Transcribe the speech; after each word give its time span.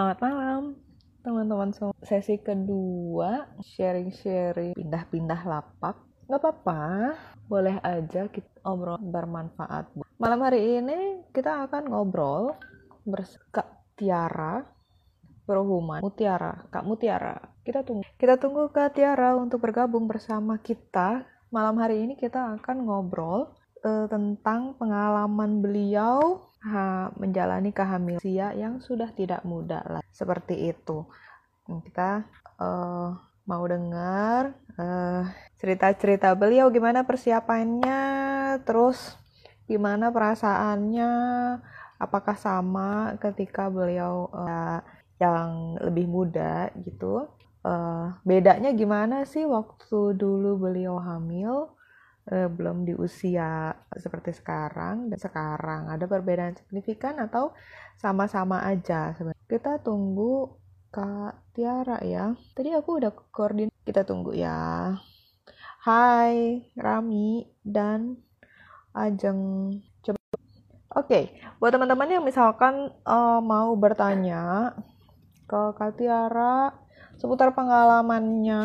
Selamat 0.00 0.24
malam 0.24 0.62
teman-teman 1.20 1.76
semua. 1.76 1.92
Sesi 2.00 2.40
kedua 2.40 3.52
sharing-sharing 3.60 4.72
pindah-pindah 4.72 5.44
lapak. 5.44 5.92
Nggak 6.24 6.40
apa-apa, 6.40 6.84
boleh 7.44 7.76
aja 7.84 8.24
kita 8.32 8.48
ngobrol 8.64 8.96
bermanfaat. 8.96 9.92
Malam 10.16 10.40
hari 10.40 10.80
ini 10.80 11.20
kita 11.36 11.68
akan 11.68 11.92
ngobrol 11.92 12.56
bersama 13.04 13.60
Tiara 13.92 14.64
Berhuman 15.44 16.00
Mutiara, 16.00 16.64
Kak 16.72 16.88
Mutiara. 16.88 17.36
Kita 17.60 17.84
tunggu. 17.84 18.08
Kita 18.16 18.40
tunggu 18.40 18.72
Kak 18.72 18.96
Tiara 18.96 19.36
untuk 19.36 19.60
bergabung 19.60 20.08
bersama 20.08 20.56
kita. 20.64 21.28
Malam 21.52 21.76
hari 21.76 22.08
ini 22.08 22.16
kita 22.16 22.56
akan 22.56 22.88
ngobrol 22.88 23.52
uh, 23.84 24.08
tentang 24.08 24.80
pengalaman 24.80 25.60
beliau 25.60 26.48
ha, 26.64 27.08
menjalani 27.16 27.72
kehamilan 27.72 28.20
usia 28.20 28.52
yang 28.52 28.80
sudah 28.84 29.10
tidak 29.16 29.42
muda 29.44 29.80
lah 29.88 30.02
seperti 30.12 30.72
itu. 30.72 31.04
Kita 31.64 32.26
uh, 32.58 33.14
mau 33.46 33.64
dengar 33.66 34.52
uh, 34.76 35.22
cerita-cerita 35.56 36.34
beliau 36.34 36.68
gimana 36.68 37.06
persiapannya 37.06 38.00
terus 38.66 39.14
gimana 39.70 40.10
perasaannya 40.10 41.12
apakah 42.00 42.34
sama 42.34 43.14
ketika 43.22 43.70
beliau 43.70 44.26
uh, 44.34 44.82
yang 45.22 45.78
lebih 45.78 46.10
muda 46.10 46.72
gitu. 46.82 47.28
Uh, 47.60 48.16
bedanya 48.24 48.72
gimana 48.72 49.28
sih 49.28 49.44
waktu 49.44 50.16
dulu 50.16 50.56
beliau 50.56 50.96
hamil 50.96 51.68
uh, 52.30 52.48
belum 52.48 52.86
di 52.86 52.94
usia 52.94 53.74
seperti 53.98 54.32
sekarang 54.32 55.10
dan 55.10 55.18
sekarang 55.18 55.90
ada 55.90 56.06
perbedaan 56.06 56.54
signifikan 56.56 57.18
atau 57.18 57.52
sama-sama 57.98 58.62
aja 58.64 59.12
sebenarnya 59.18 59.46
kita 59.50 59.82
tunggu 59.82 60.60
Kak 60.90 61.54
Tiara 61.54 62.02
ya. 62.02 62.34
Tadi 62.50 62.74
aku 62.74 62.98
udah 62.98 63.14
koordin 63.30 63.70
kita 63.86 64.02
tunggu 64.02 64.34
ya. 64.34 64.90
Hai 65.86 66.66
Rami 66.74 67.46
dan 67.62 68.18
Ajeng. 68.90 69.70
Coba. 70.02 70.18
Oke, 70.18 70.42
okay. 70.98 71.24
buat 71.62 71.70
teman-teman 71.70 72.10
yang 72.10 72.26
misalkan 72.26 72.90
uh, 73.06 73.38
mau 73.38 73.70
bertanya 73.78 74.74
ke 75.46 75.78
Kak 75.78 75.94
Tiara 75.94 76.74
seputar 77.20 77.52
pengalamannya 77.52 78.64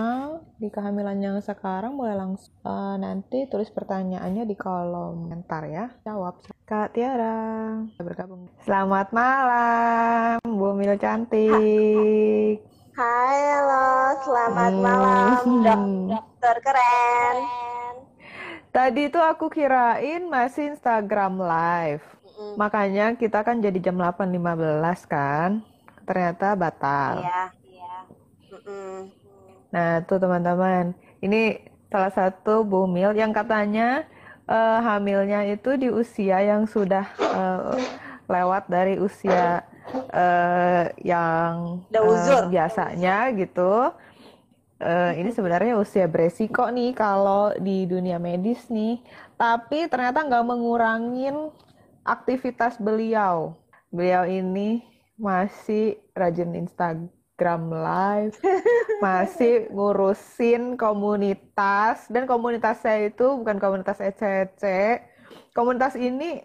di 0.55 0.71
kehamilan 0.71 1.19
yang 1.19 1.35
sekarang 1.43 1.99
boleh 1.99 2.15
langsung 2.15 2.55
uh, 2.63 2.95
nanti 2.95 3.51
tulis 3.51 3.67
pertanyaannya 3.67 4.47
di 4.47 4.55
kolom 4.55 5.27
komentar 5.27 5.67
ya. 5.67 5.91
Jawab. 6.07 6.39
Kak 6.63 6.95
Tiara. 6.95 7.83
Bergabung. 7.99 8.47
Selamat 8.63 9.11
malam 9.11 10.39
Bu 10.47 10.71
Mil 10.71 10.95
cantik. 10.95 12.63
Hai 12.95 13.39
halo. 13.59 13.91
Selamat 14.23 14.71
hmm. 14.71 14.79
malam 14.79 15.43
dokter 16.15 16.55
keren. 16.63 17.37
Tadi 18.71 19.11
itu 19.11 19.19
aku 19.19 19.51
kirain 19.51 20.31
masih 20.31 20.71
Instagram 20.71 21.43
live. 21.43 22.07
Mm. 22.35 22.59
makanya 22.59 23.15
kita 23.15 23.47
kan 23.47 23.63
jadi 23.63 23.79
jam 23.79 23.95
8.15 23.95 25.07
kan? 25.07 25.63
Ternyata 26.03 26.51
batal. 26.59 27.23
Iya 27.23 27.54
Nah, 29.75 29.99
tuh 30.07 30.23
teman-teman, 30.23 30.95
ini 31.19 31.59
salah 31.91 32.11
satu 32.11 32.63
bumil 32.63 33.11
yang 33.11 33.35
katanya 33.35 34.07
uh, 34.47 34.79
hamilnya 34.81 35.43
itu 35.47 35.75
di 35.75 35.91
usia 35.91 36.41
yang 36.41 36.63
sudah 36.63 37.05
uh, 37.19 37.75
lewat 38.25 38.71
dari 38.71 38.95
usia 38.97 39.67
uh, 40.11 40.85
yang 41.03 41.83
uh, 41.91 42.47
biasanya 42.47 43.31
gitu. 43.35 43.91
Uh, 44.75 45.11
ini 45.15 45.31
sebenarnya 45.31 45.79
usia 45.79 46.03
beresiko 46.03 46.67
nih 46.67 46.91
kalau 46.91 47.55
di 47.55 47.87
dunia 47.87 48.19
medis 48.19 48.67
nih, 48.67 48.99
tapi 49.39 49.87
ternyata 49.87 50.23
nggak 50.27 50.45
mengurangin 50.45 51.51
aktivitas 52.03 52.75
beliau. 52.75 53.55
Beliau 53.87 54.27
ini 54.27 54.83
masih 55.15 55.95
rajin 56.11 56.51
Instagram 56.59 57.14
Instagram 57.35 57.67
Live, 57.67 58.39
masih 59.03 59.67
ngurusin 59.67 60.79
komunitas. 60.79 62.07
Dan 62.07 62.23
komunitas 62.31 62.79
saya 62.79 63.11
itu 63.11 63.27
bukan 63.43 63.59
komunitas 63.59 63.99
ECC. 63.99 64.63
Komunitas 65.51 65.99
ini 65.99 66.39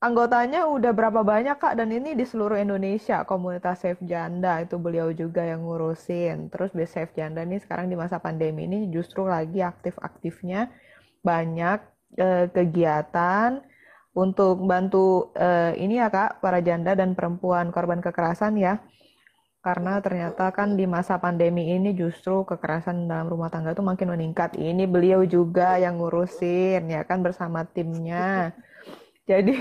anggotanya 0.00 0.64
udah 0.64 0.96
berapa 0.96 1.20
banyak 1.20 1.60
kak? 1.60 1.76
Dan 1.76 1.92
ini 1.92 2.16
di 2.16 2.24
seluruh 2.24 2.56
Indonesia 2.56 3.20
komunitas 3.28 3.84
Safe 3.84 4.00
Janda. 4.00 4.64
Itu 4.64 4.80
beliau 4.80 5.12
juga 5.12 5.44
yang 5.44 5.68
ngurusin. 5.68 6.48
Terus 6.48 6.72
Best 6.72 6.96
Safe 6.96 7.12
Janda 7.12 7.44
nih 7.44 7.60
sekarang 7.60 7.92
di 7.92 7.96
masa 8.00 8.16
pandemi 8.16 8.64
ini 8.64 8.88
justru 8.88 9.28
lagi 9.28 9.60
aktif-aktifnya 9.60 10.72
banyak 11.20 11.84
eh, 12.16 12.48
kegiatan 12.48 13.60
untuk 14.16 14.56
bantu 14.64 15.36
eh, 15.36 15.76
ini 15.76 16.00
ya 16.00 16.08
kak 16.08 16.40
para 16.40 16.64
janda 16.64 16.96
dan 16.96 17.12
perempuan 17.12 17.68
korban 17.74 18.00
kekerasan 18.00 18.56
ya 18.56 18.80
karena 19.64 19.96
ternyata 20.04 20.52
kan 20.52 20.76
di 20.76 20.84
masa 20.84 21.16
pandemi 21.16 21.72
ini 21.72 21.96
justru 21.96 22.44
kekerasan 22.44 23.08
dalam 23.08 23.32
rumah 23.32 23.48
tangga 23.48 23.72
itu 23.72 23.80
makin 23.80 24.12
meningkat. 24.12 24.60
Ini 24.60 24.84
beliau 24.84 25.24
juga 25.24 25.80
yang 25.80 25.96
ngurusin 25.96 26.84
ya 26.84 27.00
kan 27.08 27.24
bersama 27.24 27.64
timnya. 27.64 28.52
Jadi 29.30 29.56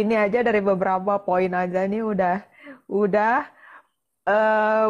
ini 0.00 0.14
aja 0.14 0.46
dari 0.46 0.62
beberapa 0.62 1.18
poin 1.18 1.50
aja 1.50 1.82
nih 1.82 2.06
udah 2.06 2.46
udah 2.86 3.50
uh, 4.30 4.88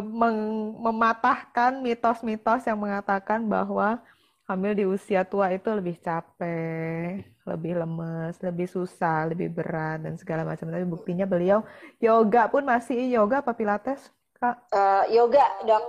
mematahkan 0.85 1.81
mitos-mitos 1.81 2.69
yang 2.69 2.77
mengatakan 2.77 3.49
bahwa 3.49 4.05
hamil 4.45 4.77
di 4.77 4.85
usia 4.85 5.25
tua 5.25 5.57
itu 5.57 5.73
lebih 5.73 5.97
capek, 6.05 7.25
lebih 7.51 7.75
lemes, 7.77 8.39
lebih 8.39 8.71
susah, 8.71 9.27
lebih 9.27 9.51
berat 9.51 10.07
dan 10.07 10.15
segala 10.15 10.47
macam. 10.47 10.71
Tapi 10.71 10.87
buktinya 10.87 11.27
beliau 11.27 11.67
yoga 11.99 12.47
pun 12.47 12.63
masih 12.63 13.11
yoga 13.11 13.43
apa 13.43 13.53
pilates, 13.53 14.09
Kak? 14.39 14.71
Uh, 14.71 15.05
yoga, 15.11 15.45
Dok. 15.67 15.83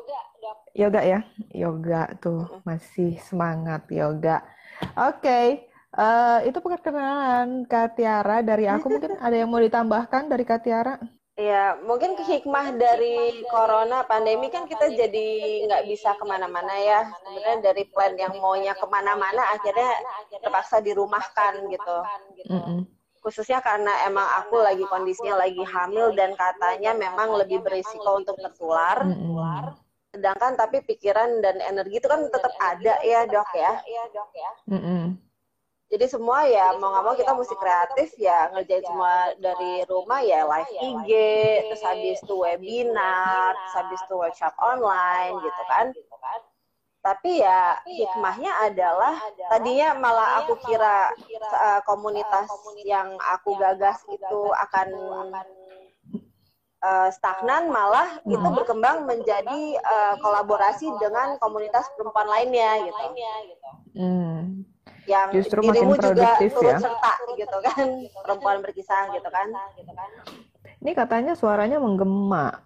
Yoga 0.74 1.02
ya. 1.04 1.20
Yoga 1.54 2.12
tuh 2.18 2.48
masih 2.66 3.22
semangat 3.22 3.86
yoga. 3.92 4.42
Oke. 4.98 5.22
Okay. 5.22 5.46
Uh, 5.92 6.40
eh, 6.40 6.48
itu 6.48 6.64
perkenalan 6.64 7.68
Kak 7.68 8.00
Tiara 8.00 8.40
dari 8.40 8.64
aku 8.64 8.88
mungkin 8.88 9.20
ada 9.28 9.36
yang 9.36 9.52
mau 9.52 9.60
ditambahkan 9.60 10.32
dari 10.32 10.48
Kak 10.48 10.64
Tiara? 10.64 10.96
Ya, 11.40 11.80
mungkin 11.88 12.20
hikmah 12.20 12.76
dari 12.76 13.48
corona 13.48 14.04
pandemi 14.04 14.52
kan 14.52 14.68
kita 14.68 14.92
jadi 14.92 15.28
nggak 15.64 15.84
bisa 15.88 16.14
ke 16.20 16.24
mana-mana 16.28 16.76
ya. 16.76 17.08
Sebenarnya 17.24 17.72
dari 17.72 17.84
plan 17.88 18.14
yang 18.20 18.36
maunya 18.38 18.76
ke 18.76 18.86
mana-mana 18.86 19.40
akhirnya 19.56 19.96
terpaksa 20.44 20.84
dirumahkan 20.84 21.72
gitu. 21.72 21.98
Khususnya 23.24 23.64
karena 23.64 23.90
emang 24.06 24.28
aku 24.44 24.60
lagi 24.60 24.84
kondisinya 24.86 25.40
lagi 25.40 25.64
hamil 25.64 26.12
dan 26.14 26.36
katanya 26.36 26.92
memang 26.94 27.32
lebih 27.40 27.64
berisiko 27.64 28.20
untuk 28.20 28.36
tertular. 28.36 29.00
Sedangkan 30.12 30.60
tapi 30.60 30.84
pikiran 30.84 31.40
dan 31.40 31.64
energi 31.64 32.04
itu 32.04 32.08
kan 32.12 32.28
tetap 32.28 32.52
ada 32.60 33.00
ya 33.02 33.24
dok 33.24 33.50
ya. 33.56 33.74
Iya 33.88 34.04
dok 34.12 34.32
ya 34.36 34.52
jadi 35.92 36.08
semua 36.08 36.48
ya 36.48 36.72
mau 36.80 36.96
nggak 36.96 37.04
mau 37.04 37.16
kita 37.20 37.36
mesti 37.36 37.56
kreatif 37.60 38.10
ya 38.16 38.48
ngerjain 38.56 38.88
semua 38.88 39.36
dari 39.44 39.84
rumah 39.92 40.24
ya 40.24 40.48
live 40.48 40.72
IG 40.72 41.12
terus 41.68 41.84
habis 41.84 42.18
itu 42.24 42.36
webinar 42.40 43.52
terus 43.60 43.76
habis 43.76 44.00
itu 44.00 44.16
workshop 44.16 44.56
online 44.64 45.36
gitu 45.44 45.64
kan. 45.68 45.88
tapi 47.02 47.42
ya 47.42 47.82
hikmahnya 47.82 48.54
adalah 48.62 49.18
tadinya 49.50 49.98
malah 49.98 50.46
aku 50.46 50.54
kira 50.64 51.10
uh, 51.50 51.82
komunitas 51.82 52.46
yang 52.86 53.18
aku 53.26 53.58
gagas 53.58 54.06
itu 54.06 54.42
akan 54.54 54.88
uh, 56.86 57.10
stagnan 57.10 57.74
malah 57.74 58.22
itu 58.22 58.48
berkembang 58.54 59.10
menjadi 59.10 59.82
uh, 59.82 60.14
kolaborasi 60.22 60.94
dengan 61.02 61.42
komunitas 61.42 61.90
perempuan 61.98 62.30
lainnya 62.30 62.86
gitu. 62.86 63.04
Hmm 63.98 64.71
yang 65.10 65.34
justru 65.34 65.60
makin 65.66 65.98
produktif 65.98 66.52
juga 66.54 66.78
ya. 66.78 66.78
serta 66.78 67.14
gitu 67.34 67.58
kan. 67.64 67.88
Perempuan 68.22 68.58
berkisah 68.62 69.10
gitu 69.18 69.30
kan. 69.30 69.48
Ini 70.82 70.92
katanya 70.94 71.34
suaranya 71.34 71.78
menggema. 71.82 72.62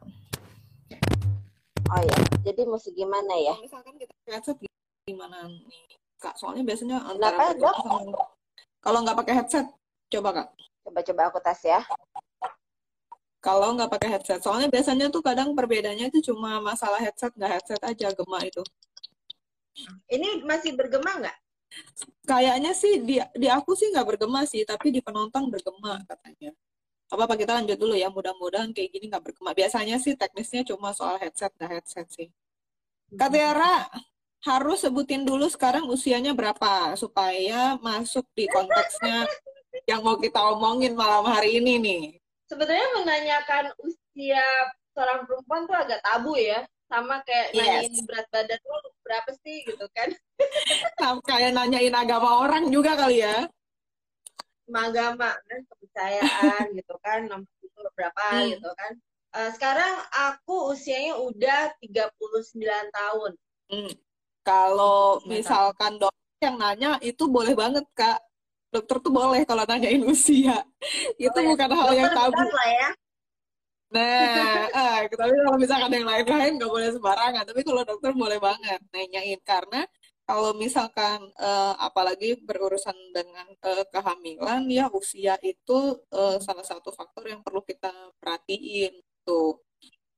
Oh 1.85 2.01
ya 2.01 2.17
jadi 2.41 2.61
mesti 2.65 2.89
gimana 2.91 3.33
ya? 3.37 3.55
Misalkan 3.61 3.93
kita 4.01 4.13
headset 4.25 4.57
gimana 5.05 5.45
nih? 5.45 5.61
Kak 6.17 6.35
soalnya 6.39 6.63
biasanya 6.65 6.97
antara 7.05 7.53
Kenapa, 7.53 8.25
kalau 8.81 8.99
nggak 9.05 9.17
pakai 9.21 9.33
headset 9.37 9.67
coba 10.09 10.29
kak. 10.33 10.47
Coba-coba 10.85 11.21
aku 11.29 11.39
tes 11.45 11.61
ya. 11.61 11.81
Kalau 13.37 13.77
nggak 13.77 13.91
pakai 13.93 14.09
headset 14.17 14.41
soalnya 14.41 14.65
biasanya 14.65 15.13
tuh 15.13 15.21
kadang 15.21 15.53
perbedaannya 15.53 16.09
itu 16.09 16.33
cuma 16.33 16.57
masalah 16.57 16.97
headset 16.97 17.29
nggak 17.37 17.61
headset 17.61 17.81
aja 17.85 18.09
gema 18.17 18.39
itu. 18.41 18.63
Ini 20.09 20.41
masih 20.41 20.73
bergema 20.73 21.21
nggak 21.21 21.37
Kayaknya 22.25 22.71
sih 22.73 23.03
di 23.03 23.21
di 23.37 23.47
aku 23.51 23.77
sih 23.77 23.91
nggak 23.93 24.15
bergema 24.15 24.41
sih, 24.47 24.65
tapi 24.65 24.89
di 24.89 24.99
penonton 25.03 25.51
bergema 25.51 26.01
katanya. 26.05 26.53
apa 27.05 27.29
apa 27.29 27.37
kita 27.37 27.53
lanjut 27.61 27.77
dulu 27.77 27.93
ya 27.93 28.09
mudah-mudahan 28.09 28.73
kayak 28.73 28.89
gini 28.89 29.13
nggak 29.13 29.21
berkembang 29.29 29.53
biasanya 29.53 30.01
sih 30.01 30.17
teknisnya 30.17 30.65
cuma 30.65 30.89
soal 30.89 31.21
headset 31.21 31.53
dah 31.53 31.69
headset 31.69 32.09
sih. 32.09 32.33
Kak 33.13 33.29
Tiara 33.29 33.85
harus 34.41 34.81
sebutin 34.81 35.21
dulu 35.21 35.45
sekarang 35.45 35.85
usianya 35.85 36.33
berapa 36.33 36.97
supaya 36.97 37.77
masuk 37.77 38.25
di 38.33 38.49
konteksnya 38.49 39.29
yang 39.85 40.01
mau 40.01 40.17
kita 40.17 40.41
omongin 40.57 40.97
malam 40.97 41.29
hari 41.29 41.61
ini 41.61 41.77
nih. 41.77 42.03
Sebenarnya 42.49 42.87
menanyakan 42.97 43.65
usia 43.85 44.45
seorang 44.97 45.29
perempuan 45.29 45.69
tuh 45.69 45.77
agak 45.77 46.01
tabu 46.01 46.33
ya 46.37 46.65
sama 46.85 47.21
kayak 47.25 47.47
yes. 47.51 47.57
nanyain 47.57 47.93
berat 48.05 48.27
badan 48.29 48.59
lu 48.61 48.89
berapa 49.01 49.31
sih? 49.41 49.57
gitu 49.65 49.85
kan. 49.93 50.09
Sama 51.01 51.21
kayak 51.25 51.51
nanyain 51.57 51.95
agama 51.95 52.45
orang 52.45 52.69
juga 52.69 52.93
kali 52.93 53.25
ya. 53.25 53.49
Agama 54.69 55.29
kan 55.33 55.59
kepercayaan 55.69 56.63
gitu 56.73 56.95
kan 57.01 57.29
nomor 57.29 57.49
itu 57.61 57.79
berapa 57.93 58.23
hmm. 58.33 58.47
gitu 58.57 58.69
kan. 58.73 58.91
Uh, 59.35 59.49
sekarang 59.51 59.93
aku 60.13 60.71
usianya 60.73 61.19
udah 61.19 61.73
39 61.81 62.09
tahun. 62.93 63.33
Hmm. 63.65 63.89
kalau 64.45 65.25
misalkan 65.25 65.97
dokter 65.97 66.37
yang 66.45 66.61
nanya 66.61 67.01
itu 67.01 67.25
boleh 67.25 67.57
banget 67.57 67.81
kak. 67.97 68.21
Dokter 68.69 69.01
tuh 69.01 69.09
boleh 69.09 69.41
kalau 69.41 69.65
nanyain 69.65 70.05
usia. 70.05 70.61
Itu 71.17 71.33
boleh. 71.33 71.49
bukan 71.57 71.69
hal 71.73 71.89
dokter 71.89 71.97
yang 71.97 72.11
tabu 72.13 72.45
lah 72.45 72.69
ya 72.69 72.89
Nah, 73.93 74.65
eh, 74.73 75.05
tapi 75.07 75.35
kalau 75.45 75.57
misalkan 75.61 75.91
yang 75.93 76.07
lain-lain 76.09 76.57
nggak 76.57 76.71
boleh 76.71 76.89
sembarangan. 76.95 77.43
Tapi 77.45 77.61
kalau 77.61 77.81
dokter 77.85 78.11
boleh 78.17 78.39
banget 78.41 78.79
nanyain. 78.89 79.39
Karena 79.45 79.85
kalau 80.25 80.57
misalkan 80.57 81.21
uh, 81.37 81.77
apalagi 81.77 82.41
berurusan 82.41 82.97
dengan 83.13 83.45
uh, 83.61 83.85
kehamilan 83.93 84.65
ya 84.65 84.89
usia 84.89 85.37
itu 85.45 86.01
uh, 86.09 86.41
salah 86.41 86.65
satu 86.65 86.89
faktor 86.89 87.29
yang 87.29 87.45
perlu 87.45 87.61
kita 87.61 87.93
perhatiin 88.17 88.93
tuh. 89.21 89.61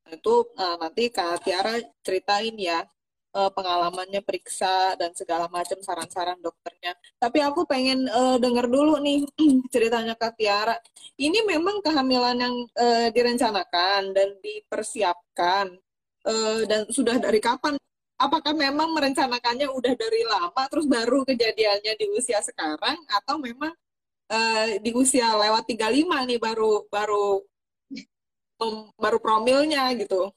Nah, 0.07 0.15
itu 0.15 0.35
uh, 0.55 0.75
nanti 0.79 1.11
Kak 1.11 1.43
Tiara 1.43 1.75
ceritain 1.99 2.55
ya 2.55 2.87
uh, 3.37 3.51
pengalamannya 3.53 4.25
periksa 4.25 4.97
dan 4.97 5.13
segala 5.13 5.45
macam 5.53 5.77
saran-saran 5.85 6.41
dokternya. 6.41 6.97
Tapi 7.21 7.39
aku 7.45 7.69
pengen 7.69 8.09
uh, 8.09 8.41
dengar 8.41 8.65
dulu 8.65 8.97
nih 8.97 9.21
ceritanya 9.73 10.17
Kak 10.17 10.33
Tiara. 10.41 10.73
Ini 11.21 11.45
memang 11.45 11.85
kehamilan 11.85 12.37
yang 12.41 12.55
uh, 12.73 13.07
direncanakan 13.13 14.17
dan 14.17 14.29
dipersiapkan 14.41 15.77
uh, 16.25 16.59
dan 16.65 16.89
sudah 16.89 17.21
dari 17.21 17.37
kapan? 17.37 17.77
Apakah 18.17 18.57
memang 18.57 18.97
merencanakannya 18.97 19.69
udah 19.69 19.93
dari 19.93 20.25
lama 20.25 20.63
terus 20.73 20.89
baru 20.89 21.21
kejadiannya 21.21 21.93
di 22.01 22.05
usia 22.17 22.41
sekarang 22.41 22.97
atau 23.13 23.37
memang 23.37 23.69
uh, 24.33 24.67
di 24.81 24.89
usia 24.97 25.37
lewat 25.37 25.69
35 25.69 26.25
nih 26.25 26.39
baru 26.41 26.89
baru 26.89 27.45
baru 28.97 29.17
promilnya 29.21 29.93
gitu. 29.93 30.33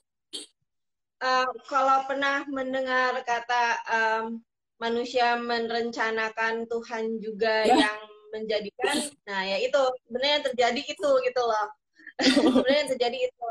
Uh, 1.20 1.48
kalau 1.68 2.08
pernah 2.08 2.48
mendengar 2.48 3.12
kata 3.28 3.64
um, 3.92 4.40
manusia 4.80 5.36
merencanakan 5.36 6.64
Tuhan 6.64 7.20
juga 7.20 7.68
ya. 7.68 7.76
yang 7.76 7.98
menjadikan, 8.32 8.96
nah 9.28 9.44
ya 9.44 9.60
itu 9.60 9.80
sebenarnya 10.06 10.32
yang 10.40 10.46
terjadi 10.52 10.82
itu 10.96 11.10
gitu 11.28 11.42
loh. 11.44 11.66
sebenarnya 12.40 12.78
yang 12.86 12.90
terjadi 12.96 13.18
itu. 13.28 13.46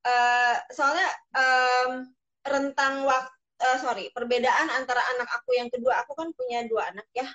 Uh, 0.00 0.56
soalnya 0.72 1.08
um, 1.36 2.08
rentang 2.44 3.04
waktu 3.04 3.40
uh, 3.60 3.78
sorry 3.78 4.08
perbedaan 4.16 4.68
antara 4.72 5.00
anak 5.16 5.28
aku 5.40 5.52
yang 5.56 5.68
kedua 5.68 6.00
aku 6.04 6.16
kan 6.16 6.32
punya 6.32 6.64
dua 6.64 6.88
anak 6.88 7.04
ya 7.12 7.28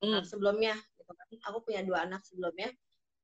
hmm. 0.00 0.24
sebelumnya 0.24 0.74
gitu 0.96 1.12
kan 1.12 1.28
aku 1.52 1.58
punya 1.68 1.84
dua 1.84 2.08
anak 2.08 2.24
sebelumnya 2.24 2.72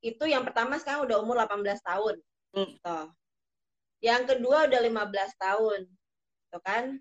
itu 0.02 0.24
yang 0.26 0.42
pertama 0.42 0.76
sekarang 0.82 1.06
udah 1.06 1.22
umur 1.22 1.38
18 1.46 1.62
tahun 1.86 2.16
hmm. 2.58 2.68
gitu. 2.76 2.98
Yang 4.02 4.26
kedua 4.26 4.66
udah 4.66 4.80
15 4.82 5.38
tahun 5.38 5.80
gitu 5.86 6.58
kan? 6.66 6.98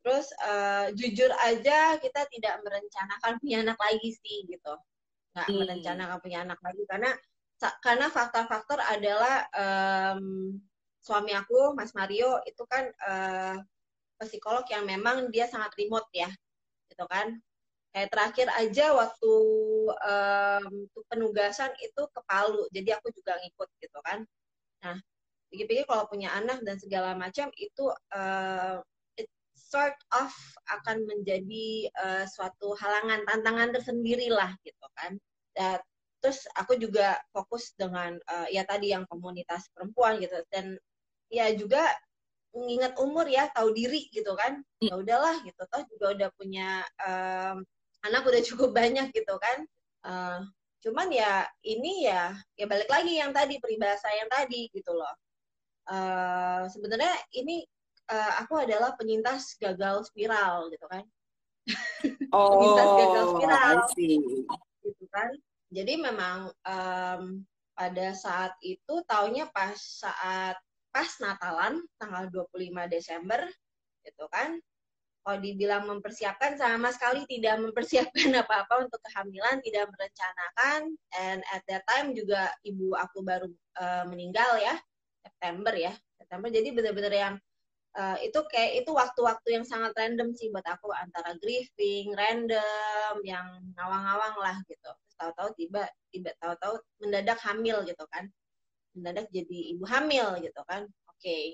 Terus 0.00 0.32
uh, 0.40 0.88
jujur 0.96 1.28
aja 1.44 1.98
kita 2.00 2.24
tidak 2.32 2.54
merencanakan 2.64 3.36
punya 3.42 3.66
anak 3.66 3.76
lagi 3.76 4.10
sih 4.16 4.48
gitu. 4.48 4.74
Nggak 5.36 5.48
hmm. 5.50 5.58
merencanakan 5.60 6.18
punya 6.22 6.38
anak 6.46 6.60
lagi 6.62 6.82
karena 6.88 7.10
karena 7.84 8.08
faktor-faktor 8.08 8.80
adalah 8.80 9.44
um, 9.52 10.56
suami 11.04 11.36
aku 11.36 11.76
Mas 11.76 11.92
Mario 11.92 12.40
itu 12.48 12.64
kan 12.64 12.88
uh, 13.04 13.60
psikolog 14.24 14.64
yang 14.72 14.88
memang 14.88 15.28
dia 15.28 15.44
sangat 15.44 15.74
remote 15.76 16.08
ya 16.14 16.30
gitu 16.88 17.04
kan? 17.10 17.36
Kayak 17.90 18.14
terakhir 18.14 18.48
aja 18.54 18.86
waktu 18.94 19.34
um, 19.92 20.72
penugasan 21.10 21.74
itu 21.82 22.02
ke 22.06 22.20
Palu 22.24 22.64
jadi 22.72 22.96
aku 22.96 23.12
juga 23.12 23.36
ngikut 23.36 23.68
gitu 23.82 23.98
kan? 24.00 24.24
Nah 24.80 24.96
pikir-pikir 25.50 25.84
kalau 25.84 26.06
punya 26.06 26.30
anak 26.32 26.62
dan 26.62 26.78
segala 26.78 27.18
macam 27.18 27.50
itu 27.58 27.90
uh, 28.14 28.78
it 29.18 29.26
sort 29.52 29.98
of 30.14 30.30
akan 30.70 31.04
menjadi 31.04 31.90
uh, 31.98 32.24
suatu 32.24 32.78
halangan 32.78 33.26
tantangan 33.26 33.74
tersendiri 33.74 34.30
lah 34.30 34.54
gitu 34.62 34.86
kan. 34.94 35.18
Dan 35.52 35.82
terus 36.22 36.46
aku 36.54 36.78
juga 36.78 37.18
fokus 37.34 37.74
dengan 37.74 38.14
uh, 38.30 38.46
ya 38.48 38.62
tadi 38.62 38.94
yang 38.94 39.04
komunitas 39.10 39.66
perempuan 39.74 40.22
gitu. 40.22 40.38
Dan 40.48 40.78
ya 41.28 41.50
juga 41.52 41.82
mengingat 42.50 42.98
umur 42.98 43.26
ya 43.26 43.50
tahu 43.50 43.74
diri 43.74 44.06
gitu 44.14 44.32
kan. 44.38 44.62
Hmm. 44.80 44.86
ya 44.86 44.94
udahlah 44.96 45.42
gitu 45.42 45.62
toh 45.66 45.82
juga 45.90 46.06
udah 46.14 46.28
punya 46.38 46.82
um, 47.02 47.66
anak 48.06 48.22
udah 48.22 48.42
cukup 48.46 48.70
banyak 48.70 49.10
gitu 49.10 49.34
kan. 49.42 49.66
Uh, 50.00 50.40
cuman 50.80 51.12
ya 51.12 51.44
ini 51.60 52.08
ya 52.08 52.32
ya 52.56 52.64
balik 52.64 52.88
lagi 52.88 53.20
yang 53.20 53.36
tadi 53.36 53.60
peribahasa 53.60 54.08
yang 54.16 54.32
tadi 54.32 54.72
gitu 54.72 54.96
loh 54.96 55.12
uh, 55.88 56.68
sebenarnya 56.68 57.14
ini 57.32 57.64
uh, 58.10 58.32
aku 58.42 58.60
adalah 58.60 58.98
penyintas 58.98 59.54
gagal 59.56 60.10
spiral 60.10 60.68
gitu 60.74 60.86
kan. 60.90 61.04
Oh, 62.30 62.58
penyintas 62.58 62.90
gagal 62.94 63.24
spiral 63.34 63.78
gitu 64.86 65.04
kan. 65.10 65.30
Jadi 65.70 65.94
memang 66.02 66.50
um, 66.66 67.22
pada 67.74 68.12
saat 68.14 68.52
itu 68.62 69.02
taunya 69.06 69.46
pas 69.50 69.78
saat 69.78 70.58
pas 70.90 71.10
Natalan 71.22 71.78
tanggal 71.98 72.26
25 72.30 72.90
Desember 72.90 73.46
gitu 74.02 74.26
kan. 74.30 74.58
Kalau 75.20 75.38
dibilang 75.38 75.84
mempersiapkan 75.84 76.56
sama 76.56 76.90
sekali 76.90 77.22
tidak 77.28 77.60
mempersiapkan 77.62 78.30
apa-apa 78.42 78.88
untuk 78.88 78.98
kehamilan 79.06 79.62
tidak 79.62 79.86
merencanakan. 79.94 80.80
And 81.14 81.40
at 81.54 81.62
that 81.70 81.86
time 81.86 82.16
juga 82.16 82.50
ibu 82.66 82.96
aku 82.98 83.22
baru 83.22 83.46
uh, 83.78 84.04
meninggal 84.10 84.58
ya 84.58 84.74
September 85.20 85.74
ya. 85.76 85.92
September. 86.16 86.48
Jadi 86.48 86.68
benar-benar 86.70 87.14
yang 87.14 87.34
uh, 87.96 88.16
itu 88.22 88.38
kayak 88.50 88.84
itu 88.84 88.90
waktu-waktu 88.94 89.48
yang 89.60 89.64
sangat 89.66 89.92
random 89.96 90.30
sih 90.34 90.52
buat 90.52 90.64
aku. 90.66 90.92
Antara 90.94 91.34
grieving 91.38 92.14
random 92.14 93.14
yang 93.26 93.46
ngawang-ngawang 93.74 94.36
lah 94.38 94.56
gitu. 94.66 94.90
Tahu-tahu 95.18 95.48
tiba 95.56 95.82
tiba 96.14 96.30
tahu-tahu 96.38 96.78
mendadak 97.02 97.38
hamil 97.42 97.82
gitu 97.86 98.04
kan. 98.10 98.28
Mendadak 98.96 99.26
jadi 99.30 99.58
ibu 99.76 99.84
hamil 99.86 100.38
gitu 100.44 100.60
kan. 100.66 100.86
Oke. 101.10 101.20
Okay. 101.20 101.44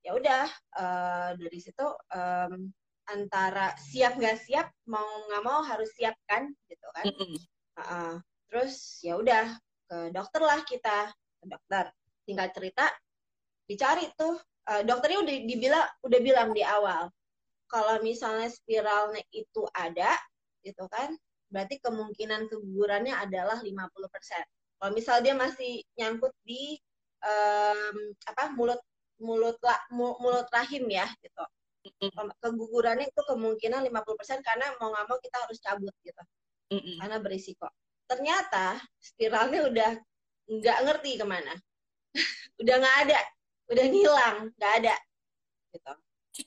ya 0.00 0.16
udah 0.16 0.48
uh, 0.80 1.36
dari 1.36 1.60
situ 1.60 1.84
um, 2.16 2.72
antara 3.04 3.76
siap 3.76 4.16
nggak 4.16 4.40
siap 4.48 4.72
mau 4.88 5.04
nggak 5.28 5.44
mau 5.44 5.60
harus 5.60 5.92
siap 5.92 6.16
kan 6.24 6.48
gitu 6.72 6.88
kan. 6.96 7.04
Mm 7.04 7.16
-hmm. 7.20 7.38
uh, 7.84 8.16
terus 8.48 8.96
ya 9.04 9.20
udah 9.20 9.44
ke 9.92 10.08
dokter 10.08 10.40
lah 10.40 10.64
kita. 10.64 11.12
Ke 11.12 11.44
dokter 11.52 11.92
tinggal 12.30 12.46
cerita 12.54 12.86
dicari 13.66 14.06
tuh 14.14 14.38
uh, 14.70 14.82
dokternya 14.86 15.18
udah 15.26 15.34
dibilang 15.42 15.86
udah 16.06 16.20
bilang 16.22 16.48
di 16.54 16.62
awal 16.62 17.10
kalau 17.66 17.98
misalnya 18.02 18.46
spiralnya 18.46 19.22
itu 19.34 19.66
ada 19.74 20.14
gitu 20.62 20.86
kan 20.86 21.14
berarti 21.50 21.82
kemungkinan 21.82 22.46
kegugurannya 22.46 23.12
adalah 23.12 23.58
50%. 23.58 23.66
Kalau 24.80 24.90
misal 24.94 25.20
dia 25.20 25.34
masih 25.34 25.82
nyangkut 25.98 26.32
di 26.46 26.78
um, 27.20 28.14
apa 28.24 28.54
mulut 28.54 28.80
mulut 29.20 29.58
mulut 29.90 30.48
rahim 30.54 30.88
ya 30.88 31.04
gitu. 31.20 31.44
Kegugurannya 32.40 33.10
itu 33.10 33.22
kemungkinan 33.26 33.84
50% 33.84 34.46
karena 34.46 34.72
mau 34.80 34.94
nggak 34.94 35.06
mau 35.10 35.18
kita 35.20 35.36
harus 35.42 35.58
cabut 35.60 35.92
gitu. 36.06 36.22
Karena 36.70 37.18
berisiko. 37.20 37.68
Ternyata 38.08 38.78
spiralnya 39.02 39.68
udah 39.68 39.90
nggak 40.48 40.78
ngerti 40.86 41.20
ke 41.20 41.26
mana. 41.26 41.52
Udah 42.62 42.74
nggak 42.80 42.96
ada, 43.06 43.20
udah 43.70 43.84
ngilang, 43.86 44.36
nggak 44.56 44.72
ada. 44.82 44.94
Gitu. 45.70 45.92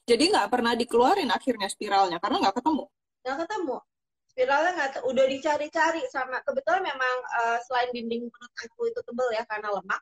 Jadi 0.08 0.24
nggak 0.34 0.50
pernah 0.50 0.74
dikeluarin 0.74 1.29
akhirnya 1.29 1.67
spiralnya 1.70 2.17
karena 2.17 2.50
nggak 2.50 2.55
ketemu. 2.60 2.84
Nggak 3.24 3.38
ketemu. 3.46 3.75
Spiralnya 4.34 4.72
nggak 4.74 4.91
udah 5.05 5.25
dicari-cari 5.29 6.01
sama 6.10 6.41
kebetulan 6.41 6.82
memang 6.82 7.15
uh, 7.38 7.58
selain 7.70 7.93
dinding 7.93 8.25
perut 8.34 8.53
aku 8.65 8.89
itu 8.89 9.00
tebal 9.05 9.29
ya 9.29 9.46
karena 9.46 9.70
lemak 9.70 10.01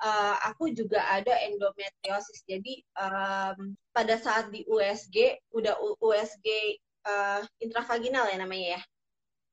uh, 0.00 0.36
aku 0.50 0.72
juga 0.72 1.04
ada 1.06 1.32
endometriosis. 1.46 2.42
Jadi 2.48 2.82
um, 2.96 3.76
pada 3.92 4.16
saat 4.16 4.48
di 4.48 4.64
USG 4.66 5.38
udah 5.52 5.76
USG 6.00 6.78
uh, 7.06 7.42
intravaginal 7.60 8.26
ya 8.28 8.36
namanya 8.40 8.66
ya? 8.78 8.82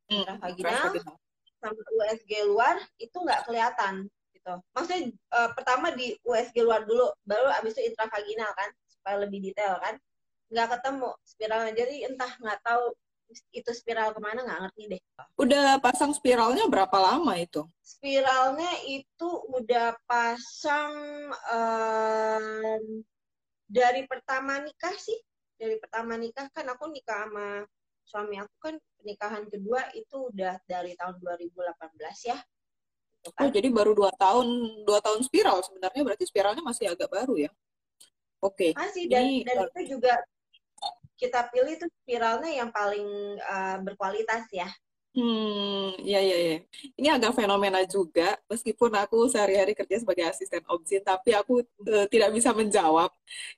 Hmm, 0.07 0.24
intravaginal. 0.24 1.17
sama 1.57 1.81
USG 2.05 2.31
luar 2.46 2.77
itu 3.01 3.17
nggak 3.17 3.50
kelihatan 3.50 4.05
gitu. 4.48 4.56
Maksudnya 4.72 5.01
uh, 5.36 5.50
pertama 5.51 5.92
di 5.92 6.16
USG 6.24 6.63
luar 6.63 6.88
dulu, 6.88 7.12
baru 7.27 7.51
abis 7.60 7.75
itu 7.75 7.92
intravaginal 7.92 8.51
kan, 8.56 8.70
supaya 8.88 9.16
lebih 9.27 9.51
detail 9.51 9.75
kan. 9.84 10.00
Nggak 10.48 10.80
ketemu 10.80 11.10
spiralnya, 11.27 11.74
jadi 11.75 11.96
entah 12.08 12.32
nggak 12.39 12.60
tahu 12.63 12.96
itu 13.51 13.72
spiral 13.75 14.16
ke 14.16 14.24
mana 14.24 14.39
nggak 14.48 14.62
ngerti 14.63 14.84
deh. 14.96 15.01
Udah 15.36 15.84
pasang 15.84 16.16
spiralnya 16.16 16.63
berapa 16.72 16.96
lama 16.96 17.36
itu? 17.36 17.68
Spiralnya 17.84 18.72
itu 18.88 19.30
udah 19.51 20.00
pasang 20.08 20.96
um, 21.51 23.04
dari 23.68 24.08
pertama 24.08 24.63
nikah 24.63 24.96
sih. 24.96 25.20
Dari 25.60 25.75
pertama 25.75 26.16
nikah 26.16 26.48
kan 26.56 26.72
aku 26.72 26.88
nikah 26.88 27.27
sama 27.27 27.68
suami 28.08 28.39
aku 28.39 28.56
kan 28.63 28.75
pernikahan 28.96 29.44
kedua 29.51 29.92
itu 29.92 30.32
udah 30.32 30.56
dari 30.63 30.96
tahun 30.96 31.20
2018 31.20 32.32
ya. 32.32 32.39
Gitu 33.27 33.36
kan. 33.36 33.43
Oh 33.43 33.51
jadi 33.51 33.67
baru 33.67 33.91
dua 33.91 34.12
tahun 34.15 34.48
dua 34.88 35.00
tahun 35.03 35.19
spiral 35.27 35.60
sebenarnya 35.67 36.01
berarti 36.07 36.24
spiralnya 36.24 36.63
masih 36.63 36.96
agak 36.96 37.12
baru 37.12 37.36
ya? 37.36 37.51
Oke. 38.39 38.72
Okay. 38.72 38.79
Masih 38.79 39.03
dan, 39.12 39.24
Ini, 39.27 39.38
dan 39.43 39.57
itu 39.67 40.00
juga 40.00 40.13
kita 41.17 41.50
pilih 41.51 41.74
itu 41.75 41.88
spiralnya 42.05 42.51
yang 42.53 42.69
paling 42.72 43.07
uh, 43.41 43.77
berkualitas 43.84 44.48
ya. 44.53 44.69
Hmm, 45.16 45.98
ya 46.06 46.22
ya 46.22 46.38
ya. 46.38 46.56
Ini 46.94 47.08
agak 47.18 47.34
fenomena 47.42 47.82
juga, 47.90 48.38
meskipun 48.46 48.94
aku 49.02 49.26
sehari-hari 49.34 49.74
kerja 49.74 49.98
sebagai 50.06 50.30
asisten 50.30 50.62
obstin, 50.70 51.02
tapi 51.02 51.34
aku 51.34 51.66
uh, 51.90 52.06
tidak 52.06 52.30
bisa 52.38 52.54
menjawab 52.54 53.10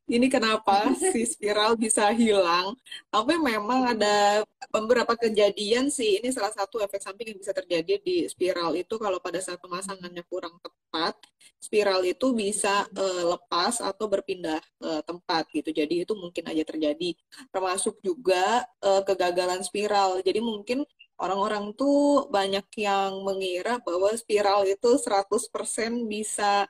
ini 0.07 0.31
kenapa 0.31 0.87
si 1.11 1.27
spiral 1.27 1.75
bisa 1.75 2.15
hilang. 2.15 2.79
Tapi 3.11 3.35
memang 3.43 3.91
ada 3.91 4.47
beberapa 4.71 5.19
kejadian 5.19 5.91
sih. 5.91 6.23
Ini 6.23 6.31
salah 6.31 6.55
satu 6.55 6.79
efek 6.79 7.03
samping 7.03 7.35
yang 7.35 7.39
bisa 7.43 7.51
terjadi 7.51 7.99
di 7.99 8.23
spiral 8.31 8.71
itu 8.79 8.95
kalau 8.95 9.19
pada 9.19 9.43
saat 9.43 9.59
pemasangannya 9.59 10.23
kurang 10.31 10.55
tepat, 10.63 11.19
spiral 11.59 12.07
itu 12.07 12.31
bisa 12.31 12.87
uh, 12.95 13.23
lepas 13.35 13.83
atau 13.83 14.07
berpindah 14.07 14.63
uh, 14.79 15.01
tempat 15.03 15.43
gitu. 15.51 15.75
Jadi 15.75 16.07
itu 16.07 16.13
mungkin 16.15 16.47
aja 16.47 16.63
terjadi. 16.63 17.11
Termasuk 17.51 17.99
juga 17.99 18.63
uh, 18.79 19.03
kegagalan 19.03 19.59
spiral. 19.67 20.23
Jadi 20.23 20.39
mungkin 20.39 20.87
orang-orang 21.19 21.75
tuh 21.75 22.31
banyak 22.31 22.65
yang 22.79 23.21
mengira 23.27 23.77
bahwa 23.83 24.09
spiral 24.15 24.63
itu 24.63 24.95
100% 24.95 26.07
bisa 26.07 26.65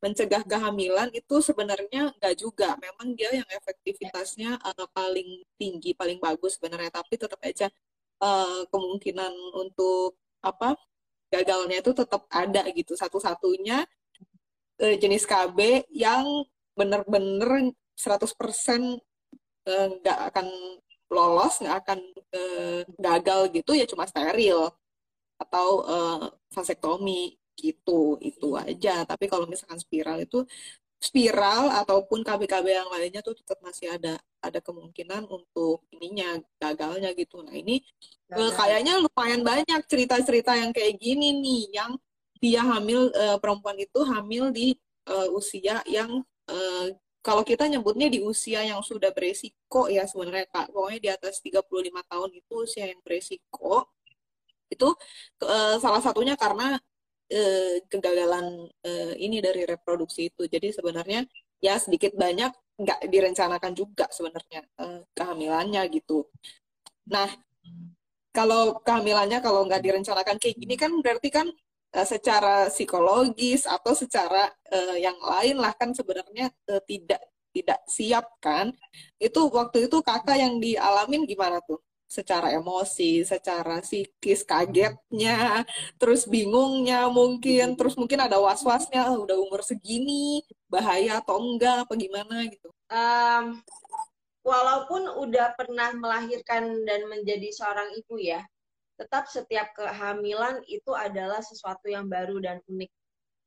mencegah 0.00 0.40
kehamilan 0.48 1.12
itu 1.12 1.44
sebenarnya 1.44 2.14
nggak 2.16 2.34
juga. 2.40 2.78
Memang 2.80 3.12
dia 3.12 3.28
yang 3.36 3.48
efektivitasnya 3.50 4.56
uh, 4.62 4.88
paling 4.96 5.44
tinggi, 5.60 5.92
paling 5.92 6.16
bagus 6.16 6.56
sebenarnya, 6.56 6.88
tapi 6.88 7.20
tetap 7.20 7.36
aja 7.44 7.68
uh, 8.24 8.64
kemungkinan 8.72 9.32
untuk 9.60 10.16
apa 10.40 10.72
gagalnya 11.28 11.84
itu 11.84 11.92
tetap 11.92 12.24
ada 12.32 12.64
gitu. 12.72 12.96
Satu-satunya 12.96 13.84
uh, 14.80 14.96
jenis 14.96 15.28
KB 15.28 15.90
yang 15.92 16.48
benar-benar 16.72 17.74
100% 17.98 19.04
nggak 19.70 20.18
akan 20.32 20.46
lolos 21.10 21.58
nggak 21.60 21.76
akan 21.84 21.98
uh, 22.34 22.80
gagal 22.96 23.40
gitu 23.52 23.74
ya 23.74 23.84
cuma 23.84 24.06
steril. 24.06 24.70
Atau 25.40 25.84
uh, 25.88 26.30
vasektomi 26.52 27.36
gitu 27.58 28.16
itu 28.22 28.48
aja. 28.56 29.04
Tapi 29.04 29.24
kalau 29.28 29.44
misalkan 29.44 29.80
spiral 29.80 30.22
itu 30.22 30.46
spiral 31.00 31.72
ataupun 31.80 32.20
KB-KB 32.20 32.66
yang 32.76 32.88
lainnya 32.92 33.24
tuh 33.24 33.32
tetap 33.32 33.56
masih 33.64 33.88
ada 33.88 34.20
ada 34.44 34.60
kemungkinan 34.60 35.24
untuk 35.24 35.80
ininya 35.96 36.36
gagalnya 36.60 37.16
gitu. 37.16 37.40
Nah 37.40 37.56
ini 37.56 37.80
uh, 38.36 38.52
kayaknya 38.52 39.00
lumayan 39.00 39.40
banyak 39.40 39.80
cerita-cerita 39.88 40.56
yang 40.60 40.76
kayak 40.76 41.00
gini 41.00 41.40
nih 41.40 41.62
yang 41.72 41.96
dia 42.40 42.60
hamil 42.64 43.08
uh, 43.16 43.36
perempuan 43.40 43.76
itu 43.80 44.00
hamil 44.04 44.52
di 44.52 44.76
uh, 45.08 45.28
usia 45.32 45.80
yang 45.88 46.20
uh, 46.48 46.86
kalau 47.20 47.44
kita 47.44 47.68
nyebutnya 47.68 48.08
di 48.08 48.24
usia 48.24 48.64
yang 48.64 48.80
sudah 48.80 49.12
beresiko 49.12 49.92
ya 49.92 50.08
sebenarnya 50.08 50.48
Kak, 50.48 50.72
pokoknya 50.72 51.00
di 51.00 51.10
atas 51.12 51.44
35 51.44 51.68
tahun 52.08 52.30
itu 52.32 52.52
usia 52.64 52.84
yang 52.88 53.00
beresiko. 53.04 53.84
Itu 54.72 54.96
uh, 55.44 55.76
salah 55.76 56.00
satunya 56.00 56.32
karena 56.40 56.80
uh, 57.28 57.74
kegagalan 57.92 58.64
uh, 58.72 59.14
ini 59.20 59.44
dari 59.44 59.68
reproduksi 59.68 60.32
itu. 60.32 60.48
Jadi 60.48 60.72
sebenarnya 60.72 61.28
ya 61.60 61.76
sedikit 61.76 62.16
banyak 62.16 62.56
nggak 62.80 63.00
direncanakan 63.12 63.72
juga 63.76 64.08
sebenarnya 64.08 64.64
uh, 64.80 65.04
kehamilannya 65.12 65.82
gitu. 65.92 66.24
Nah, 67.12 67.28
kalau 68.32 68.80
kehamilannya 68.80 69.44
kalau 69.44 69.68
nggak 69.68 69.82
direncanakan 69.84 70.40
kayak 70.40 70.56
gini 70.56 70.74
kan 70.80 70.92
berarti 71.04 71.28
kan 71.28 71.52
uh, 71.94 72.06
secara 72.06 72.70
psikologis 72.70 73.66
atau 73.66 73.92
secara 73.94 74.50
uh, 74.70 74.96
yang 74.98 75.16
lain 75.18 75.56
lah 75.58 75.74
kan 75.74 75.90
sebenarnya 75.94 76.50
uh, 76.70 76.82
tidak 76.86 77.20
tidak 77.50 77.80
siap 77.90 78.26
kan. 78.38 78.70
Itu 79.18 79.50
waktu 79.50 79.90
itu 79.90 79.98
kakak 80.02 80.38
yang 80.38 80.62
dialamin 80.62 81.26
gimana 81.26 81.58
tuh? 81.66 81.82
Secara 82.10 82.50
emosi, 82.50 83.22
secara 83.22 83.78
psikis, 83.86 84.42
kagetnya, 84.42 85.62
terus 85.94 86.26
bingungnya 86.26 87.06
mungkin, 87.06 87.78
terus 87.78 87.94
mungkin 87.94 88.18
ada 88.26 88.34
was-wasnya, 88.42 89.06
oh, 89.14 89.22
udah 89.22 89.38
umur 89.38 89.62
segini, 89.62 90.42
bahaya 90.66 91.22
atau 91.22 91.38
enggak, 91.38 91.86
apa 91.86 91.94
gimana? 91.94 92.50
gitu. 92.50 92.66
Um, 92.90 93.62
walaupun 94.42 95.06
udah 95.22 95.54
pernah 95.54 95.94
melahirkan 95.94 96.82
dan 96.82 97.06
menjadi 97.06 97.46
seorang 97.54 97.94
ibu 97.94 98.18
ya, 98.18 98.42
tetap 99.00 99.24
setiap 99.32 99.72
kehamilan 99.72 100.60
itu 100.68 100.92
adalah 100.92 101.40
sesuatu 101.40 101.88
yang 101.88 102.04
baru 102.12 102.36
dan 102.44 102.60
unik. 102.68 102.92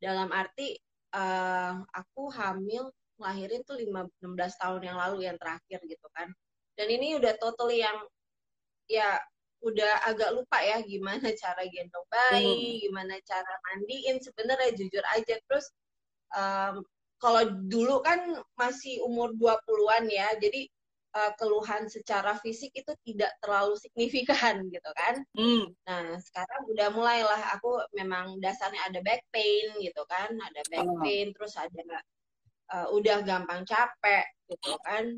Dalam 0.01 0.33
arti 0.33 0.73
uh, 1.13 1.77
aku 1.93 2.33
hamil 2.33 2.89
lahirin 3.21 3.61
tuh 3.61 3.77
5, 3.77 3.85
16 4.25 4.61
tahun 4.61 4.81
yang 4.81 4.97
lalu 4.97 5.29
yang 5.29 5.37
terakhir 5.37 5.77
gitu 5.85 6.07
kan. 6.17 6.33
Dan 6.73 6.89
ini 6.89 7.21
udah 7.21 7.37
totally 7.37 7.85
yang 7.85 8.01
ya 8.89 9.21
udah 9.63 10.09
agak 10.09 10.33
lupa 10.33 10.57
ya 10.59 10.81
gimana 10.81 11.29
cara 11.41 11.61
gendong 11.69 12.07
bayi, 12.09 12.81
hmm. 12.81 12.81
gimana 12.89 13.15
cara 13.21 13.53
mandiin 13.69 14.17
sebenarnya 14.19 14.73
jujur 14.73 15.05
aja 15.13 15.37
terus 15.45 15.69
um, 16.33 16.81
kalau 17.21 17.47
dulu 17.69 18.03
kan 18.03 18.41
masih 18.59 18.99
umur 19.05 19.31
20-an 19.37 20.09
ya. 20.11 20.27
Jadi 20.41 20.67
uh, 21.13 21.31
keluhan 21.37 21.85
secara 21.87 22.35
fisik 22.41 22.73
itu 22.73 22.91
tidak 23.05 23.31
terlalu 23.39 23.77
signifikan 23.77 24.65
gitu 24.75 24.91
kan. 24.97 25.15
Mm. 25.37 25.71
Nah 25.85 26.05
sekarang 26.19 26.61
udah 26.69 26.87
mulailah 26.91 27.41
aku 27.57 27.81
memang 27.93 28.41
dasarnya 28.41 28.81
ada 28.89 28.99
back 29.05 29.21
pain 29.29 29.77
gitu 29.79 30.03
kan, 30.09 30.33
ada 30.33 30.61
back 30.73 30.87
oh. 30.89 30.99
pain, 30.99 31.31
terus 31.33 31.53
ada 31.57 31.81
uh, 32.73 32.87
udah 32.91 33.21
gampang 33.23 33.63
capek 33.63 34.25
gitu 34.49 34.75
kan, 34.83 35.17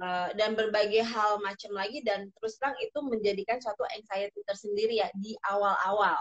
uh, 0.00 0.28
dan 0.38 0.54
berbagai 0.54 1.02
hal 1.02 1.42
macam 1.42 1.74
lagi 1.74 2.00
dan 2.06 2.30
terus 2.38 2.56
terang 2.58 2.78
itu 2.80 2.98
menjadikan 3.02 3.58
suatu 3.58 3.82
anxiety 3.92 4.40
tersendiri 4.46 5.02
ya 5.02 5.08
di 5.18 5.34
awal-awal. 5.46 6.18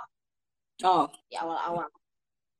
Oh. 0.84 1.05
Di 1.29 1.38
awal-awal. 1.38 1.89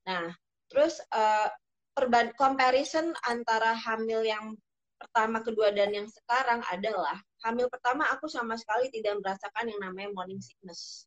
Nah 0.06 0.30
terus 0.70 1.02
uh, 1.14 1.50
perban 1.94 2.34
comparison 2.34 3.14
antara 3.30 3.78
hamil 3.78 4.26
yang 4.26 4.58
pertama, 5.04 5.44
kedua, 5.44 5.76
dan 5.76 5.92
yang 5.92 6.08
sekarang 6.08 6.64
adalah 6.72 7.20
hamil 7.44 7.68
pertama 7.68 8.08
aku 8.10 8.32
sama 8.32 8.56
sekali 8.56 8.88
tidak 8.90 9.20
merasakan 9.20 9.68
yang 9.68 9.82
namanya 9.84 10.10
morning 10.16 10.40
sickness. 10.40 11.06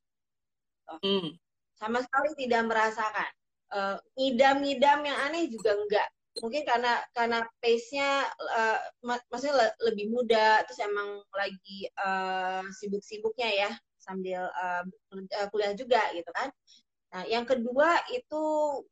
Hmm. 0.87 1.35
Sama 1.81 2.05
sekali 2.05 2.37
tidak 2.37 2.69
merasakan. 2.69 3.31
Uh, 3.67 3.97
ngidam-ngidam 4.15 5.03
yang 5.03 5.19
aneh 5.26 5.50
juga 5.50 5.75
enggak. 5.75 6.09
Mungkin 6.37 6.69
karena 6.69 7.00
karena 7.17 7.49
pace-nya 7.65 8.29
uh, 8.29 8.79
mak 9.03 9.25
maksudnya 9.33 9.57
le 9.57 9.67
lebih 9.88 10.12
muda, 10.12 10.62
terus 10.69 10.79
emang 10.85 11.25
lagi 11.33 11.88
uh, 11.97 12.62
sibuk-sibuknya 12.76 13.49
ya 13.67 13.71
sambil 13.99 14.47
uh, 14.47 14.85
kuliah 15.50 15.73
juga 15.73 16.05
gitu 16.12 16.29
kan. 16.37 16.53
Nah, 17.17 17.25
yang 17.25 17.49
kedua 17.49 18.05
itu 18.12 18.43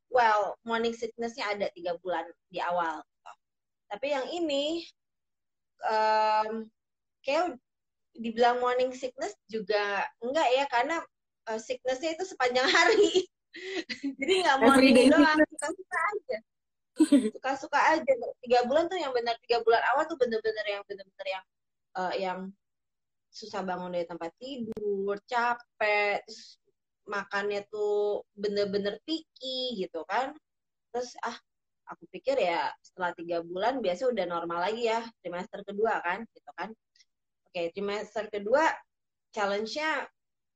well 0.09 0.57
morning 0.65 0.97
sickness-nya 0.97 1.53
ada 1.53 1.69
tiga 1.77 1.95
bulan 2.01 2.25
di 2.49 2.59
awal. 2.65 3.05
Tapi 3.89 4.07
yang 4.11 4.27
ini 4.33 4.85
um, 5.85 6.69
kayak 7.25 7.57
dibilang 8.15 8.63
morning 8.63 8.95
sickness 8.95 9.35
juga 9.51 10.07
enggak 10.23 10.49
ya 10.55 10.65
karena 10.71 10.97
uh, 11.51 11.61
sicknessnya 11.61 12.15
itu 12.15 12.25
sepanjang 12.25 12.67
hari. 12.67 13.27
Jadi 14.21 14.33
nggak 14.43 14.59
morning 14.63 15.11
doang, 15.11 15.39
suka-suka 15.55 15.99
aja. 15.99 16.39
Suka-suka 17.35 17.81
aja. 17.99 18.13
Tiga 18.43 18.67
bulan 18.67 18.87
tuh 18.91 18.99
yang 18.99 19.15
benar 19.15 19.35
tiga 19.47 19.63
bulan 19.63 19.83
awal 19.95 20.07
tuh 20.07 20.19
bener-bener 20.19 20.67
yang 20.67 20.83
bener-bener 20.87 21.27
yang 21.27 21.45
uh, 21.99 22.15
yang 22.15 22.39
susah 23.35 23.67
bangun 23.67 23.91
dari 23.91 24.07
tempat 24.07 24.31
tidur, 24.39 25.19
capek, 25.27 26.23
terus 26.23 26.59
makannya 27.05 27.67
tuh 27.67 28.23
bener-bener 28.39 29.03
picky 29.03 29.75
gitu 29.75 30.07
kan. 30.07 30.35
Terus 30.95 31.19
ah 31.23 31.35
aku 31.89 32.05
pikir 32.09 32.37
ya 32.41 32.73
setelah 32.81 33.13
tiga 33.17 33.45
bulan 33.45 33.81
biasa 33.85 34.09
udah 34.09 34.25
normal 34.25 34.65
lagi 34.65 34.89
ya 34.89 35.05
trimester 35.21 35.61
kedua 35.67 36.01
kan 36.01 36.25
gitu 36.33 36.51
kan. 36.57 36.71
Oke 37.51 37.71
trimester 37.77 38.29
kedua 38.33 38.65
challenge-nya 39.35 40.09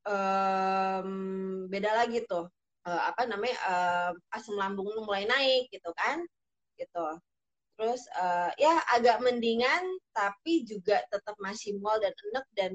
um, 0.09 1.11
beda 1.69 1.91
lagi 2.05 2.25
tuh. 2.25 2.49
Uh, 2.89 3.03
apa 3.05 3.29
namanya 3.29 3.59
uh, 3.69 4.13
asam 4.33 4.57
lambung 4.57 4.89
mulai 5.05 5.29
naik 5.29 5.69
gitu 5.69 5.93
kan 5.93 6.25
gitu. 6.81 7.07
Terus 7.79 8.03
uh, 8.19 8.51
ya 8.57 8.81
agak 8.97 9.21
mendingan 9.23 9.85
tapi 10.17 10.65
juga 10.65 11.05
tetap 11.13 11.37
masih 11.39 11.77
mual 11.79 12.01
dan 12.01 12.11
enek 12.11 12.47
dan 12.57 12.73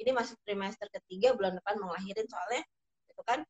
ini 0.00 0.10
masuk 0.10 0.38
trimester 0.46 0.88
ketiga 0.90 1.34
bulan 1.34 1.54
depan 1.58 1.78
mau 1.78 1.92
lahirin 1.94 2.26
soalnya 2.26 2.62
gitu 3.10 3.22
kan 3.22 3.40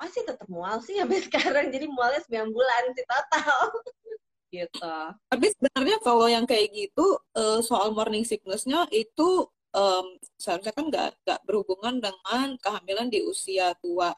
masih 0.00 0.24
tetap 0.24 0.48
mual 0.48 0.80
sih 0.80 0.96
sampai 0.96 1.20
sekarang 1.28 1.68
jadi 1.68 1.86
mualnya 1.86 2.24
9 2.24 2.56
bulan 2.56 2.82
sih 2.96 3.04
total. 3.04 3.60
Gitu. 4.50 4.94
Tapi 5.30 5.46
sebenarnya 5.54 6.02
kalau 6.02 6.26
yang 6.26 6.42
kayak 6.42 6.74
gitu 6.74 7.22
uh, 7.38 7.62
soal 7.62 7.94
morning 7.94 8.26
sicknessnya 8.26 8.82
itu 8.90 9.46
um, 9.70 10.06
seharusnya 10.42 10.74
kan 10.74 10.90
nggak 10.90 11.22
nggak 11.22 11.40
berhubungan 11.46 12.02
dengan 12.02 12.58
kehamilan 12.58 13.06
di 13.06 13.22
usia 13.22 13.70
tua 13.78 14.10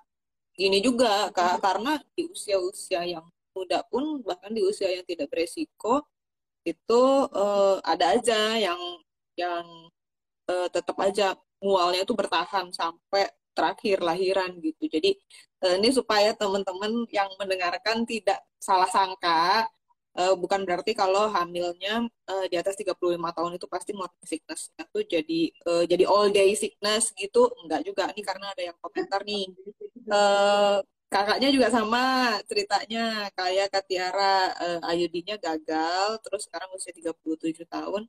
ini 0.57 0.81
juga 0.81 1.29
kak. 1.37 1.61
Karena 1.61 2.01
di 2.17 2.25
usia-usia 2.33 3.05
yang 3.05 3.29
muda 3.53 3.85
pun 3.93 4.25
bahkan 4.25 4.49
di 4.57 4.65
usia 4.65 4.89
yang 4.89 5.05
tidak 5.05 5.29
beresiko 5.29 6.01
itu 6.65 7.03
uh, 7.29 7.77
ada 7.85 8.17
aja 8.17 8.57
yang 8.57 8.81
yang 9.37 9.65
uh, 10.49 10.69
tetap 10.73 10.97
aja 10.97 11.37
mualnya 11.61 12.09
itu 12.09 12.17
bertahan 12.17 12.73
sampai 12.73 13.29
terakhir 13.53 14.01
lahiran 14.01 14.57
gitu. 14.61 14.89
Jadi 14.89 15.17
uh, 15.65 15.77
ini 15.79 15.91
supaya 15.95 16.35
teman-teman 16.35 17.07
yang 17.13 17.29
mendengarkan 17.39 18.05
tidak 18.09 18.43
salah 18.59 18.89
sangka 18.91 19.69
uh, 20.19 20.35
bukan 20.37 20.65
berarti 20.67 20.93
kalau 20.97 21.31
hamilnya 21.31 22.05
uh, 22.29 22.45
di 22.51 22.57
atas 22.59 22.75
35 22.77 22.97
tahun 23.19 23.53
itu 23.57 23.67
pasti 23.71 23.93
morning 23.97 24.27
sickness 24.27 24.71
itu 24.75 25.01
jadi 25.09 25.41
jadi 25.89 26.05
all 26.09 26.29
day 26.33 26.53
sickness 26.59 27.13
gitu. 27.17 27.49
Enggak 27.65 27.87
juga 27.87 28.11
nih 28.13 28.25
karena 28.25 28.47
ada 28.53 28.63
yang 28.73 28.77
komentar 28.83 29.21
nih. 29.25 29.47
Kakaknya 31.13 31.53
juga 31.53 31.69
sama 31.69 32.05
ceritanya 32.49 33.29
kayak 33.37 33.69
Katiara 33.69 34.49
uh, 34.57 34.81
Ayudinya 34.89 35.37
gagal 35.37 36.25
terus 36.25 36.49
sekarang 36.49 36.73
usia 36.73 36.89
37 36.97 37.69
tahun 37.69 38.09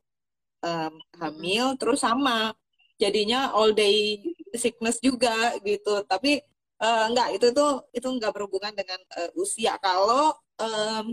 hamil 1.19 1.75
terus 1.75 1.99
sama. 1.99 2.55
Jadinya 2.95 3.51
all 3.51 3.75
day 3.75 4.23
sickness 4.57 4.97
juga 5.01 5.57
gitu. 5.61 6.03
Tapi 6.05 6.41
uh, 6.81 7.05
enggak 7.09 7.29
itu 7.37 7.47
tuh 7.51 7.85
itu 7.93 8.07
enggak 8.07 8.33
berhubungan 8.35 8.73
dengan 8.73 8.99
uh, 9.17 9.31
usia. 9.39 9.77
Kalau 9.81 10.33
um, 10.59 11.05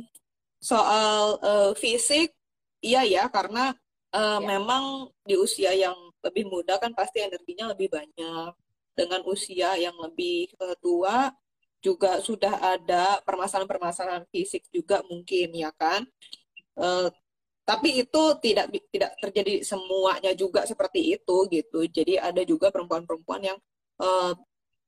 soal 0.60 1.40
uh, 1.40 1.72
fisik 1.72 2.36
iya 2.84 3.04
ya 3.04 3.24
karena 3.32 3.72
uh, 4.12 4.40
ya. 4.40 4.44
memang 4.44 5.08
di 5.24 5.36
usia 5.36 5.72
yang 5.72 5.96
lebih 6.20 6.48
muda 6.48 6.76
kan 6.76 6.92
pasti 6.92 7.20
energinya 7.24 7.72
lebih 7.72 7.88
banyak. 7.92 8.52
Dengan 8.90 9.24
usia 9.24 9.78
yang 9.80 9.96
lebih 9.96 10.52
uh, 10.60 10.76
tua 10.82 11.32
juga 11.80 12.20
sudah 12.20 12.60
ada 12.60 13.24
permasalahan-permasalahan 13.24 14.28
fisik 14.28 14.68
juga 14.68 15.00
mungkin 15.08 15.48
ya 15.56 15.72
kan? 15.72 16.04
Uh, 16.76 17.08
tapi 17.70 18.02
itu 18.02 18.22
tidak 18.42 18.66
tidak 18.90 19.14
terjadi 19.22 19.62
semuanya 19.62 20.34
juga 20.34 20.66
seperti 20.66 21.14
itu 21.14 21.36
gitu 21.46 21.86
jadi 21.86 22.18
ada 22.18 22.42
juga 22.42 22.74
perempuan-perempuan 22.74 23.46
yang 23.46 23.58
uh, 24.02 24.34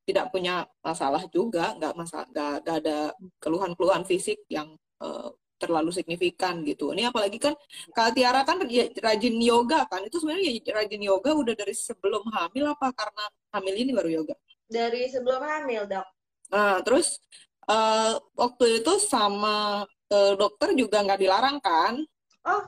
tidak 0.02 0.34
punya 0.34 0.66
masalah 0.82 1.22
juga 1.30 1.78
nggak 1.78 1.94
masalah 1.94 2.26
nggak, 2.34 2.54
nggak 2.66 2.76
ada 2.82 2.98
keluhan-keluhan 3.38 4.02
fisik 4.02 4.42
yang 4.50 4.74
uh, 4.98 5.30
terlalu 5.62 5.94
signifikan 5.94 6.66
gitu. 6.66 6.90
Ini 6.90 7.14
apalagi 7.14 7.38
kan 7.38 7.54
Kak 7.94 8.18
Tiara 8.18 8.42
kan 8.42 8.58
ya, 8.66 8.90
rajin 8.98 9.38
yoga 9.38 9.86
kan. 9.86 10.02
Itu 10.02 10.18
sebenarnya 10.18 10.58
ya, 10.58 10.74
rajin 10.74 11.02
yoga 11.06 11.30
udah 11.38 11.54
dari 11.54 11.70
sebelum 11.70 12.26
hamil 12.34 12.74
apa 12.74 12.90
karena 12.90 13.24
hamil 13.54 13.74
ini 13.78 13.90
baru 13.94 14.10
yoga? 14.10 14.34
Dari 14.66 15.06
sebelum 15.06 15.38
hamil, 15.38 15.86
Dok. 15.86 16.06
Nah, 16.50 16.82
terus 16.82 17.22
uh, 17.70 18.18
waktu 18.34 18.82
itu 18.82 18.92
sama 19.06 19.86
uh, 19.86 20.32
dokter 20.34 20.74
juga 20.74 20.98
nggak 21.06 21.20
dilarang 21.22 21.62
kan? 21.62 22.02
Oh, 22.42 22.62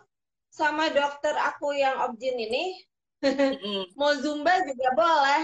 sama 0.54 0.86
dokter 0.94 1.34
aku 1.34 1.74
yang 1.74 1.98
objin 2.06 2.38
ini 2.38 2.78
mm. 3.22 3.90
mau 3.98 4.14
zumba 4.14 4.54
juga 4.62 4.88
boleh. 4.94 5.42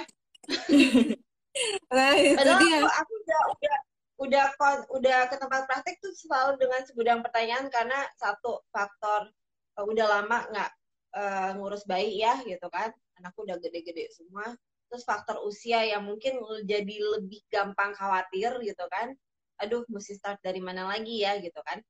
nah, 1.91 2.15
itu 2.15 2.39
Padahal 2.39 2.61
dia. 2.63 2.79
Aku, 2.79 2.89
aku 2.89 3.13
udah, 3.27 3.41
udah 3.51 3.77
udah 4.21 4.45
udah 4.93 5.19
ke 5.33 5.37
tempat 5.41 5.65
praktek 5.65 5.97
tuh 6.05 6.13
selalu 6.13 6.61
dengan 6.61 6.81
segudang 6.85 7.21
pertanyaan 7.25 7.73
karena 7.73 8.05
satu 8.21 8.61
faktor 8.69 9.33
uh, 9.81 9.85
udah 9.89 10.07
lama 10.21 10.45
nggak 10.53 10.71
uh, 11.17 11.51
ngurus 11.57 11.89
bayi 11.89 12.21
ya 12.21 12.37
gitu 12.45 12.69
kan 12.69 12.93
anakku 13.17 13.49
udah 13.49 13.57
gede-gede 13.57 14.13
semua 14.13 14.53
terus 14.93 15.09
faktor 15.09 15.41
usia 15.49 15.89
yang 15.89 16.05
mungkin 16.05 16.37
jadi 16.69 16.97
lebih 17.17 17.41
gampang 17.49 17.97
khawatir 17.97 18.61
gitu 18.61 18.85
kan 18.93 19.17
aduh 19.57 19.89
mesti 19.89 20.21
start 20.21 20.37
dari 20.45 20.61
mana 20.61 20.85
lagi 20.85 21.25
ya 21.25 21.41
gitu 21.41 21.61
kan 21.65 21.81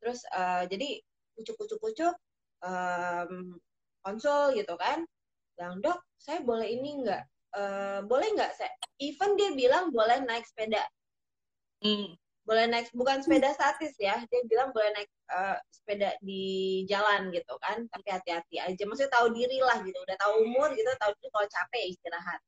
terus 0.00 0.24
uh, 0.32 0.64
jadi 0.64 1.04
kucuk-kucuk-kucuk 1.38 2.14
um, 2.64 3.58
konsul 4.04 4.54
gitu 4.54 4.74
kan 4.78 5.02
bilang 5.54 5.78
dok 5.82 5.98
saya 6.18 6.42
boleh 6.42 6.66
ini 6.66 7.04
nggak 7.04 7.22
uh, 7.54 8.00
boleh 8.06 8.26
nggak 8.34 8.52
saya 8.58 8.70
even 8.98 9.38
dia 9.38 9.54
bilang 9.54 9.94
boleh 9.94 10.22
naik 10.26 10.46
sepeda 10.46 10.82
Hmm. 11.84 12.16
Boleh 12.44 12.68
naik 12.68 12.92
bukan 12.96 13.20
sepeda 13.24 13.52
statis 13.56 13.96
ya, 14.00 14.20
dia 14.28 14.40
bilang 14.48 14.72
boleh 14.72 14.92
naik 14.96 15.10
uh, 15.32 15.56
sepeda 15.72 16.16
di 16.20 16.84
jalan 16.88 17.32
gitu 17.32 17.56
kan, 17.60 17.88
tapi 17.88 18.08
hati-hati 18.08 18.56
aja. 18.60 18.82
Maksudnya 18.84 19.12
tahu 19.12 19.32
diri 19.32 19.60
lah 19.60 19.80
gitu, 19.84 19.96
udah 19.96 20.16
tahu 20.20 20.32
umur 20.48 20.72
gitu, 20.76 20.88
tahu 21.00 21.12
diri 21.20 21.28
kalau 21.32 21.48
capek 21.48 21.80
ya 21.80 21.88
istirahat. 21.92 22.40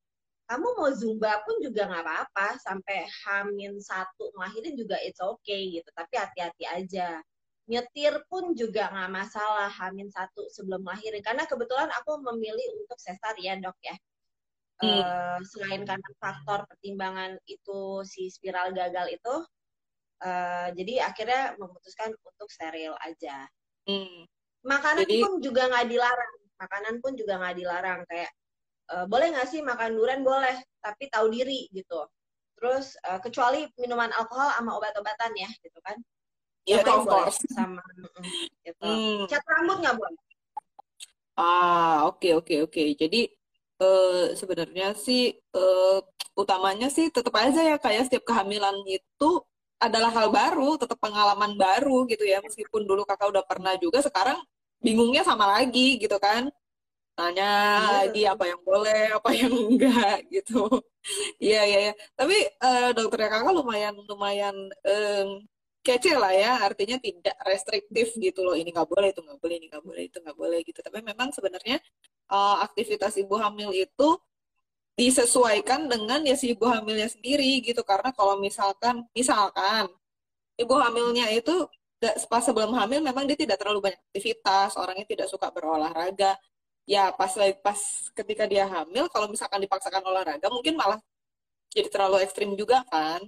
Kamu 0.46 0.68
mau 0.78 0.90
zumba 0.92 1.40
pun 1.44 1.56
juga 1.64 1.88
nggak 1.88 2.04
apa-apa, 2.04 2.48
sampai 2.60 3.08
hamin 3.24 3.80
satu 3.80 4.32
ngelahirin 4.36 4.76
juga 4.76 4.96
it's 5.00 5.20
okay 5.20 5.80
gitu, 5.80 5.88
tapi 5.96 6.14
hati-hati 6.16 6.64
aja 6.68 7.20
nyetir 7.66 8.22
pun 8.30 8.54
juga 8.54 8.88
nggak 8.94 9.10
masalah 9.10 9.70
hamin 9.70 10.06
satu 10.10 10.46
sebelum 10.54 10.86
lahirin 10.86 11.22
karena 11.22 11.46
kebetulan 11.50 11.90
aku 12.02 12.22
memilih 12.22 12.78
untuk 12.82 12.98
sesarian 12.98 13.58
dok 13.58 13.74
ya 13.82 13.94
Hmm. 14.76 15.00
Uh, 15.00 15.40
selain 15.40 15.88
karena 15.88 16.10
faktor 16.20 16.68
pertimbangan 16.68 17.40
itu 17.48 18.04
si 18.04 18.28
spiral 18.28 18.76
gagal 18.76 19.08
itu, 19.08 19.34
uh, 20.20 20.68
jadi 20.76 21.08
akhirnya 21.08 21.56
memutuskan 21.56 22.12
untuk 22.12 22.48
steril 22.52 22.92
aja. 23.00 23.48
Hmm. 23.88 24.28
Makanan 24.68 25.08
jadi... 25.08 25.24
pun 25.24 25.32
juga 25.40 25.72
nggak 25.72 25.86
dilarang, 25.88 26.34
makanan 26.60 26.94
pun 27.00 27.12
juga 27.16 27.40
nggak 27.40 27.56
dilarang 27.56 28.00
kayak 28.04 28.28
uh, 28.92 29.08
boleh 29.08 29.32
nggak 29.32 29.48
sih 29.48 29.64
makan 29.64 29.96
durian 29.96 30.20
boleh, 30.20 30.60
tapi 30.84 31.08
tahu 31.08 31.32
diri 31.32 31.72
gitu. 31.72 32.04
Terus 32.60 33.00
uh, 33.08 33.20
kecuali 33.24 33.64
minuman 33.80 34.12
alkohol 34.12 34.52
sama 34.60 34.76
obat-obatan 34.76 35.32
ya 35.40 35.48
gitu 35.64 35.80
kan. 35.80 35.96
Iya, 36.66 36.82
yeah, 36.82 36.98
of 36.98 37.06
course. 37.06 37.38
Sama 37.54 37.82
gitu. 38.66 38.82
Hmm. 38.82 39.30
Cat 39.30 39.42
rambut 39.46 39.78
nggak 39.78 39.94
boleh. 39.94 40.20
Ah, 41.38 42.10
oke 42.10 42.18
okay, 42.18 42.32
oke 42.34 42.46
okay, 42.50 42.58
oke. 42.66 42.72
Okay. 42.74 42.88
Jadi 42.98 43.20
uh, 43.78 44.34
sebenarnya 44.34 44.98
sih 44.98 45.30
uh, 45.54 46.02
utamanya 46.34 46.88
sih 46.90 47.06
tetap 47.14 47.32
aja 47.38 47.60
ya 47.62 47.76
kayak 47.78 48.10
setiap 48.10 48.24
kehamilan 48.28 48.76
itu 48.90 49.30
adalah 49.76 50.10
hal 50.10 50.28
baru, 50.32 50.80
tetap 50.80 50.98
pengalaman 50.98 51.54
baru 51.54 52.08
gitu 52.10 52.24
ya. 52.26 52.42
Meskipun 52.42 52.82
dulu 52.82 53.06
kakak 53.06 53.30
udah 53.30 53.44
pernah 53.46 53.78
juga, 53.78 54.02
sekarang 54.02 54.40
bingungnya 54.82 55.22
sama 55.22 55.46
lagi 55.46 56.02
gitu 56.02 56.16
kan. 56.18 56.50
Tanya 57.16 57.48
iya. 57.48 57.92
lagi 58.04 58.22
apa 58.28 58.44
yang 58.44 58.60
boleh, 58.60 59.02
apa 59.16 59.30
yang 59.32 59.52
enggak 59.70 60.18
gitu. 60.34 60.68
Iya 61.40 61.62
iya 61.64 61.78
iya. 61.90 61.94
Tapi 62.18 62.36
uh, 62.60 62.90
dokternya 62.96 63.28
kakak 63.32 63.52
lumayan 63.56 63.94
lumayan 64.04 64.56
um, 64.84 65.28
kece 65.86 66.18
lah 66.18 66.34
ya. 66.34 66.52
Artinya 66.66 66.98
tidak 66.98 67.36
restriktif 67.46 68.18
gitu 68.18 68.42
loh. 68.42 68.58
Ini 68.58 68.74
nggak 68.74 68.88
boleh, 68.90 69.14
itu 69.14 69.22
nggak 69.22 69.38
boleh, 69.38 69.54
ini 69.62 69.66
nggak 69.70 69.84
boleh, 69.86 70.02
itu 70.10 70.18
nggak 70.18 70.36
boleh 70.36 70.58
gitu. 70.66 70.78
Tapi 70.82 70.98
memang 71.06 71.28
sebenarnya 71.30 71.78
uh, 72.34 72.66
aktivitas 72.66 73.14
ibu 73.22 73.38
hamil 73.38 73.70
itu 73.70 74.08
disesuaikan 74.96 75.86
dengan 75.92 76.24
ya 76.24 76.32
si 76.34 76.56
ibu 76.56 76.64
hamilnya 76.64 77.06
sendiri 77.12 77.60
gitu 77.60 77.84
karena 77.84 78.10
kalau 78.16 78.40
misalkan 78.40 79.04
misalkan 79.12 79.92
ibu 80.56 80.72
hamilnya 80.72 81.28
itu 81.36 81.68
pas 82.32 82.40
sebelum 82.40 82.72
hamil 82.72 83.04
memang 83.04 83.28
dia 83.28 83.36
tidak 83.36 83.60
terlalu 83.60 83.92
banyak 83.92 84.00
aktivitas 84.08 84.72
orangnya 84.80 85.04
tidak 85.04 85.28
suka 85.28 85.52
berolahraga 85.52 86.40
ya 86.88 87.12
pas 87.12 87.28
pas 87.60 87.80
ketika 88.16 88.48
dia 88.48 88.64
hamil 88.64 89.04
kalau 89.12 89.28
misalkan 89.28 89.60
dipaksakan 89.60 90.00
olahraga 90.00 90.48
mungkin 90.48 90.80
malah 90.80 91.00
jadi 91.72 91.92
terlalu 91.92 92.24
ekstrim 92.24 92.56
juga 92.56 92.80
kan 92.88 93.20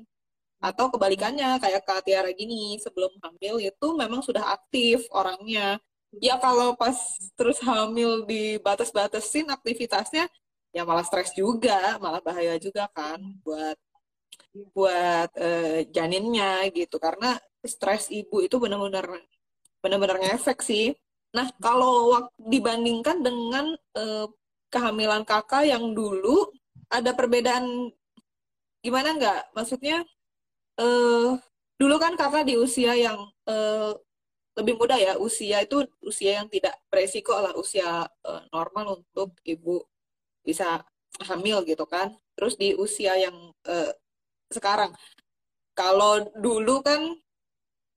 atau 0.59 0.91
kebalikannya 0.91 1.63
kayak 1.63 1.87
Kak 1.87 2.03
Tiara 2.07 2.31
gini 2.35 2.79
sebelum 2.83 3.15
hamil 3.23 3.63
itu 3.63 3.87
memang 3.95 4.21
sudah 4.27 4.59
aktif 4.59 5.07
orangnya. 5.15 5.79
Ya 6.19 6.41
kalau 6.41 6.75
pas 6.75 6.97
terus 7.39 7.61
hamil 7.63 8.27
dibatas-batasin 8.27 9.47
aktivitasnya 9.53 10.27
ya 10.75 10.83
malah 10.85 11.05
stres 11.07 11.33
juga 11.37 11.97
malah 12.03 12.21
bahaya 12.25 12.57
juga 12.59 12.91
kan 12.91 13.21
buat 13.45 13.77
buat 14.75 15.31
uh, 15.39 15.79
janinnya 15.95 16.67
gitu. 16.75 16.99
Karena 16.99 17.39
stres 17.63 18.11
ibu 18.11 18.43
itu 18.43 18.59
benar-benar 18.59 19.07
benar-benar 19.79 20.19
ngefek 20.19 20.59
sih. 20.65 20.91
Nah 21.37 21.47
kalau 21.63 22.27
dibandingkan 22.41 23.23
dengan 23.23 23.79
uh, 23.95 24.27
kehamilan 24.73 25.23
kakak 25.23 25.71
yang 25.71 25.95
dulu 25.95 26.51
ada 26.91 27.15
perbedaan 27.15 27.93
gimana 28.83 29.15
nggak? 29.15 29.55
Maksudnya 29.55 30.03
eh 30.79 31.29
dulu 31.79 31.95
kan 32.03 32.13
kakak 32.19 32.45
di 32.49 32.55
usia 32.59 32.93
yang 32.99 33.19
eh, 33.51 33.93
lebih 34.59 34.75
muda 34.75 34.99
ya, 34.99 35.15
usia 35.23 35.63
itu 35.63 35.87
usia 36.03 36.43
yang 36.43 36.49
tidak 36.51 36.75
beresiko 36.91 37.35
lah, 37.39 37.55
usia 37.55 38.07
eh, 38.07 38.43
normal 38.51 39.03
untuk 39.03 39.31
ibu 39.47 39.87
bisa 40.43 40.83
hamil 41.29 41.63
gitu 41.67 41.85
kan. 41.87 42.15
Terus 42.35 42.55
di 42.59 42.75
usia 42.75 43.15
yang 43.19 43.35
eh, 43.67 43.93
sekarang, 44.51 44.95
kalau 45.79 46.27
dulu 46.35 46.83
kan 46.83 47.01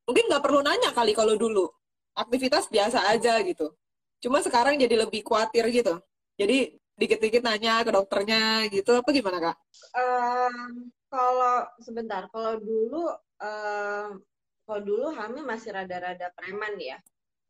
mungkin 0.06 0.26
nggak 0.30 0.44
perlu 0.46 0.62
nanya 0.62 0.92
kali 0.94 1.14
kalau 1.18 1.34
dulu 1.40 1.66
aktivitas 2.14 2.70
biasa 2.70 3.10
aja 3.10 3.42
gitu. 3.42 3.74
Cuma 4.22 4.44
sekarang 4.46 4.78
jadi 4.78 5.02
lebih 5.02 5.26
khawatir 5.26 5.66
gitu. 5.74 5.98
Jadi 6.38 6.78
dikit-dikit 7.00 7.42
nanya 7.42 7.82
ke 7.82 7.90
dokternya 7.90 8.70
gitu 8.70 8.94
apa 8.94 9.10
gimana 9.10 9.38
kak? 9.42 9.58
Um, 9.98 10.94
kalau 11.12 11.68
sebentar, 11.84 12.32
kalau 12.32 12.56
dulu 12.64 13.12
um, 13.44 14.24
kalau 14.64 14.82
dulu 14.82 15.12
hamil 15.12 15.44
masih 15.44 15.76
rada-rada 15.76 16.32
preman 16.40 16.80
ya, 16.80 16.96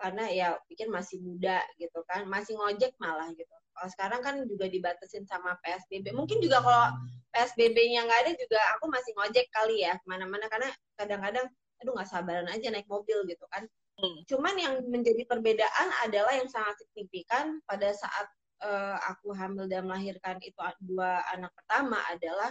karena 0.02 0.26
ya 0.34 0.48
pikir 0.66 0.90
masih 0.90 1.22
muda 1.22 1.62
gitu 1.78 2.02
kan, 2.10 2.26
masih 2.26 2.58
ngojek 2.58 2.98
malah 2.98 3.30
gitu. 3.38 3.54
Kalau 3.72 3.90
sekarang 3.94 4.22
kan 4.26 4.36
juga 4.50 4.66
dibatasin 4.66 5.24
sama 5.30 5.56
PSBB. 5.62 6.12
Mungkin 6.12 6.42
juga 6.42 6.60
kalau 6.66 6.90
PSBB-nya 7.32 8.10
nggak 8.10 8.20
ada 8.28 8.32
juga 8.36 8.60
aku 8.76 8.90
masih 8.90 9.12
ngojek 9.16 9.48
kali 9.54 9.86
ya 9.86 9.96
ke 9.96 10.06
mana-mana 10.10 10.50
karena 10.52 10.70
kadang-kadang 11.00 11.48
aduh 11.82 11.94
nggak 11.98 12.10
sabaran 12.10 12.50
aja 12.50 12.68
naik 12.74 12.90
mobil 12.90 13.24
gitu 13.30 13.46
kan. 13.54 13.64
Hmm. 14.02 14.18
Cuman 14.26 14.56
yang 14.58 14.74
menjadi 14.90 15.24
perbedaan 15.30 15.88
adalah 16.02 16.34
yang 16.34 16.50
sangat 16.50 16.82
signifikan 16.82 17.62
pada 17.70 17.94
saat 17.94 18.28
uh, 18.66 18.98
aku 19.14 19.34
hamil 19.38 19.70
dan 19.70 19.86
melahirkan 19.86 20.42
itu 20.42 20.58
dua 20.82 21.22
anak 21.34 21.54
pertama 21.54 22.02
adalah 22.10 22.50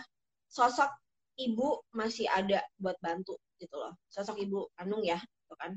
sosok 0.50 0.90
ibu 1.38 1.80
masih 1.94 2.26
ada 2.26 2.60
buat 2.76 2.98
bantu 2.98 3.38
gitu 3.56 3.78
loh. 3.78 3.94
Sosok 4.10 4.36
ibu 4.42 4.66
kandung 4.74 5.06
ya, 5.06 5.16
gitu 5.16 5.54
kan. 5.56 5.72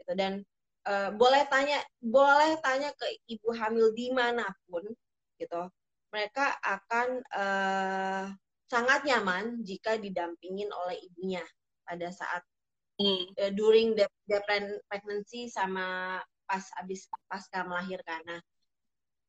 Gitu 0.00 0.12
dan 0.16 0.32
uh, 0.88 1.12
boleh 1.12 1.44
tanya 1.52 1.78
boleh 2.00 2.56
tanya 2.64 2.90
ke 2.96 3.06
ibu 3.28 3.52
hamil 3.52 3.92
di 3.92 4.10
mana 4.10 4.48
pun 4.66 4.82
gitu. 5.36 5.62
Mereka 6.10 6.58
akan 6.64 7.08
uh, 7.36 8.24
sangat 8.66 9.04
nyaman 9.04 9.62
jika 9.62 10.00
didampingin 10.00 10.72
oleh 10.72 10.96
ibunya 11.12 11.44
pada 11.86 12.08
saat 12.10 12.42
mm. 12.98 13.36
uh, 13.36 13.52
during 13.52 13.94
the, 13.94 14.08
the 14.26 14.40
pregnancy 14.88 15.52
sama 15.52 16.18
pas 16.46 16.64
abis 16.80 17.10
pasca 17.26 17.66
melahirkan. 17.66 18.22
Nah, 18.24 18.40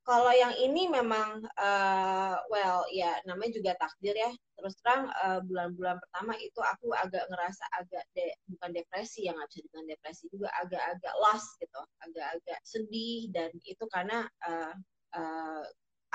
kalau 0.08 0.32
yang 0.32 0.56
ini 0.56 0.88
memang 0.88 1.44
uh, 1.60 2.40
well 2.48 2.88
ya 2.88 3.20
namanya 3.28 3.52
juga 3.60 3.72
takdir 3.76 4.16
ya. 4.16 4.32
Terus 4.58 4.74
terang 4.82 5.12
bulan 5.12 5.44
bulan-bulan 5.76 5.98
pertama 6.02 6.34
itu 6.40 6.60
aku 6.64 6.96
agak 6.96 7.28
ngerasa 7.30 7.64
agak 7.78 8.04
de, 8.16 8.32
bukan 8.50 8.72
depresi 8.74 9.28
yang 9.28 9.36
nggak 9.36 9.52
bisa 9.52 9.68
dengan 9.70 9.86
depresi 9.92 10.24
juga 10.32 10.50
agak-agak 10.64 11.16
lost 11.22 11.50
gitu, 11.60 11.82
agak-agak 12.08 12.60
sedih 12.64 13.30
dan 13.36 13.52
itu 13.68 13.84
karena 13.92 14.26
uh, 14.48 14.74
uh, 15.14 15.64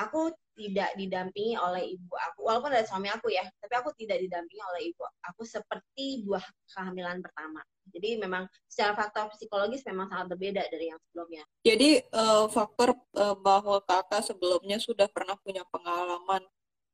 aku 0.01 0.33
tidak 0.57 0.93
didampingi 0.97 1.57
oleh 1.57 1.97
ibu 1.97 2.13
aku 2.17 2.45
walaupun 2.45 2.73
ada 2.73 2.85
suami 2.85 3.09
aku 3.09 3.33
ya 3.33 3.45
tapi 3.61 3.75
aku 3.77 3.93
tidak 3.97 4.21
didampingi 4.21 4.61
oleh 4.61 4.83
ibu 4.93 5.05
aku 5.25 5.45
seperti 5.45 6.25
buah 6.25 6.45
kehamilan 6.69 7.21
pertama 7.25 7.61
jadi 7.91 8.21
memang 8.23 8.47
secara 8.71 8.95
faktor 8.95 9.33
psikologis 9.35 9.83
memang 9.89 10.07
sangat 10.07 10.27
berbeda 10.37 10.63
dari 10.71 10.95
yang 10.95 11.01
sebelumnya 11.11 11.43
jadi 11.67 11.91
uh, 12.15 12.47
faktor 12.47 12.95
uh, 13.19 13.35
bahwa 13.35 13.83
kakak 13.83 14.23
sebelumnya 14.23 14.79
sudah 14.79 15.11
pernah 15.11 15.35
punya 15.43 15.67
pengalaman 15.73 16.43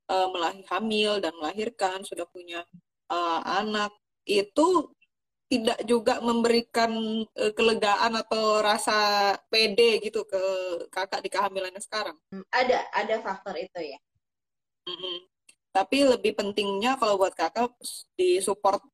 uh, 0.08 0.28
melahir 0.32 0.64
hamil 0.72 1.20
dan 1.20 1.36
melahirkan 1.36 2.00
sudah 2.02 2.24
punya 2.30 2.64
uh, 3.12 3.40
anak 3.44 3.92
itu 4.28 4.92
tidak 5.48 5.80
juga 5.88 6.20
memberikan 6.20 6.92
uh, 7.24 7.52
kelegaan 7.56 8.20
atau 8.20 8.60
rasa 8.60 9.32
pede 9.48 9.96
gitu 10.04 10.28
ke 10.28 10.42
kakak 10.92 11.24
di 11.24 11.32
kehamilannya 11.32 11.80
sekarang? 11.80 12.16
Hmm, 12.28 12.44
ada, 12.52 12.84
ada 12.92 13.16
faktor 13.24 13.56
itu 13.56 13.80
ya. 13.80 13.98
Mm-hmm. 14.84 15.16
Tapi 15.72 15.98
lebih 16.04 16.32
pentingnya 16.36 17.00
kalau 17.00 17.16
buat 17.16 17.32
kakak 17.32 17.72
di 18.12 18.44
support 18.44 18.84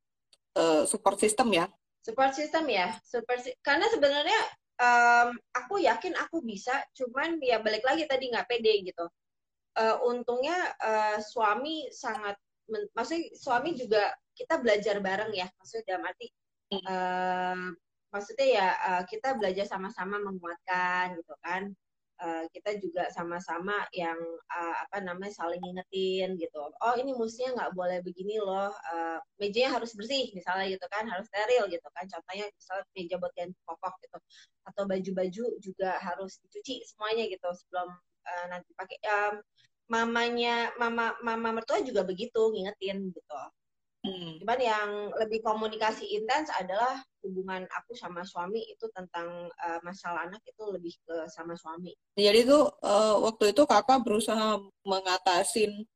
uh, 0.54 0.86
support 0.86 1.18
system 1.18 1.50
ya. 1.50 1.66
Support 2.04 2.36
system 2.36 2.68
ya, 2.68 2.92
support 3.00 3.40
karena 3.64 3.88
sebenarnya 3.88 4.40
um, 4.76 5.40
aku 5.56 5.80
yakin 5.80 6.12
aku 6.20 6.44
bisa, 6.44 6.84
cuman 6.92 7.40
ya 7.40 7.64
balik 7.64 7.80
lagi 7.80 8.04
tadi 8.04 8.28
nggak 8.28 8.44
pede 8.44 8.84
gitu. 8.84 9.08
Uh, 9.72 9.96
untungnya 10.04 10.54
uh, 10.84 11.16
suami 11.16 11.88
sangat, 11.88 12.36
maksudnya 12.92 13.32
suami 13.32 13.72
juga 13.72 14.12
kita 14.36 14.60
belajar 14.60 15.00
bareng 15.00 15.32
ya, 15.32 15.48
maksudnya 15.56 15.96
dalam 15.96 16.04
arti 16.04 16.28
uh, 16.84 17.72
maksudnya 18.14 18.46
ya 18.46 18.68
uh, 18.78 19.02
kita 19.08 19.34
belajar 19.34 19.66
sama-sama 19.66 20.22
menguatkan 20.22 21.18
gitu 21.18 21.34
kan 21.42 21.74
uh, 22.20 22.44
kita 22.54 22.78
juga 22.78 23.10
sama-sama 23.10 23.86
yang 23.94 24.16
uh, 24.50 24.74
apa 24.86 25.02
namanya 25.02 25.32
saling 25.34 25.58
ngingetin 25.62 26.38
gitu. 26.38 26.60
Oh 26.82 26.94
ini 26.98 27.14
musiknya 27.14 27.56
nggak 27.58 27.72
boleh 27.74 27.98
begini 28.04 28.38
loh 28.38 28.70
uh, 28.70 29.18
mejanya 29.40 29.80
harus 29.80 29.94
bersih 29.98 30.30
misalnya 30.36 30.70
gitu 30.74 30.86
kan 30.90 31.06
harus 31.08 31.26
steril 31.30 31.66
gitu 31.70 31.88
kan. 31.94 32.04
Contohnya 32.06 32.46
misalnya 32.50 32.84
meja 32.94 33.16
buat 33.18 33.32
ganti 33.34 33.58
popok 33.66 33.94
gitu. 34.04 34.18
Atau 34.68 34.82
baju-baju 34.86 35.44
juga 35.60 35.90
harus 35.98 36.38
dicuci 36.46 36.84
semuanya 36.86 37.24
gitu 37.30 37.48
sebelum 37.54 37.88
uh, 38.26 38.44
nanti 38.50 38.70
pakai. 38.76 38.98
Um, 39.08 39.34
mamanya 39.84 40.72
mama 40.80 41.12
mama 41.20 41.60
mertua 41.60 41.84
juga 41.84 42.00
begitu 42.08 42.40
ngingetin 42.56 43.12
gitu 43.12 43.36
Hmm. 44.04 44.36
Cuman 44.36 44.60
yang 44.60 44.88
lebih 45.16 45.40
komunikasi 45.40 46.04
intens 46.12 46.52
adalah 46.52 47.00
hubungan 47.24 47.64
aku 47.72 47.96
sama 47.96 48.20
suami 48.20 48.60
itu 48.68 48.84
tentang 48.92 49.48
uh, 49.48 49.80
masalah 49.80 50.28
anak 50.28 50.44
itu 50.44 50.60
lebih 50.68 50.92
ke 51.08 51.24
sama 51.32 51.56
suami. 51.56 51.96
Jadi 52.12 52.44
itu 52.44 52.58
uh, 52.84 53.16
waktu 53.24 53.56
itu 53.56 53.64
kakak 53.64 54.04
berusaha 54.04 54.60
mengatasin 54.84 55.88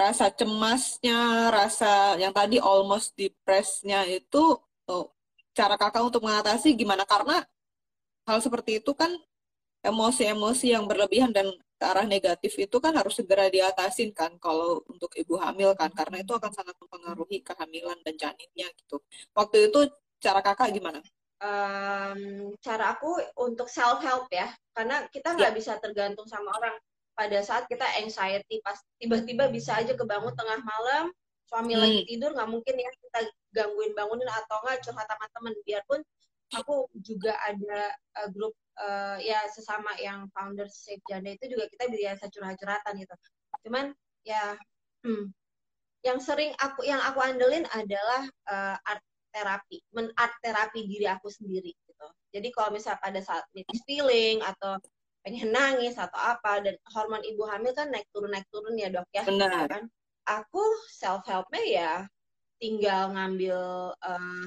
rasa 0.00 0.32
cemasnya, 0.32 1.52
rasa 1.52 2.16
yang 2.16 2.32
tadi 2.32 2.56
almost 2.56 3.12
depressed-nya 3.20 4.08
itu 4.08 4.56
uh, 4.88 5.04
cara 5.52 5.76
kakak 5.76 6.08
untuk 6.08 6.24
mengatasi 6.24 6.72
gimana? 6.72 7.04
Karena 7.04 7.44
hal 8.24 8.40
seperti 8.40 8.80
itu 8.80 8.96
kan 8.96 9.12
emosi-emosi 9.84 10.72
yang 10.72 10.88
berlebihan 10.88 11.36
dan 11.36 11.52
ke 11.82 11.84
arah 11.90 12.06
negatif 12.06 12.54
itu 12.62 12.78
kan 12.78 12.94
harus 12.94 13.18
segera 13.18 13.50
diatasin 13.50 14.14
kan 14.14 14.38
kalau 14.38 14.86
untuk 14.86 15.10
ibu 15.18 15.34
hamil 15.34 15.74
kan 15.74 15.90
karena 15.90 16.22
itu 16.22 16.30
akan 16.30 16.54
sangat 16.54 16.78
mempengaruhi 16.78 17.42
kehamilan 17.42 17.98
dan 18.06 18.14
janinnya 18.14 18.70
gitu. 18.78 19.02
Waktu 19.34 19.66
itu 19.66 19.90
cara 20.22 20.38
kakak 20.38 20.70
gimana? 20.70 21.02
Um, 21.42 22.54
cara 22.62 22.94
aku 22.94 23.18
untuk 23.34 23.66
self 23.66 23.98
help 23.98 24.30
ya 24.30 24.46
karena 24.78 25.10
kita 25.10 25.34
nggak 25.34 25.50
yeah. 25.50 25.58
bisa 25.58 25.74
tergantung 25.82 26.30
sama 26.30 26.54
orang 26.54 26.78
pada 27.18 27.42
saat 27.42 27.66
kita 27.66 27.82
anxiety 27.98 28.62
pas 28.62 28.78
tiba-tiba 29.02 29.50
bisa 29.50 29.74
aja 29.74 29.90
kebangun 29.98 30.30
tengah 30.38 30.62
malam 30.62 31.10
suami 31.50 31.74
hmm. 31.74 31.82
lagi 31.82 32.00
tidur 32.06 32.30
nggak 32.30 32.46
mungkin 32.46 32.78
ya 32.78 32.90
kita 32.94 33.20
gangguin 33.58 33.90
bangunin 33.98 34.30
atau 34.30 34.62
nggak 34.62 34.86
curhat 34.86 35.06
sama 35.10 35.26
temen 35.34 35.54
biarpun 35.66 36.00
aku 36.54 36.86
juga 37.02 37.34
ada 37.42 37.90
uh, 38.22 38.28
grup 38.30 38.54
uh, 38.78 39.16
ya 39.20 39.44
sesama 39.52 39.92
yang 40.00 40.28
founder 40.32 40.68
Safe 40.70 41.02
Janda 41.08 41.34
itu 41.34 41.52
juga 41.52 41.68
kita 41.68 41.90
biasa 41.90 42.28
curhat-curhatan 42.32 42.94
gitu. 43.00 43.14
Cuman 43.68 43.92
ya 44.22 44.56
hmm, 45.04 45.32
yang 46.02 46.18
sering 46.18 46.54
aku 46.58 46.86
yang 46.86 47.00
aku 47.02 47.18
andelin 47.22 47.66
adalah 47.74 48.22
uh, 48.48 48.76
art 48.86 49.02
terapi, 49.32 49.80
men 49.96 50.12
art 50.20 50.34
terapi 50.44 50.84
diri 50.84 51.08
aku 51.08 51.32
sendiri 51.32 51.72
gitu. 51.72 52.06
Jadi 52.32 52.48
kalau 52.52 52.72
misal 52.74 53.00
pada 53.00 53.20
saat 53.20 53.44
mixed 53.56 53.84
feeling 53.88 54.44
atau 54.44 54.76
pengen 55.22 55.54
nangis 55.54 55.94
atau 55.94 56.18
apa 56.18 56.58
dan 56.66 56.74
hormon 56.90 57.22
ibu 57.22 57.46
hamil 57.46 57.70
kan 57.72 57.88
naik 57.94 58.10
turun 58.10 58.34
naik 58.34 58.46
turun 58.50 58.74
ya 58.74 58.90
dok 58.90 59.06
ya 59.14 59.22
Benar. 59.22 59.70
kan 59.70 59.84
aku 60.26 60.62
self 60.90 61.22
helpnya 61.30 61.62
ya 61.62 61.92
tinggal 62.58 63.14
ngambil 63.14 63.58
uh, 64.02 64.46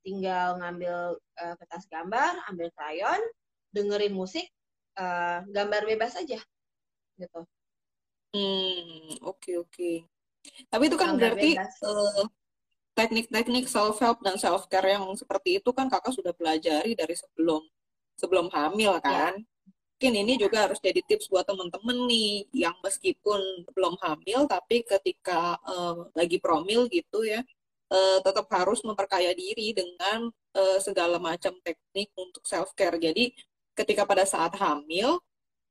tinggal 0.00 0.56
ngambil 0.60 1.20
uh, 1.40 1.54
kertas 1.60 1.84
gambar 1.92 2.40
ambil 2.48 2.72
krayon 2.72 3.20
dengerin 3.74 4.14
musik 4.14 4.46
uh, 4.94 5.42
gambar 5.50 5.82
bebas 5.90 6.14
aja 6.14 6.38
gitu 7.18 7.40
hmm 8.34 9.18
oke 9.26 9.42
okay, 9.42 9.54
oke 9.58 9.70
okay. 9.74 9.96
tapi 10.70 10.86
itu 10.86 10.96
kan 10.96 11.18
gambar 11.18 11.34
berarti 11.34 11.50
uh, 11.58 12.24
teknik-teknik 12.94 13.66
self 13.66 13.98
help 13.98 14.22
dan 14.22 14.38
self 14.38 14.70
care 14.70 14.94
yang 14.94 15.02
seperti 15.18 15.58
itu 15.58 15.70
kan 15.74 15.90
kakak 15.90 16.14
sudah 16.14 16.30
pelajari 16.30 16.94
dari 16.94 17.14
sebelum 17.18 17.62
sebelum 18.14 18.46
hamil 18.54 18.94
ya. 18.98 19.02
kan 19.02 19.34
ya. 19.34 19.42
mungkin 19.94 20.12
ini 20.26 20.34
juga 20.38 20.70
harus 20.70 20.78
jadi 20.78 21.02
tips 21.02 21.26
buat 21.26 21.46
temen-temen 21.46 22.06
nih 22.06 22.46
yang 22.54 22.74
meskipun 22.82 23.66
belum 23.74 23.98
hamil 23.98 24.46
tapi 24.46 24.86
ketika 24.86 25.58
uh, 25.66 26.06
lagi 26.14 26.38
promil 26.38 26.86
gitu 26.86 27.26
ya 27.26 27.42
uh, 27.90 28.18
tetap 28.22 28.46
harus 28.54 28.82
memperkaya 28.86 29.34
diri 29.34 29.74
dengan 29.74 30.30
uh, 30.54 30.78
segala 30.78 31.18
macam 31.18 31.54
teknik 31.66 32.14
untuk 32.14 32.46
self 32.46 32.70
care 32.78 32.98
jadi 32.98 33.34
ketika 33.74 34.06
pada 34.08 34.24
saat 34.24 34.54
hamil 34.58 35.20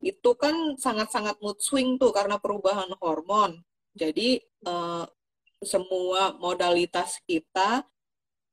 itu 0.03 0.31
kan 0.35 0.75
sangat-sangat 0.75 1.39
mood 1.39 1.57
swing 1.63 1.95
tuh 1.95 2.11
karena 2.11 2.35
perubahan 2.37 2.91
hormon. 2.99 3.63
Jadi 3.95 4.43
uh, 4.67 5.07
semua 5.63 6.35
modalitas 6.35 7.23
kita 7.23 7.87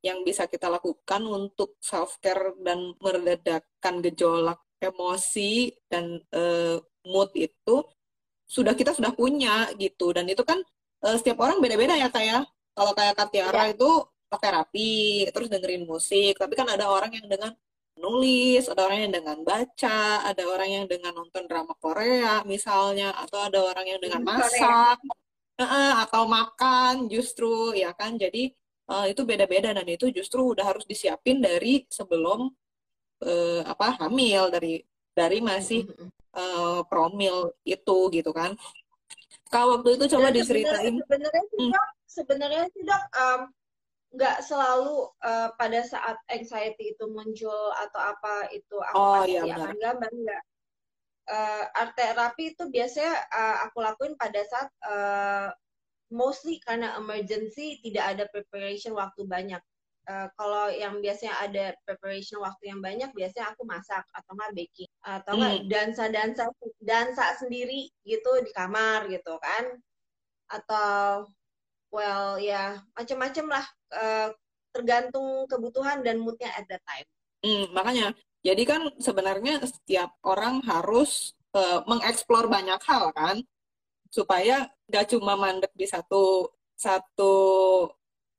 yang 0.00 0.24
bisa 0.24 0.48
kita 0.48 0.70
lakukan 0.70 1.20
untuk 1.26 1.76
self 1.82 2.16
care 2.22 2.56
dan 2.64 2.96
meredakan 3.02 4.00
gejolak 4.00 4.62
emosi 4.80 5.76
dan 5.92 6.22
uh, 6.32 6.80
mood 7.04 7.28
itu 7.36 7.84
sudah 8.48 8.72
kita 8.72 8.96
sudah 8.96 9.12
punya 9.12 9.68
gitu 9.76 10.10
dan 10.16 10.24
itu 10.26 10.40
kan 10.40 10.56
uh, 11.04 11.16
setiap 11.20 11.44
orang 11.44 11.60
beda-beda 11.60 12.00
ya 12.00 12.08
kayak 12.08 12.48
ya. 12.48 12.48
kalau 12.72 12.92
kayak 12.96 13.14
Katiara 13.14 13.68
ya. 13.68 13.76
itu 13.76 13.90
terapi 14.30 15.26
terus 15.34 15.50
dengerin 15.52 15.84
musik 15.84 16.38
tapi 16.38 16.54
kan 16.56 16.66
ada 16.70 16.88
orang 16.88 17.12
yang 17.12 17.26
dengan 17.28 17.52
nulis 18.00 18.64
ada 18.66 18.88
orang 18.88 19.06
yang 19.06 19.12
dengan 19.12 19.38
baca 19.44 20.24
ada 20.24 20.42
orang 20.48 20.70
yang 20.72 20.86
dengan 20.88 21.12
nonton 21.12 21.44
drama 21.44 21.76
Korea 21.76 22.40
misalnya 22.48 23.12
atau 23.14 23.44
ada 23.44 23.60
orang 23.60 23.86
yang 23.86 24.00
dengan 24.00 24.24
masak 24.24 24.98
atau 26.08 26.24
makan 26.24 27.06
justru 27.12 27.76
ya 27.76 27.92
kan 27.92 28.16
jadi 28.16 28.48
uh, 28.90 29.06
itu 29.06 29.22
beda-beda 29.22 29.70
dan 29.70 29.86
itu 29.86 30.10
justru 30.10 30.56
udah 30.56 30.66
harus 30.74 30.88
disiapin 30.88 31.38
dari 31.38 31.86
sebelum 31.86 32.50
uh, 33.22 33.62
apa 33.64 34.00
hamil 34.02 34.50
dari 34.50 34.82
dari 35.14 35.38
masih 35.38 35.86
uh, 36.34 36.82
promil 36.86 37.54
itu 37.62 37.98
gitu 38.10 38.30
kan. 38.34 38.58
Kalau 39.50 39.82
waktu 39.82 39.98
itu 39.98 40.04
coba 40.14 40.30
dan 40.30 40.36
diceritain. 40.38 40.94
Sebenarnya 41.02 41.42
sih 41.50 41.58
hmm. 41.58 41.72
dok, 41.74 41.88
sebenarnya 42.06 42.64
sih 42.70 42.82
dok 42.86 43.04
um, 43.18 43.40
nggak 44.10 44.42
selalu 44.42 45.06
uh, 45.22 45.54
pada 45.54 45.86
saat 45.86 46.18
anxiety 46.34 46.98
itu 46.98 47.04
muncul 47.06 47.70
atau 47.78 48.00
apa 48.10 48.50
itu 48.50 48.76
aku 48.90 48.98
oh, 48.98 49.22
pasti 49.22 49.38
iya, 49.38 49.54
akan 49.54 49.76
gambar 49.78 50.10
nggak. 50.10 50.42
Uh, 51.30 51.64
art 51.78 51.94
terapi 51.94 52.58
itu 52.58 52.66
biasanya 52.74 53.14
uh, 53.30 53.56
aku 53.70 53.78
lakuin 53.86 54.18
pada 54.18 54.42
saat 54.50 54.70
uh, 54.82 55.54
mostly 56.10 56.58
karena 56.66 56.98
emergency 56.98 57.78
tidak 57.86 58.18
ada 58.18 58.24
preparation 58.34 58.98
waktu 58.98 59.22
banyak. 59.30 59.62
Uh, 60.10 60.26
kalau 60.34 60.66
yang 60.74 60.98
biasanya 60.98 61.38
ada 61.38 61.70
preparation 61.86 62.42
waktu 62.42 62.74
yang 62.74 62.82
banyak, 62.82 63.14
biasanya 63.14 63.54
aku 63.54 63.62
masak 63.62 64.02
atau 64.10 64.32
nggak 64.34 64.58
baking 64.58 64.90
atau 65.06 65.32
nggak 65.38 65.54
hmm. 65.54 65.68
dansa 65.70 66.04
dansa 66.10 66.44
dansa 66.82 67.26
sendiri 67.38 67.86
gitu 68.02 68.42
di 68.42 68.50
kamar 68.50 69.06
gitu 69.06 69.38
kan, 69.38 69.70
atau 70.50 71.30
well 71.90 72.38
ya 72.38 72.80
macam-macam 72.94 73.46
lah 73.58 73.64
uh, 73.94 74.28
tergantung 74.70 75.44
kebutuhan 75.50 76.02
dan 76.06 76.22
moodnya 76.22 76.50
at 76.54 76.66
that 76.70 76.82
time. 76.86 77.06
Hmm, 77.42 77.70
makanya 77.74 78.14
jadi 78.40 78.62
kan 78.64 78.82
sebenarnya 78.96 79.60
setiap 79.66 80.14
orang 80.24 80.62
harus 80.64 81.34
uh, 81.52 81.82
mengeksplor 81.84 82.46
banyak 82.46 82.80
hal 82.86 83.12
kan 83.12 83.42
supaya 84.10 84.66
nggak 84.90 85.06
cuma 85.14 85.38
mandek 85.38 85.70
di 85.74 85.86
satu 85.86 86.50
satu 86.74 87.34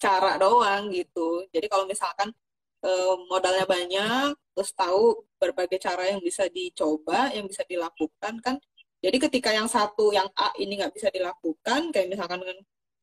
cara 0.01 0.41
doang 0.41 0.89
gitu. 0.89 1.45
Jadi 1.53 1.69
kalau 1.69 1.85
misalkan 1.85 2.33
e, 2.81 2.91
modalnya 3.29 3.65
banyak, 3.69 4.33
terus 4.57 4.73
tahu 4.73 5.21
berbagai 5.37 5.77
cara 5.77 6.09
yang 6.09 6.19
bisa 6.19 6.49
dicoba, 6.49 7.29
yang 7.37 7.45
bisa 7.45 7.61
dilakukan 7.69 8.41
kan. 8.41 8.55
Jadi 9.01 9.17
ketika 9.29 9.49
yang 9.53 9.69
satu, 9.69 10.09
yang 10.13 10.25
A 10.37 10.53
ini 10.57 10.81
nggak 10.81 10.93
bisa 10.93 11.09
dilakukan, 11.13 11.93
kayak 11.93 12.09
misalkan 12.09 12.41
dengan 12.41 12.57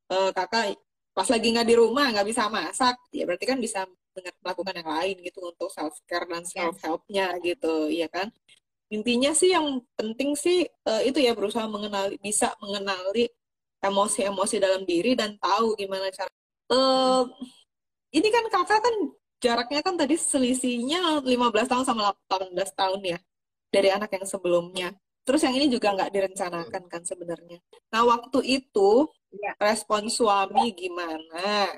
e, 0.08 0.16
kakak 0.36 0.76
pas 1.16 1.28
lagi 1.28 1.46
nggak 1.50 1.68
di 1.68 1.74
rumah, 1.74 2.06
nggak 2.14 2.28
bisa 2.30 2.46
masak, 2.46 2.94
ya 3.10 3.26
berarti 3.26 3.44
kan 3.48 3.58
bisa 3.58 3.86
melakukan 4.42 4.74
yang 4.78 4.90
lain 4.90 5.16
gitu 5.22 5.38
untuk 5.50 5.68
self 5.70 5.98
care 6.06 6.26
dan 6.30 6.42
self 6.46 6.78
helpnya 6.82 7.34
gitu, 7.42 7.90
ya 7.90 8.06
kan? 8.10 8.30
Intinya 8.88 9.34
sih 9.36 9.52
yang 9.52 9.84
penting 9.98 10.32
sih 10.38 10.64
uh, 10.88 11.02
itu 11.04 11.18
ya 11.20 11.36
berusaha 11.36 11.66
mengenali 11.68 12.16
bisa 12.22 12.54
mengenali 12.62 13.28
emosi-emosi 13.84 14.56
dalam 14.58 14.82
diri 14.88 15.14
dan 15.14 15.38
tahu 15.38 15.78
gimana 15.78 16.10
cara 16.10 16.30
uh, 16.72 17.22
ini 18.10 18.28
kan 18.32 18.44
kakak 18.50 18.80
kan 18.82 18.94
jaraknya 19.38 19.80
kan 19.86 19.94
tadi 19.94 20.16
selisihnya 20.18 21.22
15 21.22 21.70
tahun 21.70 21.84
sama 21.86 22.10
18 22.26 22.54
tahun 22.74 23.00
ya 23.04 23.18
dari 23.70 23.88
anak 23.92 24.10
yang 24.16 24.26
sebelumnya. 24.26 24.88
Terus 25.22 25.44
yang 25.44 25.54
ini 25.60 25.68
juga 25.68 25.92
nggak 25.92 26.10
direncanakan 26.10 26.82
kan 26.88 27.02
sebenarnya. 27.04 27.60
Nah 27.92 28.02
waktu 28.08 28.40
itu 28.64 29.06
ya. 29.32 29.52
respon 29.60 30.08
suami 30.08 30.72
gimana 30.76 31.72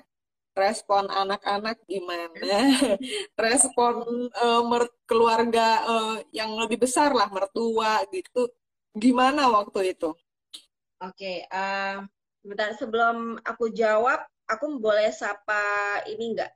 respon 0.56 1.06
anak-anak 1.08 1.78
gimana, 1.86 2.28
respon 3.44 4.28
uh, 4.34 4.62
keluarga 5.06 5.68
uh, 5.86 6.16
yang 6.34 6.58
lebih 6.58 6.82
besar 6.82 7.14
lah, 7.14 7.30
mertua 7.30 8.02
gitu, 8.10 8.50
gimana 8.92 9.46
waktu 9.48 9.94
itu? 9.94 10.10
Oke, 11.00 11.16
okay, 11.16 11.36
uh, 11.48 12.04
bentar 12.44 12.76
sebelum 12.76 13.40
aku 13.46 13.72
jawab, 13.72 14.20
aku 14.50 14.76
boleh 14.82 15.08
sapa 15.14 16.02
ini 16.10 16.36
enggak, 16.36 16.52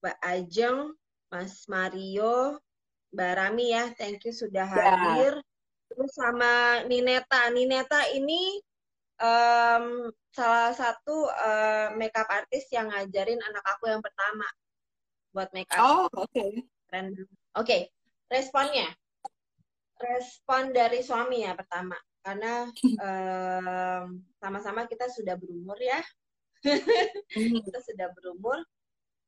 Mbak 0.00 0.18
Ajeng, 0.24 0.78
Mas 1.28 1.66
Mario, 1.66 2.62
Mbak 3.12 3.32
Rami 3.34 3.66
ya, 3.74 3.84
thank 3.98 4.24
you 4.24 4.32
sudah 4.32 4.64
ya. 4.64 4.74
hadir. 4.74 5.34
Ya. 5.36 5.46
Terus 5.94 6.10
sama 6.16 6.82
Nineta, 6.90 7.52
Nineta 7.52 8.08
ini 8.10 8.58
um, 9.24 10.12
salah 10.34 10.72
satu 10.76 11.30
uh, 11.32 11.96
makeup 11.96 12.28
artist 12.28 12.68
yang 12.68 12.92
ngajarin 12.92 13.40
anak 13.40 13.64
aku 13.64 13.88
yang 13.88 14.04
pertama 14.04 14.44
buat 15.32 15.48
makeup. 15.56 15.80
Oh, 15.80 16.06
oke. 16.12 16.30
Okay. 16.30 16.50
Oke, 16.94 17.10
okay. 17.58 17.82
responnya. 18.30 18.86
Respon 19.98 20.70
dari 20.70 21.02
suami 21.02 21.42
ya 21.42 21.58
pertama, 21.58 21.98
karena 22.22 22.70
sama 23.02 24.06
sama-sama 24.38 24.80
kita 24.86 25.10
sudah 25.10 25.34
berumur 25.34 25.78
ya. 25.80 25.98
kita 27.66 27.80
sudah 27.82 28.08
berumur. 28.14 28.62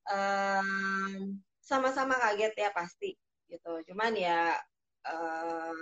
Um, 0.06 1.42
sama-sama 1.58 2.14
kaget 2.22 2.54
ya 2.54 2.70
pasti 2.70 3.18
gitu. 3.50 3.82
Cuman 3.90 4.14
ya 4.14 4.54
um, 5.10 5.78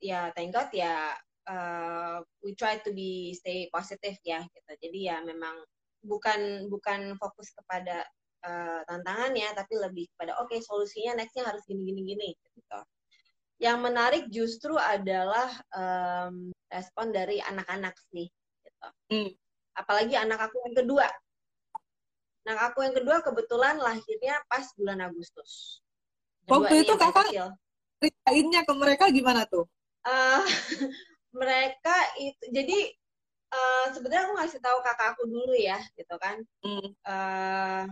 ya 0.00 0.32
thank 0.32 0.56
God 0.56 0.72
ya 0.72 1.12
uh, 1.48 2.20
we 2.44 2.52
try 2.54 2.76
to 2.78 2.90
be 2.92 3.32
stay 3.34 3.66
positive 3.72 4.16
ya 4.22 4.44
gitu. 4.44 4.72
Jadi 4.78 4.98
ya 5.08 5.24
memang 5.24 5.56
bukan 6.04 6.70
bukan 6.70 7.16
fokus 7.18 7.50
kepada 7.56 8.06
uh, 8.46 8.80
tantangannya 8.86 9.50
tapi 9.56 9.74
lebih 9.80 10.06
kepada 10.14 10.38
oke 10.38 10.52
okay, 10.52 10.60
solusinya 10.62 11.18
nextnya 11.18 11.48
harus 11.48 11.64
gini 11.66 11.82
gini 11.82 12.00
gini 12.04 12.28
gitu. 12.54 12.80
Yang 13.58 13.78
menarik 13.82 14.24
justru 14.30 14.78
adalah 14.78 15.50
um, 15.74 16.54
respon 16.70 17.10
dari 17.10 17.42
anak-anak 17.42 17.96
sih 18.14 18.30
gitu. 18.62 18.88
Hmm. 19.10 19.30
Apalagi 19.74 20.14
anak 20.14 20.50
aku 20.50 20.62
yang 20.70 20.76
kedua. 20.78 21.08
Anak 22.46 22.72
aku 22.72 22.86
yang 22.86 22.94
kedua 22.94 23.18
kebetulan 23.20 23.76
lahirnya 23.82 24.38
pas 24.46 24.64
bulan 24.78 25.02
Agustus. 25.02 25.82
Waktu 26.48 26.86
itu 26.86 26.94
kakak 26.96 27.28
ceritainnya 27.98 28.62
ke 28.64 28.72
mereka 28.72 29.04
gimana 29.10 29.44
tuh? 29.44 29.66
Uh, 30.06 30.40
mereka 31.32 31.96
itu 32.16 32.44
jadi 32.48 32.78
uh, 33.52 33.86
sebenarnya 33.92 34.24
aku 34.28 34.34
ngasih 34.40 34.60
tahu 34.60 34.78
kakak 34.84 35.08
aku 35.16 35.22
dulu 35.28 35.54
ya 35.56 35.78
gitu 35.96 36.14
kan. 36.20 36.36
Mm. 36.64 36.88
uh, 37.04 37.84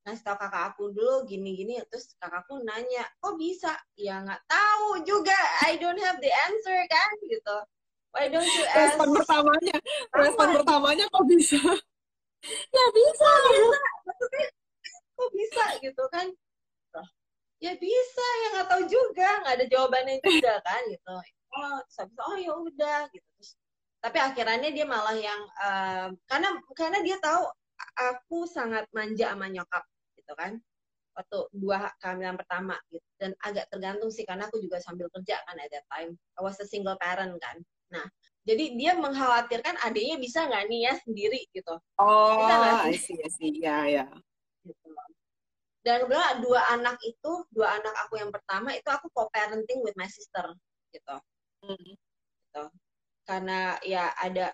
ngasih 0.00 0.24
tahu 0.24 0.36
kakak 0.40 0.64
aku 0.74 0.84
dulu 0.96 1.28
gini-gini 1.28 1.76
terus 1.92 2.16
kakakku 2.16 2.62
nanya 2.64 3.04
kok 3.20 3.36
bisa? 3.36 3.74
Ya 3.98 4.22
nggak 4.24 4.42
tahu 4.48 5.04
juga 5.04 5.36
I 5.66 5.76
don't 5.76 6.00
have 6.00 6.18
the 6.18 6.32
answer 6.50 6.78
kan 6.88 7.10
gitu. 7.28 7.56
Why 8.10 8.26
don't 8.26 8.46
you 8.46 8.64
ask? 8.74 8.98
Respon 8.98 9.14
pertamanya 9.14 9.76
respon 10.14 10.48
pertamanya 10.58 11.06
kok 11.10 11.26
bisa? 11.28 11.60
Ya 12.72 12.86
bisa 12.96 13.28
bisa? 13.52 13.80
Maksudnya 14.08 14.46
kok 15.12 15.30
bisa? 15.36 15.64
gitu 15.84 16.04
kan. 16.08 16.26
Ya 17.60 17.76
bisa 17.76 18.26
ya 18.40 18.48
nggak 18.56 18.68
tahu 18.72 18.82
juga 18.88 19.28
nggak 19.44 19.54
ada 19.60 19.66
jawabannya 19.68 20.16
juga 20.24 20.56
kan 20.64 20.80
gitu 20.88 21.12
oh 21.54 21.78
terus 21.86 22.10
oh 22.22 22.36
ya 22.38 22.52
udah 22.54 23.00
gitu. 23.10 23.26
Terus 23.38 23.50
tapi 24.00 24.16
akhirnya 24.16 24.70
dia 24.72 24.86
malah 24.88 25.16
yang 25.16 25.40
uh, 25.60 26.08
karena 26.24 26.48
karena 26.72 26.98
dia 27.04 27.16
tahu 27.20 27.44
aku 27.96 28.48
sangat 28.48 28.88
manja 28.96 29.32
sama 29.32 29.46
nyokap 29.52 29.84
gitu 30.16 30.32
kan. 30.36 30.56
Waktu 31.10 31.38
dua 31.52 31.90
kehamilan 32.00 32.38
pertama 32.38 32.78
gitu. 32.88 33.04
Dan 33.20 33.36
agak 33.44 33.68
tergantung 33.68 34.08
sih 34.08 34.24
karena 34.24 34.48
aku 34.48 34.62
juga 34.62 34.80
sambil 34.80 35.10
kerja 35.12 35.42
kan 35.44 35.56
at 35.60 35.68
that 35.68 35.84
time. 35.92 36.16
I 36.38 36.40
was 36.40 36.56
a 36.62 36.66
single 36.66 36.96
parent 36.96 37.36
kan. 37.42 37.60
Nah 37.92 38.06
jadi 38.48 38.72
dia 38.72 38.96
mengkhawatirkan 38.96 39.84
adiknya 39.84 40.16
bisa 40.16 40.48
nggak 40.48 40.64
nih 40.70 40.80
ya 40.88 40.94
sendiri 41.04 41.40
gitu. 41.52 41.74
Oh 42.00 42.40
bisa 42.40 42.88
I 42.88 42.96
see 42.96 43.20
I 43.20 43.28
see. 43.28 43.52
Ya 43.60 43.84
ya. 43.84 44.06
Gitu. 44.64 44.88
dan 45.80 46.04
kebetulan 46.04 46.44
dua 46.44 46.60
anak 46.76 46.96
itu 47.00 47.32
dua 47.56 47.80
anak 47.80 47.94
aku 48.04 48.20
yang 48.20 48.28
pertama 48.28 48.76
itu 48.76 48.84
aku 48.92 49.08
co-parenting 49.16 49.80
with 49.80 49.96
my 49.96 50.04
sister 50.04 50.52
gitu 50.92 51.16
gitu. 51.64 52.64
Karena 53.28 53.78
ya 53.86 54.10
ada 54.16 54.50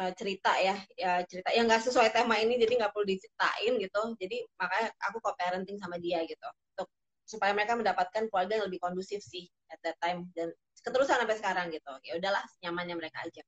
uh, 0.00 0.12
cerita 0.16 0.56
ya, 0.58 0.76
ya 0.96 1.22
cerita 1.28 1.50
yang 1.52 1.68
nggak 1.68 1.84
sesuai 1.84 2.10
tema 2.14 2.38
ini 2.40 2.56
jadi 2.58 2.78
nggak 2.80 2.92
perlu 2.94 3.06
diceritain 3.06 3.72
gitu. 3.78 4.02
Jadi 4.20 4.36
makanya 4.56 4.88
aku 5.10 5.16
co-parenting 5.22 5.78
sama 5.78 5.98
dia 5.98 6.22
gitu. 6.24 6.48
Untuk 6.74 6.88
supaya 7.24 7.56
mereka 7.56 7.72
mendapatkan 7.74 8.28
keluarga 8.28 8.60
yang 8.60 8.66
lebih 8.68 8.80
kondusif 8.84 9.24
sih 9.24 9.48
at 9.72 9.80
that 9.80 9.96
time 10.04 10.28
dan 10.36 10.52
keterusan 10.84 11.16
sampai 11.16 11.36
sekarang 11.40 11.66
gitu 11.72 11.92
ya 12.04 12.20
udahlah 12.20 12.44
nyamannya 12.60 13.00
mereka 13.00 13.24
aja 13.24 13.40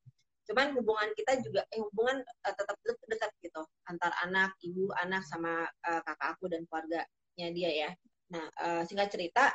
cuman 0.49 0.73
hubungan 0.79 1.12
kita 1.12 1.42
juga 1.45 1.69
eh 1.69 1.83
hubungan 1.85 2.25
uh, 2.25 2.55
tetap 2.57 2.77
dekat 2.81 3.31
gitu 3.45 3.61
antar 3.90 4.14
anak 4.25 4.57
ibu 4.64 4.88
anak 4.97 5.21
sama 5.29 5.69
uh, 5.85 6.01
kakak 6.07 6.29
aku 6.38 6.49
dan 6.49 6.64
keluarganya 6.71 7.49
dia 7.53 7.71
ya 7.71 7.90
nah 8.33 8.47
uh, 8.64 8.83
singkat 8.88 9.12
cerita 9.12 9.53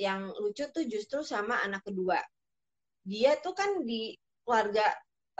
yang 0.00 0.32
lucu 0.40 0.66
tuh 0.72 0.84
justru 0.90 1.22
sama 1.22 1.62
anak 1.62 1.84
kedua 1.86 2.18
dia 3.10 3.34
tuh 3.42 3.50
kan 3.58 3.82
di 3.82 4.14
keluarga 4.46 4.86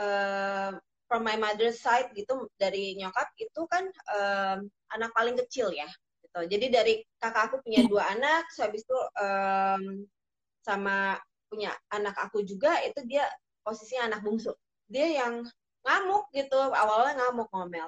uh, 0.03 0.75
from 1.07 1.23
my 1.23 1.39
mother's 1.39 1.79
side 1.79 2.11
gitu 2.19 2.51
dari 2.59 2.99
nyokap 2.99 3.31
itu 3.39 3.63
kan 3.71 3.87
um, 4.11 4.67
anak 4.91 5.11
paling 5.15 5.39
kecil 5.39 5.71
ya 5.71 5.87
gitu. 6.27 6.41
Jadi 6.51 6.67
dari 6.67 6.95
kakak 7.23 7.51
aku 7.51 7.57
punya 7.63 7.87
dua 7.87 8.11
anak 8.11 8.51
so 8.51 8.67
habis 8.67 8.83
itu 8.83 8.99
um, 9.23 10.03
sama 10.67 11.15
punya 11.47 11.71
anak 11.95 12.19
aku 12.19 12.43
juga 12.43 12.75
itu 12.83 13.07
dia 13.07 13.27
posisinya 13.63 14.11
anak 14.15 14.21
bungsu. 14.27 14.51
Dia 14.91 15.23
yang 15.23 15.47
ngamuk 15.87 16.27
gitu 16.35 16.59
awalnya 16.75 17.23
ngamuk 17.23 17.49
ngomel 17.55 17.87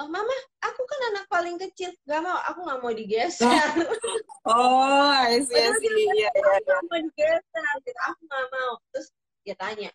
oh 0.00 0.08
mama 0.08 0.36
aku 0.64 0.82
kan 0.88 1.00
anak 1.12 1.24
paling 1.28 1.56
kecil. 1.60 1.90
Gak 2.08 2.20
mau 2.24 2.38
aku 2.48 2.60
nggak 2.64 2.80
mau 2.80 2.92
digeser. 2.92 3.48
Oh 4.42 5.06
I 5.06 5.38
see, 5.38 5.54
I 5.54 5.70
see. 5.78 5.86
Iya, 5.86 6.26
iya, 6.26 6.28
aku 6.34 6.60
nggak 6.66 6.82
mau 6.90 6.98
digeser. 6.98 7.74
Gitu 7.86 8.00
aku 8.02 8.20
nggak 8.26 8.46
mau. 8.50 8.72
Terus 8.90 9.08
dia 9.46 9.54
tanya 9.54 9.90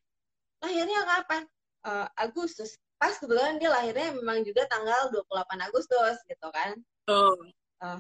lahirnya 0.63 1.01
kapan? 1.03 1.43
Uh, 1.83 2.07
Agustus. 2.15 2.79
Pas 2.97 3.13
kebetulan 3.19 3.60
dia 3.62 3.69
lahirnya 3.69 4.15
memang 4.15 4.41
juga 4.47 4.65
tanggal 4.71 5.12
28 5.12 5.67
Agustus 5.67 6.17
gitu 6.25 6.47
kan. 6.49 6.79
Oh. 7.12 7.36
uh, 7.83 7.99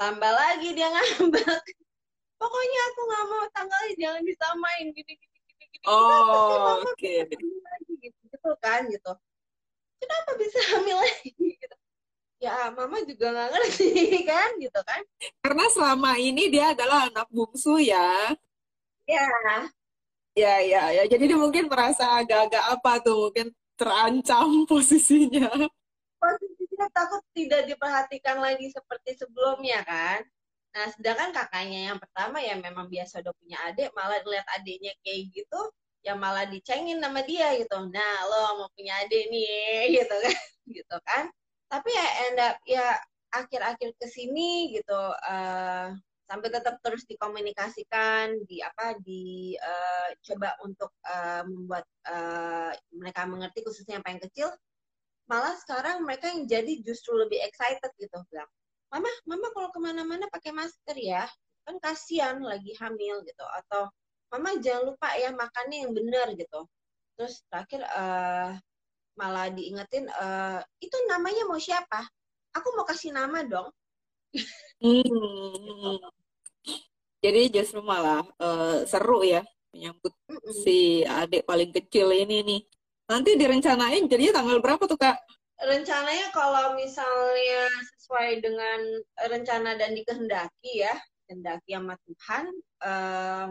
tambah 0.00 0.32
lagi 0.32 0.72
dia 0.72 0.88
ngambek. 0.88 1.44
Pokoknya 2.40 2.80
aku 2.88 3.00
nggak 3.04 3.24
mau 3.28 3.44
tanggalnya 3.52 3.92
jangan 4.00 4.22
disamain. 4.24 4.86
Gini 4.96 5.12
gini 5.12 5.40
oh 5.88 6.80
oke. 6.84 6.92
okay. 6.92 7.24
gitu, 7.30 7.46
gitu 8.00 8.50
kan 8.60 8.84
gitu 8.90 9.12
kenapa 10.00 10.30
bisa 10.40 10.58
hamil 10.74 10.96
lagi? 10.96 11.30
Gitu 11.36 11.76
ya 12.40 12.72
mama 12.72 13.04
juga 13.04 13.36
nggak 13.36 13.50
ngerti 13.52 13.88
kan 14.30 14.50
gitu 14.56 14.80
kan? 14.82 15.02
Karena 15.44 15.64
selama 15.68 16.16
ini 16.16 16.48
dia 16.48 16.72
adalah 16.72 17.12
anak 17.12 17.28
bungsu 17.28 17.76
ya. 17.76 18.32
Ya. 19.04 19.28
Ya 20.32 20.54
ya 20.64 20.84
ya. 20.96 21.04
Jadi 21.04 21.28
dia 21.28 21.38
mungkin 21.38 21.68
merasa 21.68 22.16
agak-agak 22.16 22.64
apa 22.64 22.92
tuh 23.04 23.28
mungkin 23.28 23.52
terancam 23.76 24.48
posisinya. 24.70 25.52
Posisinya 26.16 26.88
takut 26.96 27.20
tidak 27.36 27.68
diperhatikan 27.68 28.40
lagi 28.40 28.72
seperti 28.72 29.20
sebelumnya 29.20 29.84
kan? 29.84 30.24
Nah, 30.70 30.86
sedangkan 30.94 31.34
kakaknya 31.34 31.92
yang 31.92 31.98
pertama 31.98 32.38
ya 32.38 32.54
memang 32.54 32.86
biasa 32.86 33.26
udah 33.26 33.34
punya 33.34 33.58
adik, 33.66 33.90
malah 33.90 34.22
lihat 34.22 34.46
adiknya 34.54 34.94
kayak 35.02 35.34
gitu, 35.34 35.60
ya 36.00 36.14
malah 36.16 36.48
dicengin 36.48 36.98
sama 37.02 37.20
dia 37.24 37.56
gitu. 37.60 37.76
Nah, 37.88 38.14
lo 38.28 38.64
mau 38.64 38.68
punya 38.76 38.96
adik 39.04 39.28
nih, 39.30 39.88
gitu 40.02 40.16
kan, 40.16 40.36
gitu 40.68 40.96
kan. 41.04 41.24
Tapi 41.70 41.88
ya 41.92 42.06
end 42.28 42.38
up 42.42 42.56
ya 42.66 42.86
akhir-akhir 43.30 43.94
ke 44.00 44.06
sini 44.10 44.74
gitu, 44.74 45.00
uh, 45.14 45.94
sampai 46.26 46.48
tetap 46.50 46.82
terus 46.82 47.06
dikomunikasikan, 47.06 48.42
di 48.48 48.58
apa, 48.62 48.98
di 49.02 49.54
uh, 49.58 50.08
coba 50.26 50.58
untuk 50.66 50.90
uh, 51.06 51.42
membuat 51.46 51.86
uh, 52.10 52.74
mereka 52.90 53.26
mengerti 53.30 53.62
khususnya 53.62 53.98
yang 54.00 54.06
paling 54.06 54.22
kecil. 54.24 54.50
Malah 55.30 55.54
sekarang 55.62 56.02
mereka 56.02 56.26
yang 56.34 56.50
jadi 56.50 56.82
justru 56.82 57.14
lebih 57.14 57.38
excited 57.46 57.92
gitu, 58.02 58.18
bilang 58.34 58.50
mama 58.90 59.10
mama 59.22 59.46
kalau 59.54 59.70
ke 59.70 59.78
mana-mana 59.78 60.26
pakai 60.34 60.50
masker 60.50 60.98
ya 60.98 61.22
kan 61.62 61.78
kasihan 61.78 62.42
lagi 62.42 62.74
hamil 62.82 63.22
gitu 63.22 63.46
atau 63.62 63.86
mama 64.30 64.56
jangan 64.62 64.94
lupa 64.94 65.08
ya 65.18 65.34
makannya 65.34 65.86
yang 65.86 65.92
benar 65.92 66.26
gitu. 66.38 66.60
Terus 67.18 67.42
terakhir 67.50 67.82
uh, 67.90 68.54
malah 69.18 69.50
diingetin 69.52 70.08
uh, 70.08 70.62
itu 70.80 70.96
namanya 71.10 71.44
mau 71.50 71.58
siapa? 71.58 72.06
Aku 72.56 72.72
mau 72.78 72.86
kasih 72.86 73.12
nama 73.14 73.42
dong. 73.44 73.68
Hmm. 74.80 75.98
jadi 77.20 77.52
justru 77.52 77.84
malah 77.84 78.24
uh, 78.40 78.86
seru 78.86 79.26
ya 79.26 79.44
menyambut 79.74 80.14
mm 80.26 80.38
-mm. 80.38 80.54
si 80.62 81.02
adik 81.06 81.46
paling 81.46 81.70
kecil 81.74 82.10
ini 82.14 82.42
nih. 82.42 82.60
Nanti 83.10 83.34
direncanain 83.34 84.06
jadinya 84.06 84.40
tanggal 84.42 84.58
berapa 84.62 84.82
tuh 84.86 84.98
kak? 84.98 85.18
Rencananya 85.60 86.32
kalau 86.32 86.78
misalnya 86.78 87.68
sesuai 87.98 88.40
dengan 88.40 88.80
rencana 89.28 89.76
dan 89.76 89.92
dikehendaki 89.92 90.80
ya, 90.80 90.94
kehendaki 91.28 91.76
sama 91.76 91.94
Tuhan, 92.06 92.44
um, 92.80 93.50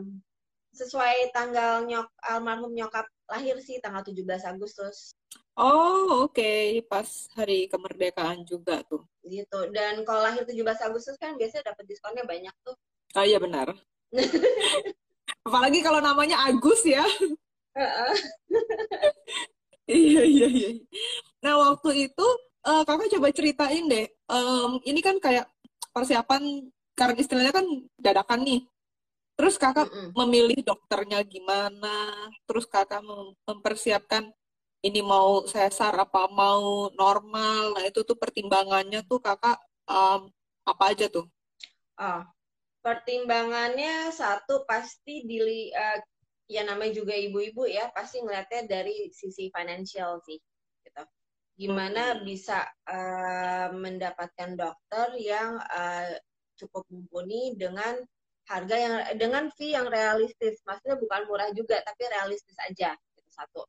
sesuai 0.79 1.35
tanggal 1.35 1.83
nyok 1.83 2.07
almarhum 2.23 2.71
nyokap 2.71 3.03
lahir 3.27 3.59
sih 3.59 3.83
tanggal 3.83 4.01
17 4.01 4.23
Agustus. 4.47 5.11
Oh, 5.59 6.23
oke, 6.23 6.39
okay. 6.39 6.79
pas 6.87 7.27
hari 7.35 7.67
kemerdekaan 7.67 8.47
juga 8.47 8.79
tuh. 8.87 9.03
Gitu. 9.27 9.59
Dan 9.75 10.07
kalau 10.07 10.23
lahir 10.23 10.47
17 10.47 10.55
Agustus 10.87 11.19
kan 11.19 11.35
biasanya 11.35 11.75
dapat 11.75 11.83
diskonnya 11.83 12.23
banyak 12.23 12.55
tuh. 12.63 12.75
Oh 13.19 13.25
iya 13.27 13.43
benar. 13.43 13.75
Apalagi 15.47 15.83
kalau 15.83 15.99
namanya 15.99 16.47
Agus 16.47 16.87
ya. 16.87 17.03
iya 19.89 20.23
iya 20.23 20.47
iya. 20.47 20.69
Nah 21.43 21.59
waktu 21.59 22.09
itu 22.09 22.27
uh, 22.63 22.83
kakak 22.87 23.11
coba 23.19 23.27
ceritain 23.35 23.83
deh. 23.91 24.07
Um, 24.31 24.79
ini 24.87 25.03
kan 25.03 25.19
kayak 25.19 25.51
persiapan 25.91 26.71
karena 26.95 27.15
istilahnya 27.19 27.51
kan 27.51 27.67
dadakan 27.99 28.47
nih. 28.47 28.63
Terus 29.39 29.55
kakak 29.55 29.87
mm 29.87 29.95
-mm. 29.95 30.09
memilih 30.19 30.59
dokternya 30.67 31.23
gimana? 31.23 32.11
Terus 32.43 32.67
kakak 32.67 32.99
mem 32.99 33.31
mempersiapkan 33.47 34.27
ini 34.83 34.99
mau 34.99 35.47
sesar 35.47 35.95
apa 35.95 36.27
mau 36.27 36.91
normal? 36.91 37.79
Nah 37.79 37.83
itu 37.87 38.03
tuh 38.03 38.19
pertimbangannya 38.19 38.99
tuh 39.07 39.23
kakak 39.23 39.55
um, 39.87 40.27
apa 40.67 40.83
aja 40.91 41.07
tuh? 41.07 41.23
Oh, 41.95 42.21
pertimbangannya 42.83 44.11
satu 44.11 44.67
pasti 44.67 45.23
dili 45.23 45.71
uh, 45.71 46.03
ya 46.51 46.67
namanya 46.67 46.99
juga 46.99 47.15
ibu-ibu 47.15 47.63
ya 47.63 47.87
pasti 47.95 48.19
ngeliatnya 48.19 48.67
dari 48.67 49.07
sisi 49.13 49.53
financial 49.53 50.17
sih 50.25 50.35
gitu 50.81 51.03
gimana 51.59 52.17
hmm. 52.17 52.25
bisa 52.25 52.65
uh, 52.89 53.69
mendapatkan 53.71 54.57
dokter 54.57 55.07
yang 55.21 55.59
uh, 55.59 56.11
cukup 56.57 56.83
mumpuni 56.89 57.53
dengan 57.55 57.99
harga 58.49 58.75
yang 58.75 58.93
dengan 59.21 59.45
fee 59.53 59.77
yang 59.77 59.85
realistis 59.85 60.57
maksudnya 60.65 60.97
bukan 60.97 61.29
murah 61.29 61.49
juga 61.53 61.77
tapi 61.85 62.09
realistis 62.09 62.57
aja 62.65 62.97
itu 62.97 63.29
satu 63.29 63.61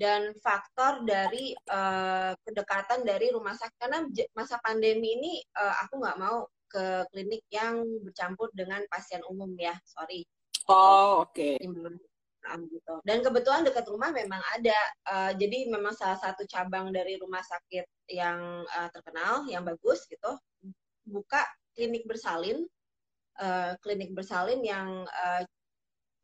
dan 0.00 0.32
faktor 0.40 1.04
dari 1.04 1.52
uh, 1.68 2.32
kedekatan 2.40 3.04
dari 3.04 3.28
rumah 3.28 3.52
sakit 3.52 3.76
karena 3.76 4.00
masa 4.32 4.56
pandemi 4.64 5.20
ini 5.20 5.32
uh, 5.60 5.84
aku 5.84 6.00
nggak 6.00 6.18
mau 6.18 6.48
ke 6.72 7.04
klinik 7.12 7.44
yang 7.52 7.84
bercampur 8.00 8.48
dengan 8.56 8.80
pasien 8.88 9.20
umum 9.28 9.52
ya 9.60 9.76
sorry 9.84 10.24
oh 10.72 11.28
oke 11.28 11.36
okay 11.36 11.60
gitu. 12.42 12.94
Dan 13.06 13.22
kebetulan 13.22 13.62
dekat 13.62 13.86
rumah 13.86 14.10
memang 14.10 14.42
ada. 14.50 14.78
Uh, 15.06 15.32
jadi 15.38 15.70
memang 15.70 15.94
salah 15.94 16.18
satu 16.18 16.42
cabang 16.50 16.90
dari 16.90 17.14
rumah 17.18 17.42
sakit 17.42 17.86
yang 18.10 18.66
uh, 18.66 18.88
terkenal, 18.90 19.46
yang 19.46 19.62
bagus 19.62 20.04
gitu, 20.10 20.34
buka 21.06 21.46
klinik 21.72 22.04
bersalin, 22.04 22.66
uh, 23.38 23.72
klinik 23.80 24.12
bersalin 24.12 24.60
yang 24.64 25.06
uh, 25.06 25.42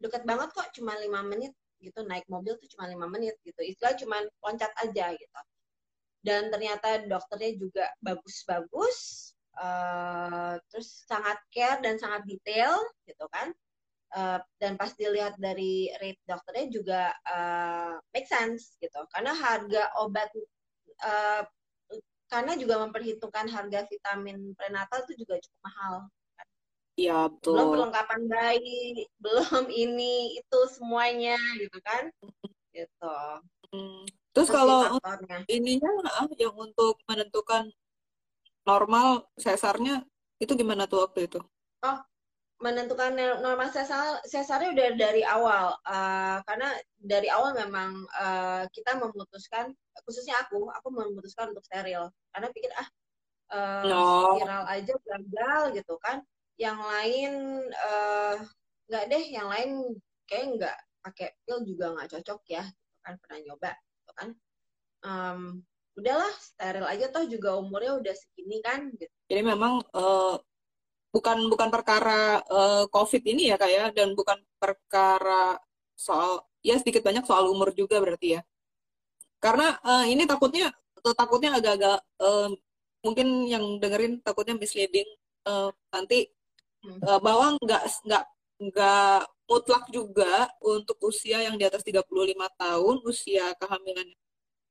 dekat 0.02 0.26
banget 0.28 0.50
kok, 0.52 0.68
cuma 0.74 0.96
lima 0.98 1.24
menit 1.24 1.52
gitu 1.78 2.02
naik 2.02 2.26
mobil 2.26 2.58
tuh 2.58 2.68
cuma 2.74 2.90
lima 2.90 3.06
menit 3.06 3.38
gitu. 3.46 3.60
Istilah 3.62 3.94
cuma 3.96 4.16
loncat 4.42 4.72
aja 4.82 5.14
gitu. 5.14 5.40
Dan 6.18 6.50
ternyata 6.50 7.06
dokternya 7.06 7.54
juga 7.54 7.86
bagus-bagus, 8.02 9.30
uh, 9.58 10.58
terus 10.70 11.06
sangat 11.06 11.38
care 11.54 11.80
dan 11.82 11.98
sangat 11.98 12.26
detail 12.26 12.78
gitu 13.06 13.26
kan 13.30 13.54
Uh, 14.08 14.40
dan 14.56 14.72
pas 14.80 14.88
dilihat 14.96 15.36
dari 15.36 15.92
rate 16.00 16.16
dokternya 16.24 16.66
juga 16.72 17.12
uh, 17.28 18.00
make 18.16 18.24
sense 18.24 18.72
gitu 18.80 19.04
karena 19.12 19.36
harga 19.36 19.84
obat 20.00 20.32
uh, 21.04 21.44
karena 22.32 22.56
juga 22.56 22.88
memperhitungkan 22.88 23.52
harga 23.52 23.84
vitamin 23.84 24.56
prenatal 24.56 25.04
itu 25.04 25.28
juga 25.28 25.36
cukup 25.36 25.60
mahal 25.60 25.94
Iya 26.98 27.30
betul. 27.30 27.54
Belum 27.54 27.68
perlengkapan 27.78 28.20
bayi, 28.26 29.06
belum 29.22 29.64
ini 29.70 30.42
itu 30.42 30.58
semuanya 30.74 31.38
gitu 31.62 31.78
kan, 31.86 32.10
gitu. 32.74 33.16
Hmm. 33.70 34.02
Terus, 34.34 34.50
kalau 34.50 34.98
ininya 35.46 35.90
yang 36.38 36.54
untuk 36.58 36.98
menentukan 37.06 37.70
normal 38.66 39.30
sesarnya 39.38 40.02
itu 40.42 40.52
gimana 40.58 40.90
tuh 40.90 41.06
waktu 41.06 41.30
itu? 41.30 41.40
Oh, 41.86 41.98
menentukan 42.58 43.14
norma 43.38 43.70
sesar 43.70 44.18
sesarnya 44.26 44.74
udah 44.74 44.88
dari 44.98 45.22
awal 45.22 45.78
uh, 45.86 46.42
karena 46.42 46.74
dari 46.98 47.30
awal 47.30 47.54
memang 47.54 48.02
uh, 48.18 48.66
kita 48.74 48.98
memutuskan 48.98 49.70
khususnya 50.02 50.34
aku 50.42 50.66
aku 50.74 50.90
memutuskan 50.90 51.54
untuk 51.54 51.62
steril 51.62 52.10
karena 52.34 52.50
pikir 52.50 52.70
ah 52.74 52.88
uh, 53.54 53.82
no. 53.86 54.02
spiral 54.42 54.64
aja 54.74 54.94
gagal 54.98 55.62
gitu 55.78 55.94
kan 56.02 56.18
yang 56.58 56.78
lain 56.82 57.62
nggak 58.90 59.04
uh, 59.06 59.10
deh. 59.10 59.24
Yang 59.30 59.48
lain 59.48 59.70
kayak 60.26 60.46
nggak 60.58 60.76
pakai 61.06 61.28
pil 61.46 61.62
juga 61.64 61.94
nggak 61.94 62.10
cocok 62.18 62.40
ya. 62.50 62.64
Gitu 62.66 62.98
kan 63.06 63.14
pernah 63.22 63.38
nyoba 63.46 63.72
gitu 63.78 64.12
kan. 64.12 64.28
Um, 64.98 65.40
udahlah 65.94 66.34
steril 66.42 66.86
aja 66.86 67.06
toh. 67.08 67.24
Juga 67.30 67.56
umurnya 67.56 67.96
udah 67.96 68.14
segini 68.14 68.58
kan 68.60 68.90
gitu. 68.98 69.14
Jadi 69.30 69.42
memang 69.46 69.80
uh, 69.94 70.36
bukan 71.14 71.48
bukan 71.48 71.72
perkara 71.72 72.42
uh, 72.44 72.84
COVID 72.90 73.22
ini 73.24 73.48
ya 73.48 73.56
kayak 73.56 73.74
ya, 73.78 73.86
dan 73.94 74.12
bukan 74.12 74.42
perkara 74.58 75.56
soal 75.96 76.44
ya 76.60 76.76
sedikit 76.76 77.06
banyak 77.06 77.24
soal 77.24 77.48
umur 77.48 77.70
juga 77.72 78.02
berarti 78.02 78.36
ya. 78.36 78.42
Karena 79.38 79.78
uh, 79.86 80.04
ini 80.04 80.26
takutnya 80.26 80.74
takutnya 80.98 81.54
agak-agak 81.56 81.98
uh, 82.18 82.50
mungkin 83.06 83.46
yang 83.46 83.78
dengerin 83.78 84.18
takutnya 84.20 84.58
misleading 84.58 85.06
uh, 85.46 85.70
nanti 85.94 86.26
uh, 86.84 87.20
bahwa 87.22 87.56
nggak 87.62 87.82
nggak 88.06 88.24
nggak 88.58 89.20
mutlak 89.48 89.84
juga 89.88 90.50
untuk 90.60 90.98
usia 91.08 91.40
yang 91.46 91.56
di 91.56 91.64
atas 91.64 91.80
35 91.86 92.04
tahun 92.58 92.96
usia 93.06 93.56
kehamilan 93.56 94.08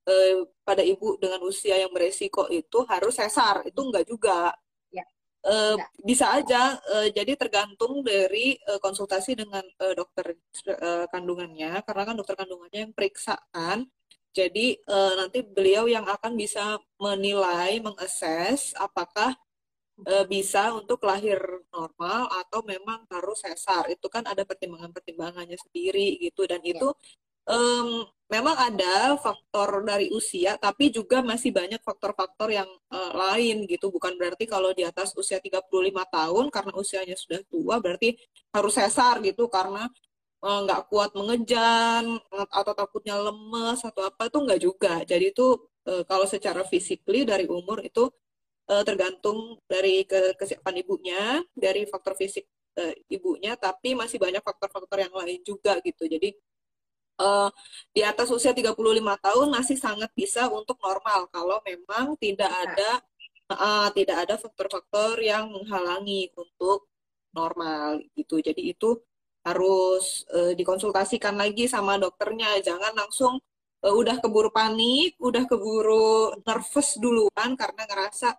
eh, 0.08 0.45
pada 0.62 0.84
ibu 0.86 1.18
dengan 1.18 1.41
usia 1.43 1.76
yang 1.82 1.91
beresiko 1.91 2.45
itu 2.53 2.86
harus 2.88 3.18
sesar 3.18 3.66
itu 3.68 3.80
enggak 3.82 4.05
juga. 4.08 4.53
Ya. 4.93 5.03
eh, 5.47 5.76
bisa 6.05 6.32
aja 6.38 6.78
eh, 6.93 7.10
jadi 7.16 7.34
tergantung 7.39 8.05
dari 8.05 8.55
eh, 8.60 8.80
konsultasi 8.80 9.34
dengan 9.39 9.66
eh, 9.66 9.93
dokter 9.97 10.38
eh, 10.68 11.05
kandungannya 11.10 11.82
karena 11.84 12.03
kan 12.08 12.16
dokter 12.20 12.36
kandungannya 12.39 12.80
yang 12.88 12.93
periksa 12.95 13.36
kan 13.51 13.88
jadi 14.32 14.78
eh, 14.80 15.14
nanti 15.18 15.41
beliau 15.43 15.89
yang 15.89 16.05
akan 16.08 16.38
bisa 16.38 16.78
menilai 17.01 17.82
mengakses 17.84 18.72
apakah 18.78 19.36
eh, 20.06 20.26
bisa 20.30 20.76
untuk 20.78 21.02
lahir 21.08 21.41
normal 21.74 22.30
atau 22.45 22.62
memang 22.62 23.10
harus 23.10 23.41
sesar 23.41 23.89
itu 23.89 24.06
kan 24.12 24.22
ada 24.30 24.45
pertimbangan-pertimbangannya 24.45 25.58
sendiri 25.58 26.22
gitu 26.22 26.45
dan 26.45 26.62
ya. 26.62 26.78
itu 26.78 26.89
um, 27.48 28.06
memang 28.28 28.56
ada 28.60 29.16
faktor 29.18 29.82
dari 29.88 30.12
usia, 30.12 30.60
tapi 30.60 30.91
juga 30.91 31.24
masih 31.24 31.56
banyak 31.56 31.80
faktor-faktor 31.80 32.52
yang 32.52 32.68
uh, 32.91 33.12
lain 33.16 33.64
gitu. 33.66 33.88
Bukan 33.88 34.20
berarti 34.20 34.43
kalau 34.45 34.76
di 34.76 34.84
atas 34.84 35.16
usia 35.16 35.39
35 35.39 35.64
tahun 36.12 36.45
karena 36.52 36.72
usianya 36.76 37.16
sudah 37.16 37.41
tua 37.48 37.80
berarti 37.80 38.20
harus 38.52 38.74
sesar 38.76 39.24
gitu 39.24 39.48
karena 39.48 39.88
eh, 40.43 40.60
nggak 40.66 40.82
uh, 40.86 40.88
kuat 40.91 41.12
mengejan 41.18 42.20
atau 42.30 42.74
takutnya 42.78 43.16
lemes 43.18 43.80
atau 43.82 44.06
apa 44.06 44.30
itu 44.30 44.38
nggak 44.43 44.60
juga. 44.62 44.93
Jadi 45.08 45.32
itu 45.34 45.48
uh, 45.88 46.04
kalau 46.06 46.28
secara 46.30 46.62
physically 46.68 47.24
dari 47.26 47.48
umur 47.50 47.82
itu 47.82 48.12
uh, 48.72 48.84
tergantung 48.88 49.59
dari 49.65 50.03
ke 50.03 50.36
kesiapan 50.39 50.76
ibunya, 50.84 51.22
dari 51.55 51.88
faktor 51.88 52.13
fisik 52.20 52.45
uh, 52.80 52.93
ibunya, 53.11 53.55
tapi 53.55 53.95
masih 53.95 54.20
banyak 54.22 54.43
faktor-faktor 54.43 54.99
yang 55.03 55.13
lain 55.15 55.41
juga 55.43 55.80
gitu. 55.84 56.05
Jadi 56.07 56.36
uh, 57.22 57.49
di 57.91 58.01
atas 58.05 58.30
usia 58.30 58.53
35 58.53 58.78
tahun 59.26 59.47
masih 59.51 59.78
sangat 59.80 60.11
bisa 60.13 60.47
untuk 60.51 60.78
normal 60.82 61.28
kalau 61.34 61.57
memang 61.65 62.15
tidak 62.22 62.49
ada 62.49 62.91
uh, 63.51 63.89
tidak 63.95 64.18
ada 64.28 64.36
faktor-faktor 64.39 65.20
yang 65.24 65.49
menghalangi 65.51 66.32
untuk 66.36 66.88
normal 67.34 68.01
gitu. 68.15 68.41
Jadi 68.41 68.74
itu 68.74 68.97
harus 69.45 70.28
uh, 70.36 70.51
dikonsultasikan 70.57 71.36
lagi 71.39 71.70
sama 71.70 71.95
dokternya. 71.95 72.59
Jangan 72.59 72.93
langsung 72.97 73.39
uh, 73.84 73.93
udah 73.93 74.20
keburu 74.20 74.51
panik, 74.51 75.15
udah 75.22 75.43
keburu 75.47 76.36
nervous 76.43 76.99
duluan 76.99 77.55
karena 77.55 77.84
ngerasa 77.88 78.36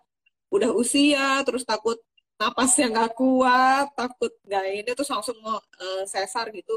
udah 0.53 0.69
usia, 0.75 1.41
terus 1.47 1.63
takut 1.65 1.97
napasnya 2.39 2.87
nggak 2.93 3.11
kuat, 3.19 3.87
takut 3.93 4.31
nggak 4.47 4.63
ini, 4.79 4.91
terus 4.95 5.11
langsung 5.11 5.37
mau 5.43 5.59
uh, 5.59 6.03
sesar 6.07 6.49
gitu. 6.55 6.75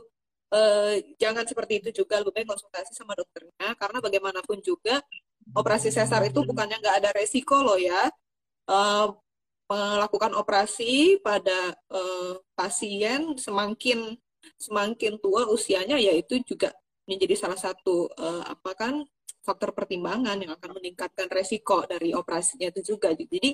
Eh, 0.53 1.17
jangan 1.17 1.49
seperti 1.49 1.81
itu 1.81 2.05
juga 2.05 2.21
lebih 2.21 2.45
baik 2.45 2.49
konsultasi 2.53 2.93
sama 2.93 3.17
dokternya 3.17 3.73
karena 3.81 3.99
bagaimanapun 4.05 4.61
juga 4.61 5.01
operasi 5.57 5.89
sesar 5.89 6.21
itu 6.29 6.45
bukannya 6.45 6.77
nggak 6.77 6.97
ada 7.01 7.11
resiko 7.17 7.65
loh 7.65 7.81
ya. 7.81 8.13
Eh, 8.69 9.07
melakukan 9.73 10.37
operasi 10.37 11.17
pada 11.25 11.73
eh, 11.73 12.35
pasien 12.53 13.33
semakin 13.41 14.13
semakin 14.61 15.17
tua 15.25 15.49
usianya 15.49 15.97
yaitu 15.97 16.43
juga 16.45 16.69
menjadi 17.09 17.35
salah 17.49 17.57
satu 17.57 18.13
eh, 18.13 18.43
apa 18.53 18.71
kan 18.77 18.95
faktor 19.43 19.75
pertimbangan 19.75 20.39
yang 20.39 20.55
akan 20.55 20.79
meningkatkan 20.79 21.27
resiko 21.29 21.83
dari 21.85 22.15
operasinya 22.15 22.71
itu 22.71 22.95
juga. 22.95 23.11
Jadi 23.11 23.51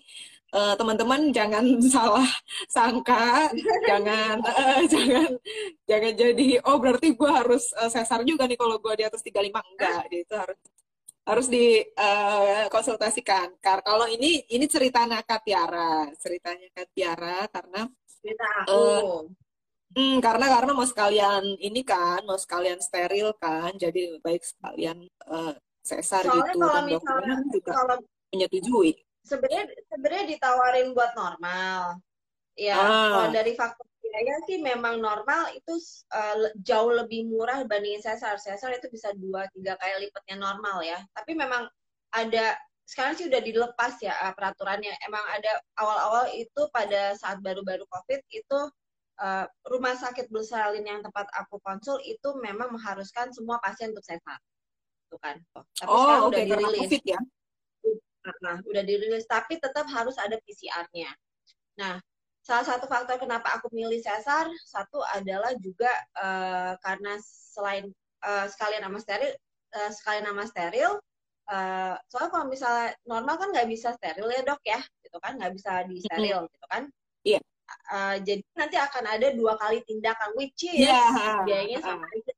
uh, 0.52 0.76
teman-teman 0.76 1.32
jangan 1.32 1.64
salah 1.94 2.28
sangka, 2.68 3.48
jangan 3.88 4.44
uh, 4.44 4.84
jangan 4.92 5.32
jangan 5.88 6.12
jadi 6.12 6.60
oh 6.68 6.76
berarti 6.78 7.16
gue 7.16 7.30
harus 7.32 7.72
uh, 7.80 7.88
sesar 7.88 8.20
juga 8.28 8.44
nih 8.44 8.60
kalau 8.60 8.76
gue 8.78 8.94
di 9.00 9.04
atas 9.08 9.24
35 9.24 9.72
enggak, 9.74 10.02
itu 10.12 10.34
harus 10.36 10.58
harus 11.28 11.44
dikonsultasikan. 11.52 13.52
Uh, 13.52 13.60
Karena 13.60 13.84
kalau 13.84 14.08
ini 14.08 14.44
ini 14.52 14.64
ceritanya 14.68 15.20
Katiara, 15.24 16.08
ceritanya 16.20 16.68
Katiara 16.72 17.44
karena 17.48 17.88
cerita 18.20 18.44
aku. 18.64 18.72
Uh, 18.72 19.28
Hmm, 19.96 20.20
karena 20.20 20.52
karena 20.52 20.76
mau 20.76 20.84
sekalian 20.84 21.56
ini 21.64 21.80
kan, 21.80 22.20
mau 22.28 22.36
sekalian 22.36 22.76
steril 22.76 23.32
kan, 23.40 23.72
jadi 23.72 24.20
baik 24.20 24.44
sekalian 24.44 25.08
uh, 25.32 25.56
sesar 25.88 26.22
Soalnya 26.28 26.52
gitu 26.52 26.58
kalau 26.60 26.74
dan 26.76 26.84
misalnya 26.84 27.36
juga 27.48 27.70
kalau 27.72 27.96
menyetujui. 28.32 28.92
Sebenarnya 29.24 29.64
sebenarnya 29.88 30.24
ditawarin 30.36 30.88
buat 30.92 31.12
normal. 31.16 31.80
Ya, 32.58 32.76
ah. 32.76 33.08
kalau 33.14 33.28
dari 33.32 33.52
faktor 33.54 33.86
biaya 34.02 34.36
sih 34.48 34.58
memang 34.58 34.98
normal 34.98 35.52
itu 35.54 35.78
uh, 36.12 36.50
jauh 36.64 36.92
lebih 36.92 37.28
murah 37.28 37.64
dibandingin 37.64 38.02
sesar. 38.02 38.36
Sesar 38.40 38.74
itu 38.76 38.88
bisa 38.92 39.12
dua 39.16 39.48
tiga 39.56 39.76
kali 39.80 40.08
lipatnya 40.08 40.36
normal 40.36 40.84
ya. 40.84 40.98
Tapi 41.16 41.32
memang 41.36 41.68
ada 42.12 42.56
sekarang 42.88 43.20
sih 43.20 43.28
udah 43.28 43.40
dilepas 43.44 44.00
ya 44.00 44.16
uh, 44.28 44.32
peraturannya. 44.32 44.92
Emang 45.04 45.24
ada 45.32 45.52
awal-awal 45.76 46.32
itu 46.34 46.68
pada 46.72 47.14
saat 47.20 47.38
baru-baru 47.44 47.84
COVID 47.84 48.20
itu 48.32 48.58
uh, 49.20 49.44
rumah 49.68 49.94
sakit 49.94 50.32
Bulsalin 50.32 50.84
yang 50.88 51.00
tempat 51.04 51.28
aku 51.36 51.60
konsul 51.60 52.00
itu 52.02 52.32
memang 52.40 52.72
mengharuskan 52.74 53.30
semua 53.30 53.60
pasien 53.60 53.92
untuk 53.92 54.04
sesar 54.08 54.40
gitu 55.08 55.16
kan. 55.24 55.40
Tapi 55.56 55.88
oh, 55.88 55.96
sekarang 56.04 56.22
okay, 56.28 56.28
udah 56.28 56.44
dirilis. 56.44 56.80
COVID 56.84 57.04
ya? 57.08 57.20
Nah, 58.44 58.56
udah 58.60 58.82
dirilis, 58.84 59.24
tapi 59.24 59.56
tetap 59.56 59.88
harus 59.88 60.20
ada 60.20 60.36
PCR-nya. 60.44 61.08
Nah, 61.80 61.96
salah 62.44 62.64
satu 62.68 62.84
faktor 62.84 63.16
kenapa 63.16 63.56
aku 63.56 63.72
milih 63.72 64.04
sesar, 64.04 64.52
satu 64.68 65.00
adalah 65.16 65.56
juga 65.56 65.88
uh, 66.20 66.76
karena 66.84 67.16
selain 67.24 67.88
uh, 68.20 68.44
sekalian 68.52 68.84
nama 68.84 69.00
steril, 69.00 69.32
uh, 69.72 69.90
sekalian 69.96 70.28
nama 70.28 70.44
steril, 70.44 71.00
uh, 71.48 71.96
soalnya 72.12 72.30
kalau 72.36 72.46
misalnya 72.52 72.92
normal 73.08 73.40
kan 73.40 73.48
nggak 73.48 73.68
bisa 73.72 73.96
steril 73.96 74.28
ya 74.28 74.44
dok 74.44 74.60
ya, 74.60 74.80
gitu 75.00 75.16
kan, 75.24 75.40
nggak 75.40 75.52
bisa 75.56 75.88
di 75.88 75.96
steril 76.04 76.44
gitu 76.52 76.66
kan. 76.68 76.84
Iya. 77.24 77.40
Yeah. 77.40 77.44
Uh, 77.92 78.16
jadi 78.24 78.40
nanti 78.56 78.76
akan 78.80 79.04
ada 79.04 79.28
dua 79.36 79.56
kali 79.60 79.84
tindakan, 79.84 80.32
which 80.36 80.68
is 80.68 80.88
yeah. 80.88 81.44
biayanya 81.44 81.80
sama 81.84 82.04
aja, 82.04 82.32